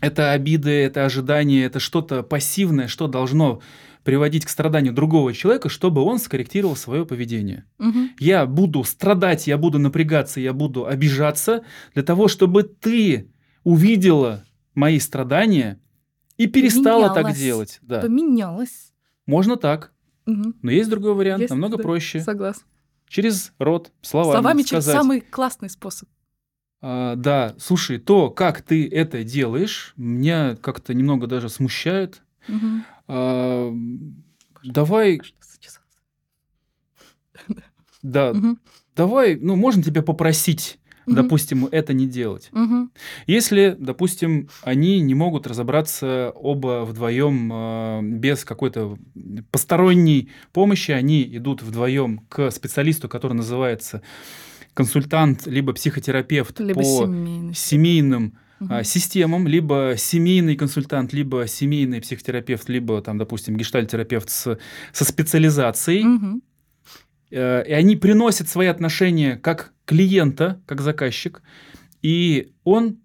это 0.00 0.32
обиды, 0.32 0.70
это 0.70 1.04
ожидание, 1.04 1.64
это 1.64 1.78
что-то 1.78 2.22
пассивное, 2.22 2.88
что 2.88 3.06
должно 3.06 3.60
приводить 4.06 4.44
к 4.44 4.48
страданию 4.48 4.92
другого 4.92 5.34
человека, 5.34 5.68
чтобы 5.68 6.00
он 6.00 6.20
скорректировал 6.20 6.76
свое 6.76 7.04
поведение. 7.04 7.64
Угу. 7.80 7.98
Я 8.20 8.46
буду 8.46 8.84
страдать, 8.84 9.48
я 9.48 9.58
буду 9.58 9.80
напрягаться, 9.80 10.38
я 10.38 10.52
буду 10.52 10.86
обижаться 10.86 11.64
для 11.92 12.04
того, 12.04 12.28
чтобы 12.28 12.62
ты 12.62 13.32
увидела 13.64 14.44
мои 14.76 15.00
страдания 15.00 15.80
и 16.36 16.46
перестала 16.46 17.08
Поменялась. 17.08 17.34
так 17.34 17.36
делать. 17.36 17.78
Да. 17.82 18.00
Поменялась. 18.00 18.92
Можно 19.26 19.56
так. 19.56 19.92
Угу. 20.26 20.54
Но 20.62 20.70
есть 20.70 20.88
другой 20.88 21.14
вариант, 21.14 21.40
есть, 21.40 21.50
намного 21.50 21.76
да, 21.76 21.82
проще. 21.82 22.20
Согласен. 22.20 22.62
Через 23.08 23.54
рот, 23.58 23.90
словами. 24.02 24.34
Словами 24.34 24.62
сказать. 24.62 24.84
через 24.84 24.84
самый 24.84 25.20
классный 25.20 25.68
способ. 25.68 26.08
А, 26.80 27.16
да, 27.16 27.56
слушай, 27.58 27.98
то, 27.98 28.30
как 28.30 28.62
ты 28.62 28.88
это 28.88 29.24
делаешь, 29.24 29.94
меня 29.96 30.54
как-то 30.54 30.94
немного 30.94 31.26
даже 31.26 31.48
смущает. 31.48 32.22
Угу. 32.48 32.66
А, 33.08 33.72
давай... 34.64 35.20
Да, 38.02 38.30
угу. 38.30 38.56
давай, 38.94 39.36
ну, 39.36 39.56
можно 39.56 39.82
тебя 39.82 40.00
попросить, 40.00 40.78
угу. 41.06 41.16
допустим, 41.16 41.66
это 41.66 41.92
не 41.92 42.06
делать. 42.06 42.50
Угу. 42.52 42.90
Если, 43.26 43.76
допустим, 43.78 44.48
они 44.62 45.00
не 45.00 45.14
могут 45.14 45.46
разобраться 45.46 46.32
оба 46.36 46.84
вдвоем 46.84 47.52
э, 47.52 48.00
без 48.02 48.44
какой-то 48.44 48.96
посторонней 49.50 50.30
помощи, 50.52 50.92
они 50.92 51.22
идут 51.36 51.62
вдвоем 51.62 52.20
к 52.28 52.50
специалисту, 52.50 53.08
который 53.08 53.32
называется 53.32 54.02
консультант, 54.72 55.46
либо 55.46 55.72
психотерапевт 55.72 56.60
либо 56.60 56.80
по 56.80 56.84
семейный. 56.84 57.54
семейным 57.54 58.38
угу. 58.60 58.82
системам, 58.84 59.46
либо 59.46 59.94
семейный 59.96 60.56
консультант, 60.56 61.12
либо 61.12 61.46
семейный 61.46 62.00
психотерапевт, 62.00 62.68
либо, 62.68 63.00
там, 63.02 63.18
допустим, 63.18 63.56
гештальтерапевт 63.56 64.30
с, 64.30 64.58
со 64.92 65.04
специализацией. 65.04 66.04
Угу. 66.06 66.40
И 67.30 67.36
они 67.36 67.96
приносят 67.96 68.48
свои 68.48 68.68
отношения 68.68 69.36
как 69.36 69.72
клиента, 69.84 70.62
как 70.66 70.80
заказчик, 70.80 71.42
и 72.02 72.52
он 72.62 72.98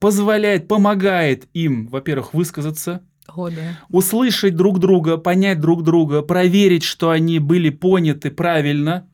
позволяет, 0.00 0.66
помогает 0.66 1.46
им, 1.52 1.86
во-первых, 1.86 2.34
высказаться, 2.34 3.02
О, 3.28 3.48
да. 3.48 3.78
услышать 3.90 4.56
друг 4.56 4.80
друга, 4.80 5.18
понять 5.18 5.60
друг 5.60 5.84
друга, 5.84 6.22
проверить, 6.22 6.82
что 6.82 7.10
они 7.10 7.38
были 7.38 7.70
поняты 7.70 8.30
правильно, 8.30 9.06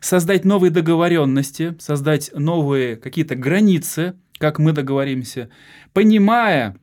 создать 0.00 0.44
новые 0.44 0.70
договоренности, 0.70 1.76
создать 1.78 2.30
новые 2.34 2.96
какие-то 2.96 3.34
границы, 3.34 4.14
как 4.42 4.58
мы 4.58 4.72
договоримся, 4.72 5.50
понимая, 5.92 6.76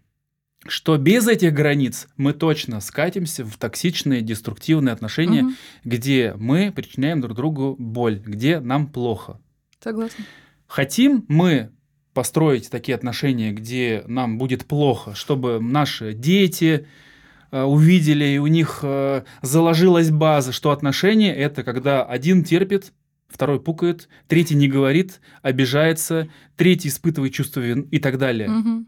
что 0.66 0.96
без 0.96 1.28
этих 1.28 1.54
границ 1.54 2.08
мы 2.16 2.32
точно 2.32 2.80
скатимся 2.80 3.44
в 3.44 3.58
токсичные, 3.58 4.22
деструктивные 4.22 4.94
отношения, 4.94 5.44
угу. 5.44 5.52
где 5.84 6.36
мы 6.38 6.72
причиняем 6.74 7.20
друг 7.20 7.36
другу 7.36 7.76
боль, 7.78 8.22
где 8.26 8.62
нам 8.62 8.88
плохо. 8.88 9.42
Согласна. 9.84 10.24
Хотим 10.68 11.26
мы 11.28 11.72
построить 12.14 12.70
такие 12.70 12.96
отношения, 12.96 13.52
где 13.52 14.06
нам 14.08 14.38
будет 14.38 14.66
плохо, 14.66 15.14
чтобы 15.14 15.60
наши 15.60 16.14
дети 16.14 16.88
э, 17.52 17.62
увидели, 17.62 18.24
и 18.24 18.38
у 18.38 18.48
них 18.48 18.80
э, 18.84 19.24
заложилась 19.42 20.12
база, 20.12 20.54
что 20.54 20.72
отношения 20.72 21.36
это 21.36 21.64
когда 21.64 22.06
один 22.06 22.46
терпит, 22.46 22.94
второй 23.30 23.62
пукает, 23.62 24.10
третий 24.28 24.56
не 24.56 24.68
говорит, 24.68 25.22
обижается, 25.42 26.30
третий 26.58 26.90
испытывает 26.90 27.34
чувство 27.34 27.62
вины 27.62 27.88
и 27.92 28.00
так 28.00 28.18
далее. 28.18 28.50
Угу. 28.50 28.86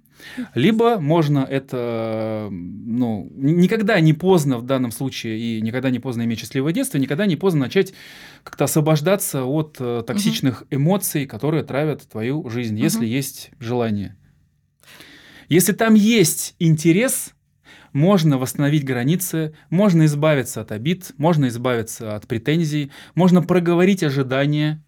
Либо 0.56 1.00
можно 1.00 1.40
это, 1.40 2.50
ну, 2.52 3.28
никогда 3.34 4.00
не 4.00 4.14
поздно 4.14 4.58
в 4.58 4.66
данном 4.66 4.92
случае, 4.92 5.40
и 5.40 5.62
никогда 5.62 5.90
не 5.90 6.00
поздно 6.00 6.24
иметь 6.24 6.40
счастливое 6.40 6.74
детство, 6.74 6.98
никогда 6.98 7.26
не 7.26 7.36
поздно 7.36 7.62
начать 7.62 7.94
как-то 8.44 8.66
освобождаться 8.66 9.46
от 9.46 9.78
э, 9.80 10.04
токсичных 10.06 10.62
угу. 10.62 10.68
эмоций, 10.72 11.26
которые 11.26 11.64
травят 11.64 12.08
твою 12.08 12.48
жизнь, 12.50 12.76
угу. 12.76 12.84
если 12.84 13.06
есть 13.06 13.52
желание. 13.60 14.16
Если 15.50 15.74
там 15.74 15.96
есть 15.96 16.56
интерес, 16.60 17.34
можно 17.94 18.38
восстановить 18.38 18.86
границы, 18.86 19.54
можно 19.70 20.06
избавиться 20.06 20.62
от 20.62 20.72
обид, 20.72 21.12
можно 21.18 21.48
избавиться 21.48 22.16
от 22.16 22.28
претензий, 22.28 22.92
можно 23.16 23.42
проговорить 23.42 24.04
ожидания. 24.04 24.84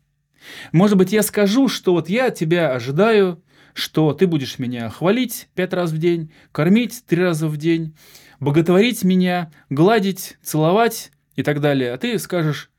Может 0.71 0.97
быть, 0.97 1.11
я 1.11 1.23
скажу, 1.23 1.67
что 1.67 1.93
вот 1.93 2.09
я 2.09 2.29
тебя 2.29 2.71
ожидаю, 2.73 3.41
что 3.73 4.13
ты 4.13 4.27
будешь 4.27 4.59
меня 4.59 4.89
хвалить 4.89 5.49
пять 5.55 5.73
раз 5.73 5.91
в 5.91 5.97
день, 5.97 6.31
кормить 6.51 7.03
три 7.05 7.21
раза 7.21 7.47
в 7.47 7.57
день, 7.57 7.95
боготворить 8.39 9.03
меня, 9.03 9.51
гладить, 9.69 10.37
целовать 10.41 11.11
и 11.35 11.43
так 11.43 11.61
далее. 11.61 11.93
А 11.93 11.97
ты 11.97 12.17
скажешь, 12.19 12.69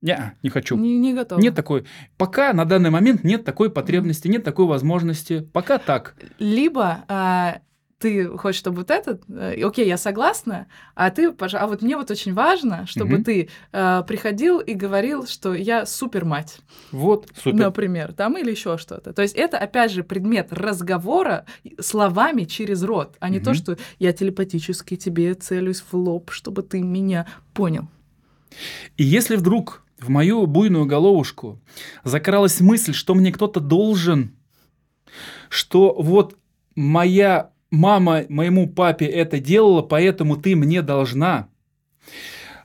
не, 0.00 0.16
не 0.42 0.50
хочу. 0.50 0.76
Не, 0.76 0.96
не 0.96 1.12
готов. 1.12 1.40
Нет 1.40 1.54
такой. 1.54 1.84
Пока 2.16 2.52
на 2.52 2.64
данный 2.64 2.90
момент 2.90 3.24
нет 3.24 3.44
такой 3.44 3.70
потребности, 3.70 4.28
нет 4.28 4.44
такой 4.44 4.66
возможности. 4.66 5.40
Пока 5.52 5.78
так. 5.78 6.14
Либо 6.38 7.04
а, 7.08 7.60
ты 7.98 8.28
хочешь, 8.36 8.60
чтобы 8.60 8.78
вот 8.78 8.90
этот, 8.90 9.22
э, 9.28 9.60
окей, 9.62 9.86
я 9.86 9.96
согласна, 9.96 10.68
а 10.94 11.10
ты, 11.10 11.34
а 11.38 11.66
вот 11.66 11.82
мне 11.82 11.96
вот 11.96 12.10
очень 12.10 12.32
важно, 12.32 12.86
чтобы 12.86 13.16
угу. 13.16 13.24
ты 13.24 13.48
э, 13.72 14.02
приходил 14.06 14.60
и 14.60 14.74
говорил, 14.74 15.26
что 15.26 15.54
я 15.54 15.84
супер 15.84 16.24
мать. 16.24 16.58
Вот, 16.92 17.28
супер. 17.42 17.58
Например, 17.58 18.12
там 18.12 18.38
или 18.38 18.50
еще 18.50 18.78
что-то. 18.78 19.12
То 19.12 19.22
есть 19.22 19.34
это, 19.34 19.58
опять 19.58 19.90
же, 19.90 20.04
предмет 20.04 20.52
разговора 20.52 21.44
словами 21.80 22.44
через 22.44 22.82
рот, 22.84 23.16
а 23.18 23.28
не 23.28 23.38
угу. 23.38 23.46
то, 23.46 23.54
что 23.54 23.76
я 23.98 24.12
телепатически 24.12 24.96
тебе 24.96 25.34
целюсь 25.34 25.82
в 25.90 25.94
лоб, 25.94 26.30
чтобы 26.30 26.62
ты 26.62 26.80
меня 26.80 27.26
понял. 27.52 27.88
И 28.96 29.02
если 29.02 29.36
вдруг 29.36 29.82
в 29.98 30.08
мою 30.08 30.46
буйную 30.46 30.86
головушку 30.86 31.60
закралась 32.04 32.60
мысль, 32.60 32.94
что 32.94 33.14
мне 33.14 33.32
кто-то 33.32 33.58
должен, 33.58 34.36
что 35.48 35.94
вот 35.98 36.36
моя 36.76 37.50
мама 37.70 38.24
моему 38.28 38.68
папе 38.68 39.06
это 39.06 39.38
делала, 39.38 39.82
поэтому 39.82 40.36
ты 40.36 40.56
мне 40.56 40.82
должна, 40.82 41.48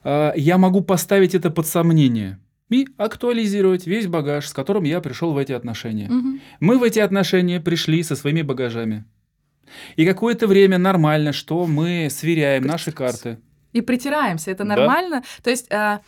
а, 0.04 0.34
я 0.36 0.58
могу 0.58 0.82
поставить 0.82 1.36
это 1.36 1.50
под 1.50 1.68
сомнение 1.68 2.40
и 2.70 2.88
актуализировать 2.98 3.86
весь 3.86 4.08
багаж, 4.08 4.48
с 4.48 4.54
которым 4.54 4.84
я 4.84 5.02
пришел 5.02 5.34
в 5.34 5.38
эти 5.38 5.52
отношения. 5.52 6.10
Угу. 6.10 6.40
Мы 6.60 6.78
в 6.80 6.84
эти 6.84 7.00
отношения 7.00 7.60
пришли 7.60 8.04
со 8.04 8.16
своими 8.16 8.42
багажами. 8.42 9.06
И 9.96 10.06
какое-то 10.06 10.48
время 10.48 10.78
нормально, 10.78 11.34
что 11.34 11.66
мы 11.66 12.08
сверяем 12.10 12.66
наши 12.66 12.92
карты. 12.92 13.40
И 13.72 13.82
притираемся, 13.82 14.52
это 14.52 14.64
нормально. 14.64 15.22
Да. 15.22 15.44
То 15.44 15.50
есть 15.50 15.72
а, 15.72 16.02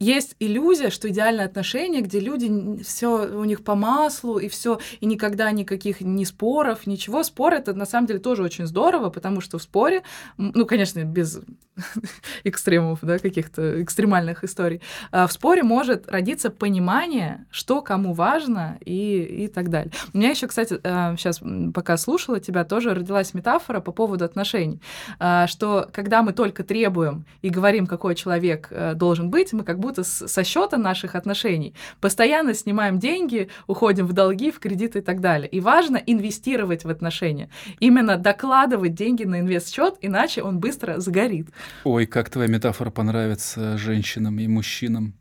есть 0.00 0.34
иллюзия, 0.40 0.88
что 0.88 1.10
идеальные 1.10 1.44
отношения, 1.44 2.00
где 2.00 2.20
люди 2.20 2.82
все 2.82 3.28
у 3.28 3.44
них 3.44 3.62
по 3.62 3.74
маслу 3.74 4.38
и 4.38 4.48
все, 4.48 4.80
и 5.00 5.06
никогда 5.06 5.50
никаких 5.52 6.00
ни 6.00 6.24
споров, 6.24 6.86
ничего. 6.86 7.22
Спор 7.22 7.52
это 7.52 7.74
на 7.74 7.84
самом 7.84 8.06
деле 8.06 8.18
тоже 8.18 8.42
очень 8.42 8.66
здорово, 8.66 9.10
потому 9.10 9.42
что 9.42 9.58
в 9.58 9.62
споре, 9.62 10.02
ну, 10.38 10.64
конечно, 10.64 11.04
без 11.04 11.40
экстремов, 12.44 13.00
да, 13.02 13.18
каких-то 13.18 13.82
экстремальных 13.82 14.42
историй, 14.42 14.80
а 15.12 15.26
в 15.26 15.32
споре 15.32 15.62
может 15.62 16.08
родиться 16.08 16.48
понимание, 16.50 17.46
что 17.50 17.82
кому 17.82 18.14
важно 18.14 18.78
и, 18.82 19.44
и 19.44 19.48
так 19.48 19.68
далее. 19.68 19.92
У 20.14 20.18
меня 20.18 20.30
еще, 20.30 20.46
кстати, 20.46 20.80
сейчас, 21.16 21.42
а, 21.42 21.70
пока 21.74 21.98
слушала 21.98 22.40
тебя, 22.40 22.64
тоже 22.64 22.94
родилась 22.94 23.34
метафора 23.34 23.80
по 23.80 23.92
поводу 23.92 24.24
отношений, 24.24 24.80
а, 25.18 25.46
что 25.46 25.88
когда 25.92 26.22
мы 26.22 26.32
только 26.32 26.64
требуем 26.64 27.26
и 27.42 27.50
говорим, 27.50 27.86
какой 27.86 28.14
человек 28.14 28.68
э, 28.70 28.94
должен 28.94 29.30
быть, 29.30 29.52
мы 29.52 29.62
как 29.64 29.78
будто 29.78 29.89
будто 29.90 30.04
со 30.04 30.44
счета 30.44 30.78
наших 30.78 31.14
отношений 31.14 31.74
постоянно 32.00 32.54
снимаем 32.54 32.98
деньги, 32.98 33.48
уходим 33.66 34.06
в 34.06 34.12
долги, 34.12 34.50
в 34.50 34.58
кредиты 34.58 35.00
и 35.00 35.02
так 35.02 35.20
далее. 35.20 35.48
И 35.48 35.60
важно 35.60 35.96
инвестировать 35.96 36.84
в 36.84 36.90
отношения. 36.90 37.50
Именно 37.80 38.16
докладывать 38.16 38.94
деньги 38.94 39.24
на 39.24 39.40
инвест-счет, 39.40 39.96
иначе 40.00 40.42
он 40.42 40.58
быстро 40.58 41.00
сгорит. 41.00 41.48
Ой, 41.84 42.06
как 42.06 42.30
твоя 42.30 42.48
метафора 42.48 42.90
понравится 42.90 43.76
женщинам 43.76 44.38
и 44.38 44.46
мужчинам. 44.46 45.14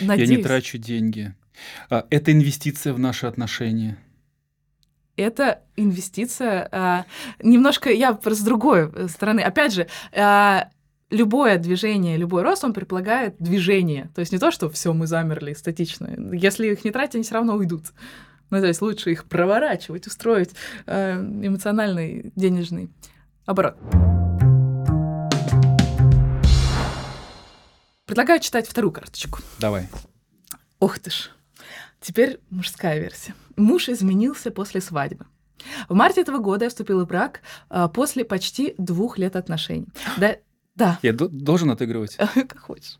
Надеюсь. 0.00 0.30
Я 0.30 0.36
не 0.36 0.42
трачу 0.42 0.78
деньги. 0.78 1.34
А, 1.90 2.06
это 2.10 2.32
инвестиция 2.32 2.92
в 2.92 2.98
наши 2.98 3.26
отношения 3.26 3.98
это 5.16 5.60
инвестиция. 5.76 6.68
А, 6.72 7.04
немножко 7.40 7.90
я 7.90 8.18
с 8.24 8.40
другой 8.40 8.90
стороны. 9.08 9.40
Опять 9.40 9.72
же, 9.72 9.86
а, 10.12 10.70
любое 11.10 11.58
движение, 11.58 12.16
любой 12.16 12.42
рост, 12.42 12.64
он 12.64 12.72
предполагает 12.72 13.36
движение. 13.38 14.10
То 14.14 14.20
есть 14.20 14.32
не 14.32 14.38
то, 14.38 14.50
что 14.50 14.68
все 14.68 14.92
мы 14.92 15.06
замерли 15.06 15.54
статично. 15.54 16.10
Если 16.32 16.68
их 16.68 16.84
не 16.84 16.90
тратить, 16.90 17.16
они 17.16 17.24
все 17.24 17.34
равно 17.34 17.54
уйдут. 17.54 17.86
Ну, 18.50 18.60
то 18.60 18.66
есть 18.66 18.82
лучше 18.82 19.10
их 19.10 19.24
проворачивать, 19.24 20.06
устроить 20.06 20.50
э, 20.86 21.14
эмоциональный, 21.14 22.32
денежный 22.36 22.90
оборот. 23.46 23.76
Предлагаю 28.06 28.38
читать 28.40 28.68
вторую 28.68 28.92
карточку. 28.92 29.40
Давай. 29.58 29.88
Ух 30.78 30.98
ты 30.98 31.10
ж. 31.10 31.30
Теперь 32.00 32.38
мужская 32.50 33.00
версия. 33.00 33.34
Муж 33.56 33.88
изменился 33.88 34.50
после 34.50 34.80
свадьбы. 34.80 35.26
В 35.88 35.94
марте 35.94 36.20
этого 36.20 36.38
года 36.38 36.66
я 36.66 36.68
вступила 36.68 37.04
в 37.04 37.08
брак 37.08 37.40
а, 37.70 37.88
после 37.88 38.24
почти 38.24 38.74
двух 38.76 39.16
лет 39.16 39.36
отношений. 39.36 39.88
Да, 40.18 40.36
да. 40.74 40.98
Я 41.02 41.12
должен 41.12 41.70
отыгрывать? 41.70 42.16
Как 42.34 42.58
хочешь. 42.58 42.98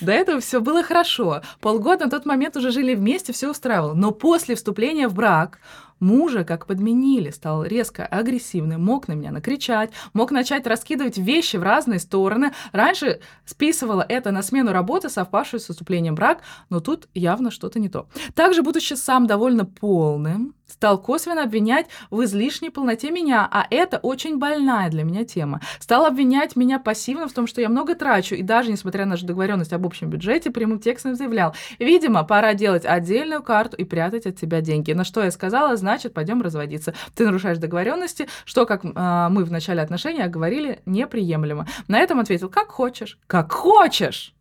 До 0.00 0.12
этого 0.12 0.40
все 0.40 0.60
было 0.60 0.82
хорошо. 0.82 1.42
Полгода 1.60 2.04
на 2.04 2.10
тот 2.10 2.26
момент 2.26 2.56
уже 2.56 2.70
жили 2.70 2.94
вместе, 2.94 3.32
все 3.32 3.50
устраивало. 3.50 3.94
Но 3.94 4.10
после 4.10 4.54
вступления 4.54 5.08
в 5.08 5.14
брак 5.14 5.58
Мужа 6.00 6.44
как 6.44 6.66
подменили, 6.66 7.30
стал 7.30 7.64
резко 7.64 8.04
агрессивным, 8.04 8.84
мог 8.84 9.08
на 9.08 9.12
меня 9.12 9.30
накричать, 9.30 9.90
мог 10.12 10.32
начать 10.32 10.66
раскидывать 10.66 11.18
вещи 11.18 11.56
в 11.56 11.62
разные 11.62 11.98
стороны. 11.98 12.52
Раньше 12.72 13.20
списывала 13.44 14.04
это 14.06 14.30
на 14.30 14.42
смену 14.42 14.72
работы, 14.72 15.08
совпавшую 15.08 15.60
с 15.60 15.68
вступлением 15.68 16.14
в 16.14 16.16
брак, 16.16 16.40
но 16.68 16.80
тут 16.80 17.08
явно 17.14 17.50
что-то 17.50 17.78
не 17.78 17.88
то. 17.88 18.06
Также, 18.34 18.62
будучи 18.62 18.94
сам 18.94 19.26
довольно 19.26 19.64
полным, 19.64 20.54
стал 20.74 21.00
косвенно 21.00 21.44
обвинять 21.44 21.86
в 22.10 22.24
излишней 22.24 22.70
полноте 22.70 23.12
меня, 23.12 23.48
а 23.50 23.66
это 23.70 23.98
очень 23.98 24.38
больная 24.38 24.90
для 24.90 25.04
меня 25.04 25.24
тема. 25.24 25.60
Стал 25.78 26.04
обвинять 26.04 26.56
меня 26.56 26.80
пассивно 26.80 27.28
в 27.28 27.32
том, 27.32 27.46
что 27.46 27.60
я 27.60 27.68
много 27.68 27.94
трачу, 27.94 28.34
и 28.34 28.42
даже 28.42 28.72
несмотря 28.72 29.04
на 29.04 29.12
нашу 29.12 29.24
договоренность 29.24 29.72
об 29.72 29.86
общем 29.86 30.10
бюджете, 30.10 30.50
прямым 30.50 30.80
текстом 30.80 31.14
заявлял, 31.14 31.54
видимо, 31.78 32.24
пора 32.24 32.54
делать 32.54 32.84
отдельную 32.84 33.42
карту 33.42 33.76
и 33.76 33.84
прятать 33.84 34.26
от 34.26 34.36
тебя 34.36 34.60
деньги. 34.60 34.90
На 34.92 35.04
что 35.04 35.22
я 35.22 35.30
сказала, 35.30 35.76
значит, 35.76 36.12
пойдем 36.12 36.42
разводиться. 36.42 36.92
Ты 37.14 37.24
нарушаешь 37.24 37.58
договоренности, 37.58 38.26
что, 38.44 38.66
как 38.66 38.84
э, 38.84 39.28
мы 39.30 39.44
в 39.44 39.52
начале 39.52 39.80
отношений 39.80 40.26
говорили, 40.26 40.80
неприемлемо. 40.86 41.68
На 41.86 42.00
этом 42.00 42.18
ответил, 42.18 42.48
как 42.48 42.68
хочешь. 42.68 43.18
Как 43.28 43.52
хочешь! 43.52 44.34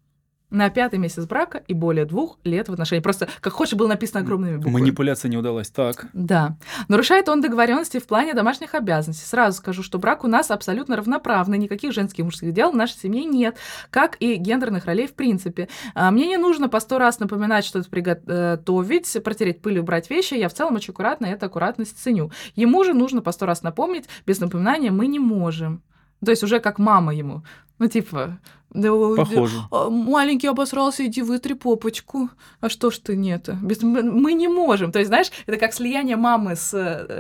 На 0.54 0.70
пятый 0.70 1.00
месяц 1.00 1.26
брака 1.26 1.64
и 1.68 1.74
более 1.74 2.06
двух 2.06 2.38
лет 2.44 2.70
в 2.70 2.74
отношении. 2.74 3.02
Просто, 3.02 3.28
как 3.42 3.54
хочешь, 3.54 3.74
было 3.74 3.88
написано 3.88 4.22
огромными 4.22 4.58
буквами. 4.58 4.74
Манипуляция 4.74 5.30
не 5.30 5.38
удалась. 5.38 5.70
Так. 5.70 6.06
Да. 6.14 6.56
Нарушает 6.88 7.28
он 7.28 7.42
договоренности 7.42 8.00
в 8.00 8.06
плане 8.06 8.34
домашних 8.34 8.76
обязанностей. 8.76 9.26
Сразу 9.26 9.58
скажу, 9.58 9.84
что 9.84 9.98
брак 9.98 10.24
у 10.24 10.28
нас 10.28 10.52
абсолютно 10.52 10.96
равноправный. 10.96 11.58
Никаких 11.58 11.92
женских 11.92 12.20
и 12.20 12.24
мужских 12.24 12.54
дел 12.54 12.72
в 12.72 12.76
нашей 12.76 12.98
семье 12.98 13.26
нет, 13.26 13.58
как 13.90 14.16
и 14.20 14.36
гендерных 14.36 14.86
ролей 14.86 15.08
в 15.08 15.14
принципе. 15.14 15.68
А, 15.96 16.12
мне 16.12 16.28
не 16.28 16.38
нужно 16.38 16.70
по 16.70 16.80
сто 16.80 17.00
раз 17.00 17.20
напоминать, 17.20 17.66
что-то 17.66 17.90
приготовить, 17.90 19.24
протереть 19.24 19.62
пыль, 19.62 19.80
убрать 19.80 20.10
вещи. 20.10 20.36
Я 20.36 20.50
в 20.50 20.54
целом 20.54 20.76
очень 20.76 20.94
аккуратно 20.94 21.26
эту 21.26 21.48
аккуратность 21.48 21.98
ценю. 21.98 22.32
Ему 22.56 22.84
же 22.84 22.94
нужно 22.94 23.22
по 23.22 23.32
сто 23.32 23.48
раз 23.48 23.64
напомнить. 23.64 24.06
Без 24.28 24.40
напоминания 24.40 24.92
мы 24.92 25.08
не 25.08 25.20
можем. 25.20 25.82
То 26.24 26.32
есть 26.32 26.44
уже 26.44 26.60
как 26.60 26.80
мама 26.80 27.14
ему. 27.14 27.44
Ну, 27.80 27.88
типа, 27.88 28.40
да, 28.70 28.90
Похоже. 29.18 29.58
а, 29.72 29.90
маленький 29.90 30.48
обосрался, 30.48 31.06
иди 31.06 31.22
вытри 31.22 31.54
попочку. 31.54 32.30
А 32.62 32.70
что 32.70 32.92
ж 32.92 32.98
ты 33.00 33.16
нет? 33.16 33.50
Без- 33.62 33.82
Мы 33.84 34.04
мы 34.04 34.34
не 34.34 34.48
можем. 34.48 34.92
То 34.92 35.00
есть, 35.00 35.08
знаешь, 35.10 35.32
это 35.48 35.58
как 35.58 35.74
слияние 35.74 36.16
мамы 36.16 36.56
с 36.56 36.74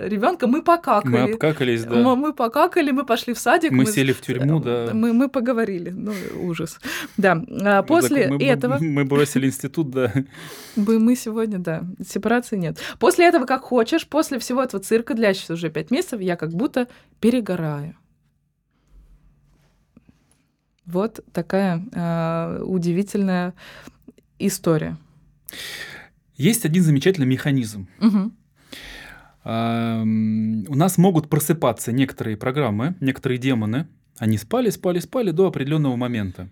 ребенком. 0.07 0.51
Мы 0.51 0.57
Мы 0.59 0.63
покакали. 0.63 1.33
обкакались, 1.33 1.83
да. 1.83 1.95
Мы, 1.95 2.15
мы 2.15 2.33
покакали, 2.33 2.91
мы 2.91 3.03
пошли 3.05 3.33
в 3.33 3.39
садик. 3.39 3.71
Мы 3.71 3.85
с- 3.85 3.93
сели 3.93 4.13
в 4.13 4.21
тюрьму, 4.21 4.59
да. 4.59 4.89
Мы, 4.93 5.13
мы 5.13 5.27
поговорили. 5.27 5.89
Ну, 5.89 6.13
ужас. 6.39 6.79
Да. 7.17 7.43
А 7.65 7.81
после 7.83 8.27
Мы- 8.29 8.37
мы- 8.37 8.45
этого... 8.45 8.77
Мы 8.81 9.05
бросили 9.05 9.47
институт, 9.47 9.89
да. 9.89 10.11
Мы, 10.75 10.99
мы 10.99 11.15
сегодня, 11.15 11.59
да, 11.59 11.83
сепарации 12.07 12.57
нет. 12.57 12.77
После 12.99 13.25
этого, 13.25 13.45
как 13.45 13.61
хочешь, 13.61 14.07
после 14.07 14.37
всего 14.39 14.61
этого 14.63 14.81
цирка, 14.83 15.13
длящегося 15.13 15.53
уже 15.53 15.69
пять 15.69 15.91
месяцев, 15.91 16.21
я 16.21 16.35
как 16.35 16.49
будто 16.51 16.87
перегораю. 17.19 17.95
Вот 20.85 21.21
такая 21.31 21.83
а, 21.93 22.61
удивительная 22.63 23.53
история. 24.39 24.97
Есть 26.35 26.65
один 26.65 26.83
замечательный 26.83 27.27
механизм. 27.27 27.87
Ам, 29.45 30.65
У 30.67 30.75
нас 30.75 30.97
могут 30.97 31.29
просыпаться 31.29 31.91
некоторые 31.91 32.37
программы, 32.37 32.95
некоторые 32.99 33.37
демоны. 33.37 33.87
Они 34.17 34.37
спали, 34.37 34.69
спали, 34.69 34.99
спали 34.99 35.31
до 35.31 35.47
определенного 35.47 35.95
момента. 35.95 36.49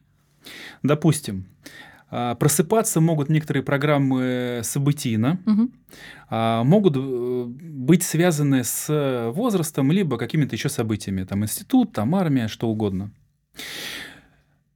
Допустим, 0.83 1.45
а, 2.09 2.35
просыпаться 2.35 2.99
могут 2.99 3.29
некоторые 3.29 3.63
программы 3.63 4.61
событийно, 4.63 5.39
а, 6.29 6.63
могут 6.63 6.95
э, 6.97 7.45
быть 7.47 8.03
связаны 8.03 8.63
с 8.63 9.31
возрастом, 9.33 9.91
либо 9.91 10.17
какими-то 10.17 10.55
еще 10.55 10.69
событиями. 10.69 11.23
Там 11.23 11.43
институт, 11.43 11.93
там 11.93 12.15
армия, 12.15 12.47
что 12.47 12.67
угодно. 12.67 13.11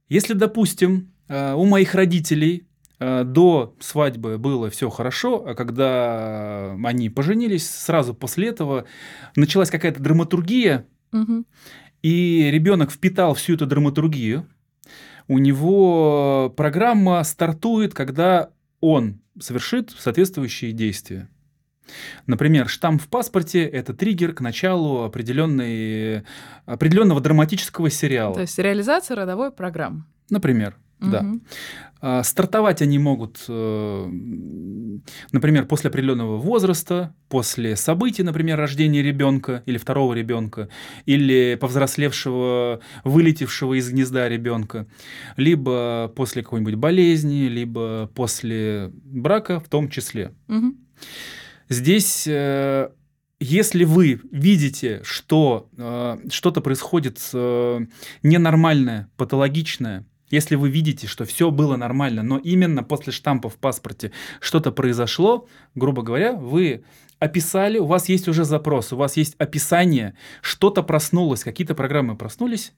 Если, 0.08 0.34
допустим, 0.34 1.12
э, 1.28 1.54
у 1.54 1.64
моих 1.64 1.94
родителей 1.94 2.66
э, 2.98 3.24
до 3.24 3.74
свадьбы 3.80 4.38
было 4.38 4.70
все 4.70 4.88
хорошо, 4.88 5.44
а 5.46 5.54
когда 5.54 6.72
они 6.84 7.10
поженились, 7.10 7.68
сразу 7.68 8.14
после 8.14 8.48
этого 8.48 8.84
началась 9.34 9.70
какая-то 9.70 10.02
драматургия, 10.02 10.86
Мгм. 11.12 11.46
и 12.02 12.48
ребенок 12.52 12.90
впитал 12.90 13.34
всю 13.34 13.54
эту 13.54 13.66
драматургию, 13.66 14.48
у 15.28 15.38
него 15.38 16.52
программа 16.56 17.22
стартует, 17.24 17.94
когда 17.94 18.50
он 18.80 19.20
совершит 19.40 19.90
соответствующие 19.90 20.72
действия. 20.72 21.28
Например, 22.26 22.68
штамп 22.68 23.02
в 23.02 23.08
паспорте– 23.08 23.64
это 23.64 23.94
триггер 23.94 24.32
к 24.32 24.40
началу 24.40 25.04
определенной, 25.04 26.24
определенного 26.64 27.20
драматического 27.20 27.90
сериала. 27.90 28.34
То 28.34 28.40
есть 28.42 28.58
реализация 28.58 29.16
родовой 29.16 29.52
программы. 29.52 30.04
Например, 30.30 30.76
да. 31.00 31.22
Мгм. 31.22 31.42
А, 32.00 32.22
Стартовать 32.22 32.82
они 32.82 32.98
могут, 32.98 33.44
э, 33.48 34.10
например, 35.32 35.66
после 35.66 35.88
определенного 35.88 36.36
возраста, 36.36 37.14
после 37.28 37.76
событий, 37.76 38.22
например, 38.22 38.58
рождения 38.58 39.02
ребенка 39.02 39.62
или 39.66 39.78
второго 39.78 40.14
ребенка, 40.14 40.68
или 41.04 41.56
повзрослевшего, 41.60 42.80
вылетевшего 43.04 43.78
из 43.78 43.90
гнезда 43.90 44.28
ребенка, 44.28 44.86
либо 45.36 46.12
после 46.14 46.42
какой-нибудь 46.42 46.74
болезни, 46.76 47.48
либо 47.48 48.10
после 48.14 48.90
брака 49.04 49.60
в 49.60 49.68
том 49.68 49.88
числе. 49.90 50.32
Мгм. 50.48 50.76
Здесь, 51.68 52.26
э, 52.26 52.90
если 53.40 53.84
вы 53.84 54.20
видите, 54.30 55.00
что 55.04 55.68
э, 55.76 56.18
что-то 56.30 56.60
происходит 56.60 57.18
э, 57.32 57.80
ненормальное, 58.22 59.10
патологичное, 59.16 60.06
если 60.30 60.56
вы 60.56 60.70
видите, 60.70 61.06
что 61.06 61.24
все 61.24 61.50
было 61.50 61.76
нормально, 61.76 62.22
но 62.22 62.38
именно 62.38 62.82
после 62.82 63.12
штампа 63.12 63.48
в 63.48 63.56
паспорте 63.56 64.12
что-то 64.40 64.72
произошло, 64.72 65.48
грубо 65.74 66.02
говоря, 66.02 66.32
вы 66.32 66.84
описали, 67.18 67.78
у 67.78 67.86
вас 67.86 68.08
есть 68.08 68.28
уже 68.28 68.44
запрос, 68.44 68.92
у 68.92 68.96
вас 68.96 69.16
есть 69.16 69.34
описание, 69.38 70.16
что-то 70.42 70.82
проснулось, 70.82 71.44
какие-то 71.44 71.74
программы 71.74 72.16
проснулись. 72.16 72.72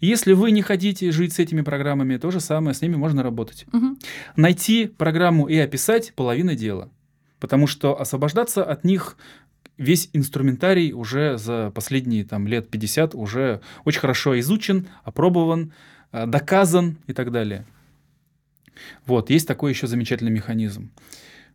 Если 0.00 0.32
вы 0.32 0.50
не 0.50 0.62
хотите 0.62 1.10
жить 1.12 1.32
с 1.32 1.38
этими 1.38 1.62
программами, 1.62 2.16
то 2.16 2.30
же 2.30 2.40
самое, 2.40 2.74
с 2.74 2.82
ними 2.82 2.96
можно 2.96 3.22
работать. 3.22 3.64
Мгм. 3.72 3.98
Найти 4.36 4.86
программу 4.86 5.46
и 5.46 5.56
описать– 5.56 6.12
половина 6.16 6.54
дела. 6.54 6.90
Потому 7.40 7.66
что 7.66 8.00
освобождаться 8.00 8.64
от 8.64 8.84
них 8.84 9.16
весь 9.76 10.08
инструментарий 10.12 10.92
уже 10.92 11.36
за 11.38 11.70
последние 11.74 12.24
там, 12.24 12.46
лет 12.46 12.70
50 12.70 13.14
уже 13.14 13.60
очень 13.84 14.00
хорошо 14.00 14.38
изучен, 14.40 14.88
опробован, 15.02 15.72
э, 16.12 16.26
доказан 16.26 16.98
и 17.06 17.12
так 17.12 17.32
далее. 17.32 17.66
Вот, 19.06 19.30
есть 19.30 19.46
такой 19.46 19.72
еще 19.72 19.86
замечательный 19.86 20.30
механизм. 20.30 20.90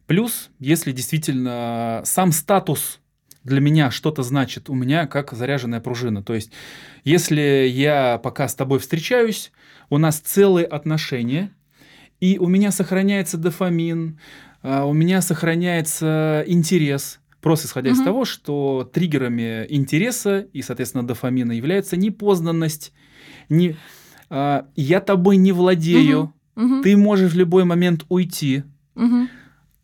Плюс, 0.07 0.49
если 0.59 0.91
действительно 0.91 2.01
сам 2.03 2.31
статус 2.31 2.99
для 3.43 3.61
меня 3.61 3.91
что-то 3.91 4.23
значит, 4.23 4.69
у 4.69 4.73
меня 4.73 5.07
как 5.07 5.33
заряженная 5.33 5.79
пружина. 5.79 6.23
То 6.23 6.33
есть, 6.33 6.51
если 7.03 7.67
я 7.69 8.17
пока 8.17 8.47
с 8.47 8.55
тобой 8.55 8.79
встречаюсь, 8.79 9.51
у 9.89 9.97
нас 9.97 10.19
целые 10.19 10.65
отношения, 10.65 11.51
и 12.19 12.37
у 12.37 12.47
меня 12.47 12.71
сохраняется 12.71 13.37
дофамин, 13.37 14.19
у 14.63 14.93
меня 14.93 15.21
сохраняется 15.21 16.43
интерес, 16.47 17.19
просто 17.41 17.67
исходя 17.67 17.91
из 17.91 17.97
Мгм. 17.97 18.05
того, 18.05 18.25
что 18.25 18.89
триггерами 18.91 19.65
интереса 19.69 20.47
и, 20.51 20.61
соответственно, 20.61 21.05
дофамина 21.07 21.51
является 21.53 21.95
непознанность, 21.97 22.91
не, 23.47 23.75
а, 24.29 24.67
я 24.75 24.99
тобой 24.99 25.37
не 25.37 25.51
владею, 25.51 26.33
Мгм. 26.55 26.83
ты 26.83 26.97
можешь 26.97 27.31
в 27.33 27.37
любой 27.37 27.63
момент 27.63 28.05
уйти. 28.09 28.63
Мгм. 28.95 29.29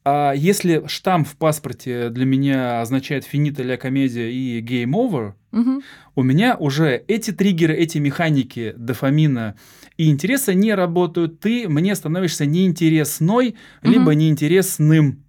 А 0.08 0.34
если 0.34 0.84
штамп 0.86 1.28
в 1.28 1.36
паспорте 1.36 2.10
для 2.10 2.26
меня 2.26 2.82
означает 2.82 3.26
финита 3.26 3.64
ля 3.64 3.76
комедия 3.76 4.32
и 4.32 4.62
game 4.62 4.92
over, 4.92 5.34
Мгм. 5.52 5.82
у 6.16 6.22
меня 6.22 6.56
уже 6.58 7.04
эти 7.08 7.32
триггеры, 7.32 7.74
эти 7.74 7.98
механики 7.98 8.76
дофамина 8.78 9.56
и 9.98 10.12
интереса 10.12 10.54
не 10.54 10.76
работают. 10.76 11.40
Ты 11.40 11.68
мне 11.68 11.96
становишься 11.96 12.46
неинтересной, 12.46 13.56
либо 13.82 14.12
Мгм. 14.12 14.20
неинтересным. 14.20 15.24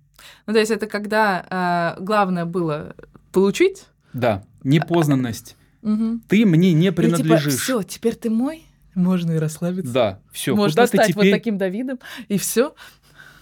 Ну, 0.47 0.53
то 0.53 0.59
есть 0.59 0.71
это 0.71 0.87
когда 0.87 1.47
а, 1.49 1.97
главное 2.01 2.45
было 2.45 2.95
получить. 3.33 3.85
Да, 4.13 4.45
непознанность. 4.63 5.57
Мгм. 5.81 6.23
Ты 6.29 6.45
мне 6.45 6.75
не 6.75 6.81
И 6.89 6.91
типа, 6.91 6.97
принадлежишь. 7.03 7.55
все, 7.55 7.83
теперь 7.83 8.15
ты 8.17 8.29
мой. 8.29 8.65
Можно 8.95 9.33
и 9.33 9.39
расслабиться. 9.39 9.93
Да, 9.93 10.21
все. 10.33 10.55
Можно 10.55 10.73
Куда 10.73 10.83
ты 10.87 10.97
стать 10.99 11.15
вот 11.15 11.23
теперь, 11.23 11.33
таким 11.33 11.57
Давидом, 11.59 11.99
и 12.29 12.37
все. 12.39 12.75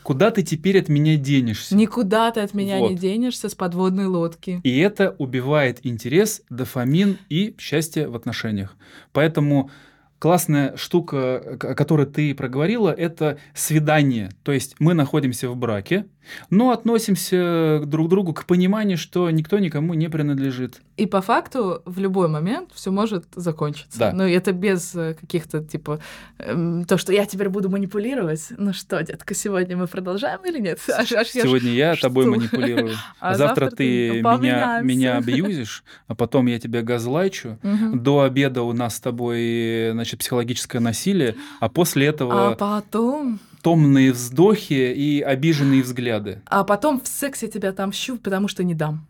Куда 0.05 0.31
ты 0.31 0.43
теперь 0.43 0.79
от 0.79 0.89
меня 0.89 1.17
денешься? 1.17 1.75
Никуда 1.75 2.31
ты 2.31 2.41
от 2.41 2.55
меня 2.55 2.79
не 2.79 2.91
Вот. 2.91 2.99
денешься 3.01 3.49
с 3.49 3.55
подводной 3.57 4.07
лодки. 4.07 4.61
И 4.63 4.79
это 4.79 5.17
убивает 5.19 5.81
интерес, 5.83 6.43
дофамин 6.51 7.19
и 7.29 7.57
счастье 7.59 8.07
в 8.07 8.15
отношениях. 8.15 8.77
Поэтому 9.13 9.71
классная 10.19 10.77
штука, 10.77 11.59
о 11.61 11.75
которой 11.75 12.07
ты 12.07 12.35
проговорила, 12.35 12.91
это 12.91 13.39
свидание. 13.55 14.31
То 14.43 14.53
есть 14.53 14.77
мы 14.79 14.95
находимся 14.95 15.49
в 15.49 15.57
браке, 15.57 16.07
но 16.51 16.71
относимся 16.71 17.83
друг 17.85 18.07
к 18.07 18.11
другу 18.11 18.33
к 18.33 18.45
пониманию, 18.45 18.99
что 18.99 19.31
никто 19.31 19.59
никому 19.59 19.95
не 19.95 20.09
принадлежит. 20.09 20.81
И 20.97 21.07
по 21.07 21.21
факту 21.21 21.83
в 21.85 21.99
любой 21.99 22.29
момент 22.29 22.71
все 22.73 22.91
может 22.91 23.25
закончиться. 23.35 23.99
Да. 23.99 24.13
Но 24.13 24.27
это 24.27 24.53
без 24.53 24.95
э, 24.95 25.15
каких-то 25.21 25.63
типа 25.65 26.01
эм, 26.39 26.85
то, 26.85 26.99
что 26.99 27.13
я 27.13 27.27
теперь 27.27 27.49
буду 27.49 27.69
манипулировать. 27.69 28.47
Ну 28.57 28.73
что, 28.73 29.03
детка, 29.03 29.35
сегодня 29.35 29.77
мы 29.77 29.87
продолжаем 29.89 30.41
или 30.45 30.61
нет? 30.61 30.79
Аж- 30.89 31.13
аж 31.13 31.35
я 31.35 31.43
Сегодня 31.43 31.73
я 31.73 31.95
что? 31.95 32.09
тобой 32.09 32.27
манипулирую, 32.27 32.95
А 33.21 33.35
завтра 33.35 33.65
завтра 33.65 33.77
ты 33.77 34.11
меня, 34.23 34.81
меня 34.83 35.17
абьюзишь, 35.17 35.85
а 36.07 36.15
потом 36.15 36.47
я 36.47 36.59
тебя 36.59 36.83
газлайчу. 36.83 37.59
Мгм. 37.63 38.03
До 38.03 38.21
обеда 38.23 38.63
у 38.63 38.73
нас 38.73 38.97
с 38.97 39.01
тобой 39.01 39.91
значит, 39.93 40.21
психологическое 40.21 40.81
насилие, 40.81 41.37
а 41.61 41.69
после 41.69 42.07
этого 42.07 42.53
А 42.53 42.55
потом, 42.55 43.41
томные 43.65 44.13
вздохи 44.13 44.93
и 44.93 45.23
обиженные 45.23 45.83
взгляды. 45.83 46.43
а 46.47 46.65
потом 46.65 47.01
в 47.01 47.09
сексе 47.09 47.49
тебя 47.49 47.71
отомщу, 47.71 48.19
потому 48.19 48.47
что 48.47 48.63
не 48.63 48.75
дам. 48.75 49.09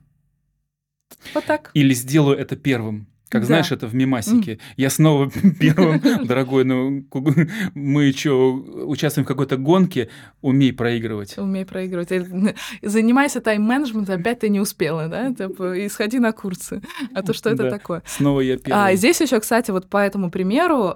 Вот 1.34 1.44
так. 1.44 1.70
Или 1.74 1.92
сделаю 1.92 2.38
это 2.38 2.54
первым. 2.56 3.08
Как 3.34 3.42
Да. 3.42 3.46
знаешь, 3.48 3.72
это 3.72 3.88
в 3.88 3.94
мемасике. 3.96 4.60
Я 4.76 4.90
снова 4.90 5.28
первым, 5.60 6.00
дорогой, 6.26 6.64
ну 6.64 7.04
мы 7.74 8.12
что, 8.12 8.52
участвуем 8.54 9.24
в 9.24 9.28
какой-то 9.28 9.56
гонке, 9.56 10.08
умей 10.40 10.72
проигрывать. 10.72 11.36
Умей 11.36 11.64
проигрывать. 11.66 12.12
Или, 12.12 12.54
Занимайся 12.80 13.40
тайм-менеджментом, 13.40 14.20
опять 14.20 14.38
ты 14.38 14.48
не 14.50 14.60
успела, 14.60 15.08
да? 15.08 15.34
Типа, 15.34 15.76
и 15.76 15.88
сходи 15.88 16.20
на 16.20 16.30
курсы. 16.30 16.80
А 17.12 17.22
то 17.22 17.34
что 17.34 17.50
это 17.50 17.64
Да. 17.64 17.70
такое? 17.70 18.04
Снова 18.06 18.40
я 18.40 18.56
первый. 18.56 18.92
А, 18.92 18.94
здесь 18.94 19.20
еще, 19.20 19.40
кстати, 19.40 19.72
вот 19.72 19.90
по 19.90 19.96
этому 19.96 20.30
примеру, 20.30 20.94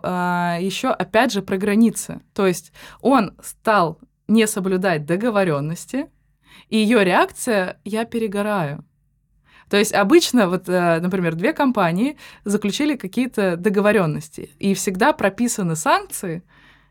еще 0.61 0.91
опять 0.91 1.33
же 1.33 1.43
про 1.43 1.57
границы. 1.57 2.21
То 2.35 2.47
есть 2.47 2.73
он 3.01 3.33
стал 3.43 3.99
не 4.29 4.47
соблюдать 4.47 5.07
договоренности, 5.07 6.07
и 6.69 6.77
ее 6.77 7.03
реакция 7.05 7.81
«я 7.85 8.05
перегораю». 8.05 8.85
То 9.71 9.77
есть 9.77 9.93
обычно, 9.93 10.49
вот, 10.49 10.69
э, 10.69 11.01
например, 11.01 11.35
две 11.35 11.53
компании 11.53 12.17
заключили 12.45 12.97
какие-то 12.97 13.57
договоренности, 13.57 14.51
и 14.59 14.75
всегда 14.75 15.13
прописаны 15.13 15.77
санкции, 15.77 16.43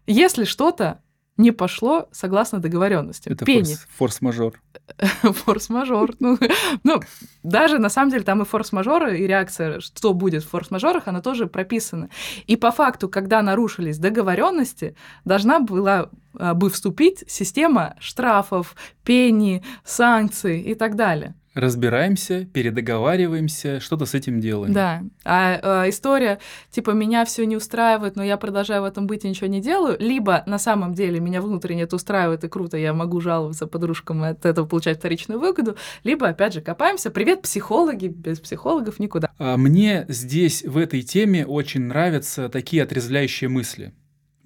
если 0.06 0.46
что-то 0.46 1.02
не 1.38 1.52
пошло 1.52 2.10
согласно 2.12 2.60
договоренности. 2.60 3.30
Это 3.30 3.46
Пени. 3.46 3.76
форс- 3.76 3.88
форс-мажор. 3.96 4.60
Форс-мажор. 5.22 6.16
Ну, 6.20 6.38
ну, 6.84 7.00
даже 7.44 7.78
на 7.78 7.90
самом 7.90 8.12
деле 8.12 8.24
там 8.24 8.42
и 8.42 8.46
форс-мажоры, 8.46 9.20
и 9.20 9.28
реакция, 9.28 9.80
что 9.80 10.14
будет 10.14 10.44
в 10.44 10.50
форс-мажорах, 10.50 11.04
она 11.08 11.22
тоже 11.22 11.46
прописана. 11.46 12.10
И 12.48 12.56
по 12.56 12.72
факту, 12.72 13.08
когда 13.08 13.42
нарушились 13.44 14.00
договоренности, 14.00 14.96
должна 15.26 15.60
была 15.60 16.10
а, 16.40 16.56
бы 16.56 16.70
вступить 16.72 17.24
система 17.28 17.96
штрафов, 18.00 18.76
пени, 19.04 19.64
санкций 19.84 20.62
и 20.62 20.74
так 20.74 20.96
далее. 20.96 21.36
Разбираемся, 21.58 22.46
передоговариваемся, 22.46 23.80
что-то 23.80 24.06
с 24.06 24.14
этим 24.14 24.40
делаем. 24.40 24.74
Да. 24.74 25.02
А 25.26 25.86
э, 25.86 25.90
история, 25.90 26.38
типа, 26.70 26.92
меня 26.92 27.26
все 27.26 27.48
не 27.48 27.58
устраивает, 27.58 28.16
но 28.16 28.24
я 28.24 28.38
продолжаю 28.38 28.84
в 28.84 28.86
этом 28.86 29.08
быть 29.08 29.26
и 29.26 29.30
ничего 29.30 29.48
не 29.48 29.60
делаю, 29.60 29.98
либо 30.00 30.44
на 30.46 30.60
самом 30.60 30.94
деле 30.94 31.20
меня 31.20 31.42
внутренне 31.42 31.82
это 31.82 31.96
устраивает 31.96 32.44
и 32.44 32.48
круто, 32.48 32.78
я 32.78 32.94
могу 32.94 33.20
жаловаться 33.22 33.66
подружкам 33.66 34.24
и 34.24 34.28
от 34.28 34.46
этого 34.46 34.68
получать 34.68 35.00
вторичную 35.00 35.40
выгоду, 35.40 35.76
либо, 36.04 36.28
опять 36.28 36.54
же, 36.54 36.62
копаемся. 36.62 37.10
Привет, 37.10 37.42
психологи, 37.42 38.06
без 38.06 38.40
психологов 38.40 39.00
никуда. 39.00 39.32
А 39.40 39.58
Мне 39.58 40.06
здесь, 40.10 40.64
в 40.64 40.78
этой 40.78 41.02
теме, 41.02 41.44
очень 41.44 41.86
нравятся 41.86 42.50
такие 42.50 42.84
отрезвляющие 42.84 43.50
мысли. 43.50 43.94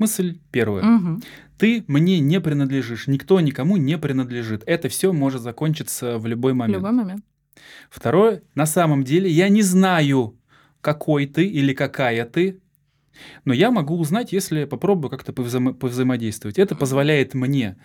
Мысль 0.01 0.39
первая. 0.51 0.83
Мгм. 0.83 1.21
Ты 1.59 1.83
мне 1.87 2.19
не 2.19 2.41
принадлежишь, 2.41 3.05
никто 3.07 3.39
никому 3.39 3.77
не 3.77 3.97
принадлежит. 3.99 4.63
Это 4.65 4.89
все 4.89 5.13
может 5.13 5.41
закончиться 5.43 6.17
в 6.17 6.25
любой 6.25 6.53
В 6.53 6.55
момент. 6.55 6.77
любой 6.77 6.91
момент. 6.91 7.23
Второе, 7.91 8.41
на 8.55 8.65
самом 8.65 9.03
деле 9.03 9.29
я 9.29 9.47
не 9.49 9.61
знаю, 9.61 10.35
какой 10.81 11.27
ты 11.27 11.45
или 11.45 11.73
какая 11.73 12.25
ты, 12.25 12.59
но 13.45 13.53
я 13.53 13.69
могу 13.69 13.95
узнать, 13.99 14.33
если 14.33 14.65
попробую 14.65 15.11
как-то 15.11 15.33
повзаимо- 15.33 15.73
повзаимодействовать. 15.75 16.57
Это 16.57 16.75
позволяет 16.75 17.35
мне 17.35 17.77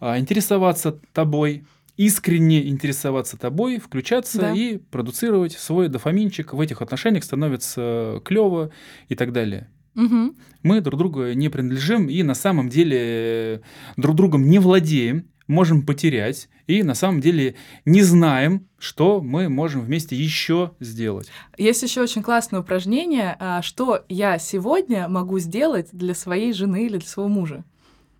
а, 0.00 0.18
интересоваться 0.18 0.98
тобой, 1.12 1.64
искренне 1.98 2.66
интересоваться 2.66 3.36
тобой, 3.36 3.78
включаться 3.78 4.38
Да. 4.40 4.52
и 4.54 4.78
продуцировать 4.78 5.52
свой 5.52 5.88
дофаминчик. 5.88 6.54
В 6.54 6.60
этих 6.60 6.80
отношениях 6.80 7.24
становится 7.24 8.22
клево 8.24 8.70
и 9.10 9.14
так 9.14 9.32
далее. 9.32 9.68
Мгм. 9.94 10.36
Мы 10.62 10.80
друг 10.80 10.98
другу 10.98 11.32
не 11.32 11.48
принадлежим 11.48 12.08
и 12.08 12.22
на 12.22 12.34
самом 12.34 12.68
деле 12.68 12.98
э, 13.00 13.60
друг 13.96 14.16
другом 14.16 14.48
не 14.48 14.58
владеем, 14.58 15.26
можем 15.46 15.84
потерять 15.84 16.48
и 16.66 16.82
на 16.82 16.94
самом 16.94 17.20
деле 17.20 17.56
не 17.84 18.02
знаем, 18.02 18.68
что 18.78 19.20
мы 19.20 19.48
можем 19.48 19.82
вместе 19.82 20.16
еще 20.16 20.72
сделать. 20.80 21.28
Есть 21.58 21.82
еще 21.82 22.00
очень 22.02 22.22
классное 22.22 22.60
упражнение, 22.60 23.36
а, 23.38 23.62
что 23.62 24.04
я 24.08 24.38
сегодня 24.38 25.08
могу 25.08 25.38
сделать 25.38 25.88
для 25.92 26.14
своей 26.14 26.52
жены 26.52 26.86
или 26.86 26.96
для 26.96 27.08
своего 27.08 27.28
мужа, 27.28 27.64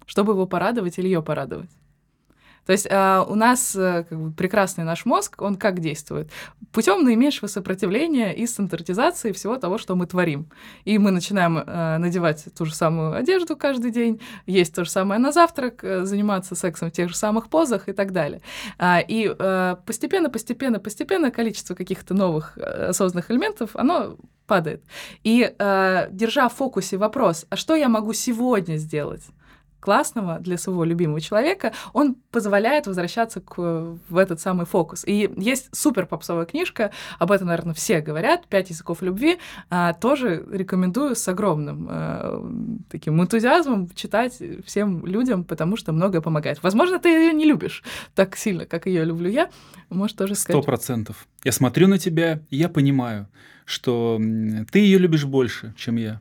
чтобы 0.07 0.33
его 0.33 0.47
порадовать 0.47 0.99
или 0.99 1.07
ее 1.07 1.23
порадовать. 1.23 1.71
То 2.67 2.73
есть 2.73 2.87
а, 2.91 3.25
у 3.29 3.35
нас 3.35 3.75
э, 3.75 4.05
как 4.09 4.19
бы, 4.19 4.33
прекрасный 4.33 4.85
наш 4.85 5.05
мозг, 5.05 5.43
он 5.43 5.57
как 5.57 5.81
действует? 5.81 6.31
Путем 6.71 7.05
наименьшего 7.05 7.49
сопротивления 7.49 8.33
и 8.33 8.47
стандартизации 8.47 9.33
всего 9.33 9.57
того, 9.57 9.79
что 9.79 9.97
мы 9.97 10.07
творим. 10.07 10.49
И 10.85 10.99
мы 10.99 11.11
начинаем 11.11 11.59
э, 11.59 11.99
надевать 11.99 12.45
ту 12.57 12.65
же 12.65 12.75
самую 12.75 13.15
одежду 13.15 13.57
каждый 13.57 13.91
день, 13.91 14.21
есть 14.47 14.75
то 14.75 14.85
же 14.85 14.91
самое 14.91 15.21
на 15.21 15.33
завтрак, 15.33 15.83
э, 15.83 16.05
заниматься 16.05 16.55
сексом 16.55 16.91
в 16.91 16.93
тех 16.93 17.09
же 17.09 17.17
самых 17.17 17.49
позах 17.49 17.89
и 17.89 17.93
так 17.93 18.13
далее. 18.13 18.43
А, 18.79 19.01
И 19.01 19.35
э, 19.37 19.77
постепенно, 19.85 20.31
постепенно, 20.31 20.79
постепенно 20.79 21.31
количество 21.31 21.75
каких-то 21.75 22.15
новых 22.15 22.57
э, 22.57 22.89
осознанных 22.89 23.31
элементов, 23.31 23.71
оно 23.75 24.17
падает. 24.47 24.85
И 25.25 25.53
э, 25.59 26.09
держа 26.11 26.49
в 26.49 26.55
фокусе 26.55 26.97
вопрос, 26.97 27.47
а 27.51 27.57
что 27.57 27.75
я 27.75 27.89
могу 27.89 28.13
сегодня 28.13 28.77
сделать? 28.77 29.23
Классного 29.83 30.39
для 30.39 30.57
своего 30.57 30.85
любимого 30.85 31.21
человека, 31.21 31.73
он 31.93 32.15
позволяет 32.31 32.87
возвращаться 32.87 33.41
к, 33.41 33.59
в 33.59 34.17
этот 34.17 34.41
самый 34.41 34.65
фокус. 34.65 35.05
И 35.05 35.29
есть 35.37 35.69
супер 35.73 36.07
попсовая 36.07 36.47
книжка, 36.47 36.93
об 37.19 37.33
этом, 37.33 37.49
наверное, 37.49 37.75
все 37.75 38.01
говорят, 38.01 38.47
«Пять 38.47 38.71
языков 38.71 39.03
любви», 39.03 39.39
а, 39.71 39.93
тоже 39.93 40.47
рекомендую 40.53 41.17
с 41.17 41.27
огромным 41.27 41.89
а, 41.91 42.49
таким 42.91 43.21
энтузиазмом 43.21 43.91
читать 43.95 44.41
всем 44.65 45.05
людям, 45.05 45.43
потому 45.43 45.77
что 45.77 45.93
многое 45.93 46.21
помогает. 46.21 46.63
Возможно, 46.63 47.01
ты 47.01 47.09
ее 47.09 47.33
не 47.33 47.45
любишь 47.45 47.83
так 48.15 48.37
сильно, 48.37 48.67
как 48.67 48.87
ее 48.87 49.05
люблю 49.05 49.29
я, 49.29 49.51
может 49.91 50.17
тоже 50.17 50.37
Сто 50.37 50.45
сказать. 50.45 50.65
процентов. 50.65 51.27
Я 51.43 51.51
смотрю 51.51 51.89
на 51.89 51.99
тебя, 51.99 52.41
и 52.51 52.57
я 52.57 52.69
понимаю, 52.69 53.27
что 53.65 54.21
ты 54.71 54.79
ее 54.79 54.99
любишь 54.99 55.25
больше, 55.25 55.75
чем 55.77 55.97
я. 55.97 56.21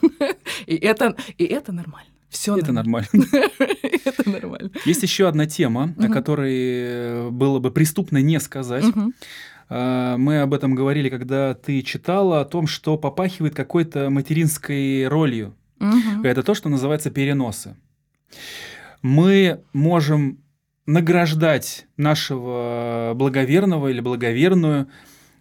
И 0.66 0.76
это, 0.76 1.16
и 1.36 1.44
это 1.44 1.72
нормально. 1.72 2.10
Все 2.30 2.56
Это 2.56 2.72
нормально. 2.72 3.08
Это 4.04 4.28
нормально. 4.30 4.70
Есть 4.84 5.02
еще 5.02 5.28
одна 5.28 5.46
тема, 5.46 5.94
о 5.98 6.08
которой 6.08 6.54
э, 6.56 7.28
было 7.30 7.58
бы 7.58 7.70
преступно 7.70 8.18
не 8.18 8.38
сказать. 8.40 8.84
А, 9.68 10.16
Мы 10.16 10.40
об 10.40 10.54
этом 10.54 10.74
говорили, 10.74 11.08
когда 11.08 11.54
ты 11.54 11.82
читала 11.82 12.40
о 12.40 12.44
том, 12.44 12.66
что 12.66 12.96
попахивает 12.96 13.54
какой-то 13.54 14.10
материнской 14.10 15.06
ролью. 15.06 15.54
Мгм. 15.78 16.24
Это 16.24 16.42
то, 16.42 16.54
что 16.54 16.68
называется 16.68 17.10
переносы. 17.10 17.76
Мы 19.02 19.60
можем 19.72 20.38
награждать 20.86 21.86
нашего 21.96 23.12
благоверного 23.14 23.88
или 23.88 24.00
благоверную 24.00 24.88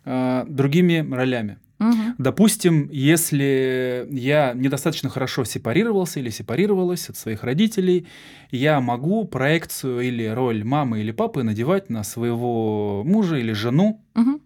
а, 0.06 0.46
другими 0.48 1.08
ролями. 1.12 1.58
Мгм. 1.80 2.16
Допустим, 2.18 2.90
если 2.92 4.06
я 4.12 4.54
недостаточно 4.54 5.10
хорошо 5.10 5.46
сепарировался 5.46 6.20
или 6.20 6.30
сепарировалась 6.30 7.10
от 7.10 7.16
своих 7.16 7.44
родителей, 7.44 8.06
я 8.52 8.82
могу 8.82 9.24
проекцию 9.26 10.02
или 10.02 10.26
роль 10.26 10.64
мамы 10.66 11.00
или 11.00 11.12
папы 11.12 11.44
надевать 11.44 11.90
на 11.90 12.04
своего 12.04 13.04
мужа 13.06 13.38
или 13.38 13.54
жену, 13.54 14.04
Мгм. 14.14 14.42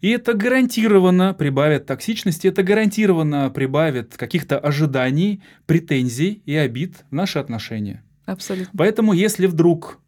и 0.00 0.10
это 0.10 0.34
гарантированно 0.34 1.34
прибавит 1.34 1.86
токсичности, 1.86 2.48
это 2.48 2.62
гарантированно 2.64 3.48
прибавит 3.50 4.16
каких-то 4.16 4.58
ожиданий, 4.58 5.40
претензий 5.66 6.42
и 6.44 6.56
обид 6.56 7.04
в 7.10 7.14
наши 7.14 7.38
отношения. 7.38 8.02
Абсолютно. 8.26 8.72
Поэтому, 8.76 9.12
если 9.12 9.46
вдруг 9.46 10.00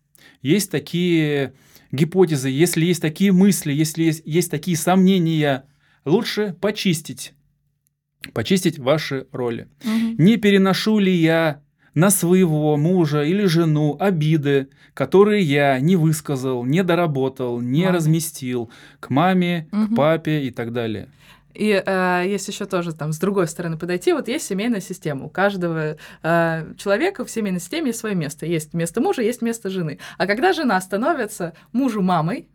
есть 0.42 0.70
такие 0.70 1.52
гипотезы, 1.92 2.48
если 2.50 2.84
есть 2.84 3.00
такие 3.00 3.30
мысли, 3.30 3.72
если 3.72 4.02
есть, 4.04 4.22
есть 4.24 4.50
такие 4.50 4.76
сомнения, 4.76 5.64
лучше 6.06 6.54
почистить. 6.60 7.34
Почистить 8.32 8.78
ваши 8.78 9.26
роли. 9.32 9.68
Мгм. 9.84 10.16
Не 10.18 10.36
переношу 10.36 10.98
ли 10.98 11.12
я 11.12 11.60
на 11.94 12.10
своего 12.10 12.76
мужа 12.76 13.22
или 13.22 13.44
жену 13.46 13.96
обиды, 13.98 14.68
которые 14.94 15.42
я 15.42 15.78
не 15.80 15.96
высказал, 15.96 16.64
не 16.64 16.82
доработал, 16.82 17.60
не 17.60 17.82
Маме. 17.84 17.94
разместил 17.96 18.70
к 19.00 19.10
маме, 19.10 19.68
Мгм. 19.72 19.88
к 19.92 19.96
папе 19.96 20.42
и 20.44 20.50
так 20.50 20.72
далее. 20.72 21.08
И 21.54 21.70
э, 21.86 22.24
есть 22.26 22.48
еще 22.48 22.66
тоже 22.66 22.92
там 22.92 23.12
с 23.12 23.18
другой 23.18 23.48
стороны 23.48 23.78
подойти. 23.78 24.12
Вот 24.12 24.28
есть 24.28 24.46
семейная 24.46 24.82
система. 24.82 25.24
У 25.24 25.30
каждого 25.30 25.96
э, 26.22 26.74
человека 26.76 27.24
в 27.24 27.30
семейной 27.30 27.60
системе 27.60 27.88
есть 27.88 28.00
свое 28.00 28.14
место. 28.14 28.44
Есть 28.44 28.74
место 28.74 29.00
мужа, 29.00 29.22
есть 29.22 29.40
место 29.40 29.70
жены. 29.70 29.98
А 30.18 30.26
когда 30.26 30.52
жена 30.52 30.78
становится 30.82 31.54
мужу 31.72 32.02
мамой, 32.02 32.48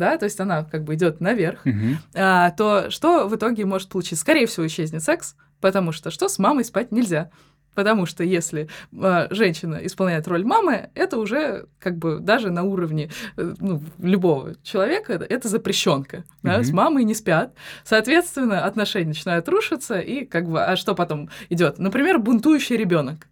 да, 0.00 0.18
то 0.18 0.24
есть 0.24 0.40
она 0.40 0.64
как 0.64 0.82
бы 0.82 0.94
идет 0.96 1.20
наверх, 1.20 1.64
Мгм. 1.64 1.98
а, 2.14 2.50
то 2.50 2.90
что 2.90 3.28
в 3.28 3.36
итоге 3.36 3.64
может 3.66 3.88
получиться? 3.88 4.16
Скорее 4.22 4.46
всего, 4.46 4.66
исчезнет 4.66 5.02
секс, 5.04 5.36
потому 5.60 5.92
что 5.92 6.10
что 6.10 6.28
с 6.28 6.38
мамой 6.40 6.64
спать 6.64 6.90
нельзя. 6.90 7.30
Потому 7.72 8.04
что 8.04 8.24
если 8.24 8.68
э, 8.92 9.26
женщина 9.30 9.76
исполняет 9.84 10.26
роль 10.26 10.44
мамы, 10.44 10.90
это 10.96 11.18
уже 11.18 11.66
как 11.78 11.98
бы 11.98 12.18
даже 12.18 12.50
на 12.50 12.64
уровне 12.64 13.10
э, 13.36 13.54
ну, 13.60 13.80
любого 14.00 14.56
человека 14.64 15.12
это- 15.12 15.48
запрещенка. 15.48 16.24
Да? 16.42 16.54
Мгм. 16.54 16.64
С 16.64 16.70
мамой 16.72 17.04
не 17.04 17.14
спят. 17.14 17.54
Соответственно, 17.84 18.64
отношения 18.64 19.06
начинают 19.08 19.48
рушиться, 19.48 20.00
и 20.00 20.24
как 20.24 20.48
бы, 20.50 20.64
а 20.64 20.74
что 20.74 20.94
потом 20.96 21.30
идет? 21.48 21.78
Например, 21.78 22.18
бунтующий 22.18 22.76
ребенок. 22.76 23.28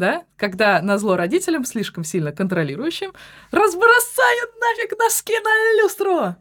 Да? 0.00 0.24
Когда 0.38 0.80
на 0.80 0.96
зло 0.96 1.14
родителям, 1.14 1.66
слишком 1.66 2.04
сильно 2.04 2.32
контролирующим, 2.32 3.12
разбросают 3.50 4.50
нафиг 4.58 4.98
носки 4.98 5.34
на 5.34 5.82
люстру. 5.82 6.36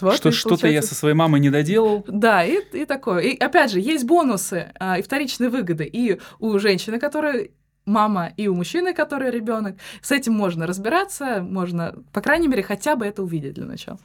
Вот 0.00 0.16
Что, 0.16 0.32
что-то 0.32 0.66
я 0.66 0.82
со 0.82 0.96
своей 0.96 1.14
мамой 1.14 1.38
не 1.40 1.50
доделал. 1.50 2.04
да, 2.08 2.44
и, 2.44 2.58
и 2.72 2.84
такое. 2.84 3.20
И 3.20 3.38
опять 3.38 3.70
же, 3.70 3.78
есть 3.78 4.04
бонусы 4.04 4.72
а, 4.80 4.98
и 4.98 5.02
вторичные 5.02 5.50
выгоды 5.50 5.84
и 5.84 6.20
у 6.40 6.58
женщины, 6.58 6.98
которая 6.98 7.50
мама, 7.84 8.32
и 8.36 8.48
у 8.48 8.54
мужчины, 8.56 8.92
который 8.92 9.30
ребенок. 9.30 9.76
С 10.00 10.10
этим 10.10 10.32
можно 10.32 10.66
разбираться, 10.66 11.42
можно, 11.42 11.94
по 12.12 12.20
крайней 12.20 12.48
мере, 12.48 12.64
хотя 12.64 12.96
бы 12.96 13.06
это 13.06 13.22
увидеть 13.22 13.54
для 13.54 13.66
начала. 13.66 14.00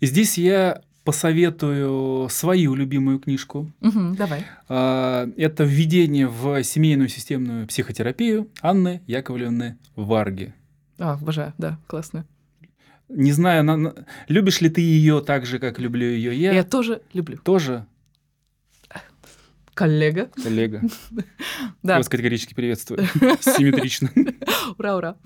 И 0.00 0.06
здесь 0.06 0.38
я 0.38 0.82
посоветую 1.04 2.28
свою 2.30 2.74
любимую 2.74 3.18
книжку. 3.18 3.70
Мгм, 3.80 4.16
давай. 4.16 4.44
А, 4.68 5.28
Это 5.36 5.64
введение 5.64 6.26
в 6.28 6.62
семейную 6.64 7.08
системную 7.08 7.66
психотерапию 7.66 8.48
Анны 8.62 9.00
Яковлевны 9.06 9.76
Варги. 9.96 10.54
А, 10.98 11.14
обожаю, 11.14 11.52
да, 11.58 11.78
классно. 11.86 12.24
Не 13.08 13.32
знаю, 13.32 13.64
на- 13.64 13.76
на- 13.76 13.94
любишь 14.28 14.60
ли 14.62 14.70
ты 14.70 14.80
ее 14.80 15.20
так 15.20 15.44
же, 15.46 15.58
как 15.58 15.78
люблю 15.78 16.06
ее 16.06 16.34
я. 16.40 16.52
Я 16.52 16.64
тоже 16.64 17.02
люблю. 17.12 17.36
Тоже 17.44 17.86
Коллега. 19.74 20.30
коллега. 20.42 20.82
Я 21.10 21.22
Да, 21.82 21.96
вас 21.98 22.08
категорически 22.08 22.54
приветствую. 22.54 23.06
Симметрично. 23.40 24.08
ура, 24.78 24.96
ура. 24.96 25.16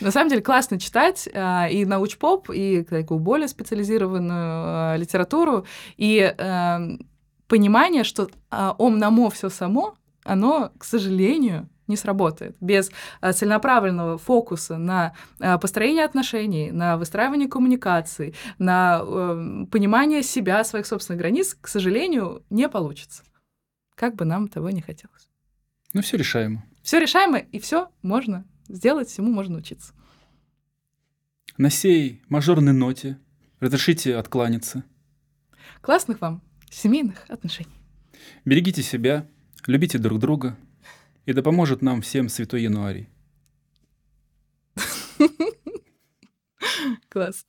На 0.00 0.10
самом 0.10 0.30
деле 0.30 0.42
классно 0.42 0.78
читать 0.78 1.28
а, 1.34 1.68
и 1.68 1.84
научпоп, 1.84 2.50
и 2.50 2.82
такую 2.82 3.20
более 3.20 3.48
специализированную 3.48 4.32
а, 4.38 4.96
литературу, 4.96 5.66
и 5.96 6.18
эм, 6.18 7.06
понимание, 7.48 8.04
что 8.04 8.30
а, 8.50 8.74
ом 8.78 8.98
намо 8.98 9.30
все 9.30 9.48
само, 9.48 9.96
оно, 10.24 10.72
к 10.78 10.84
сожалению, 10.84 11.68
не 11.88 11.96
сработает. 11.96 12.56
Без 12.60 12.90
а, 13.20 13.32
целенаправленного 13.32 14.18
фокуса 14.18 14.78
на 14.78 15.14
а, 15.40 15.58
построение 15.58 16.04
отношений, 16.04 16.70
на 16.70 16.96
выстраивание 16.96 17.48
коммуникаций, 17.48 18.34
на 18.58 19.02
эм, 19.04 19.66
понимание 19.66 20.22
себя, 20.22 20.64
своих 20.64 20.86
собственных 20.86 21.20
границ, 21.20 21.56
к 21.60 21.68
сожалению, 21.68 22.42
не 22.50 22.68
получится. 22.68 23.22
Как 23.94 24.14
бы 24.14 24.24
нам 24.24 24.48
того 24.48 24.70
не 24.70 24.80
хотелось. 24.80 25.28
Ну, 25.92 26.02
все 26.02 26.16
решаемо. 26.16 26.64
Все 26.82 26.98
решаемо, 26.98 27.38
и 27.38 27.58
все 27.58 27.90
можно 28.02 28.44
сделать, 28.68 29.08
всему 29.08 29.30
можно 29.30 29.58
учиться. 29.58 29.92
На 31.58 31.70
сей 31.70 32.22
мажорной 32.28 32.72
ноте 32.72 33.18
разрешите 33.60 34.16
откланяться. 34.16 34.84
Классных 35.80 36.20
вам 36.20 36.42
семейных 36.70 37.28
отношений. 37.28 37.70
Берегите 38.44 38.82
себя, 38.82 39.28
любите 39.66 39.98
друг 39.98 40.18
друга, 40.18 40.56
и 41.26 41.32
да 41.32 41.42
поможет 41.42 41.82
нам 41.82 42.00
всем 42.02 42.28
Святой 42.28 42.62
Януарий. 42.62 43.08
Класс. 47.08 47.44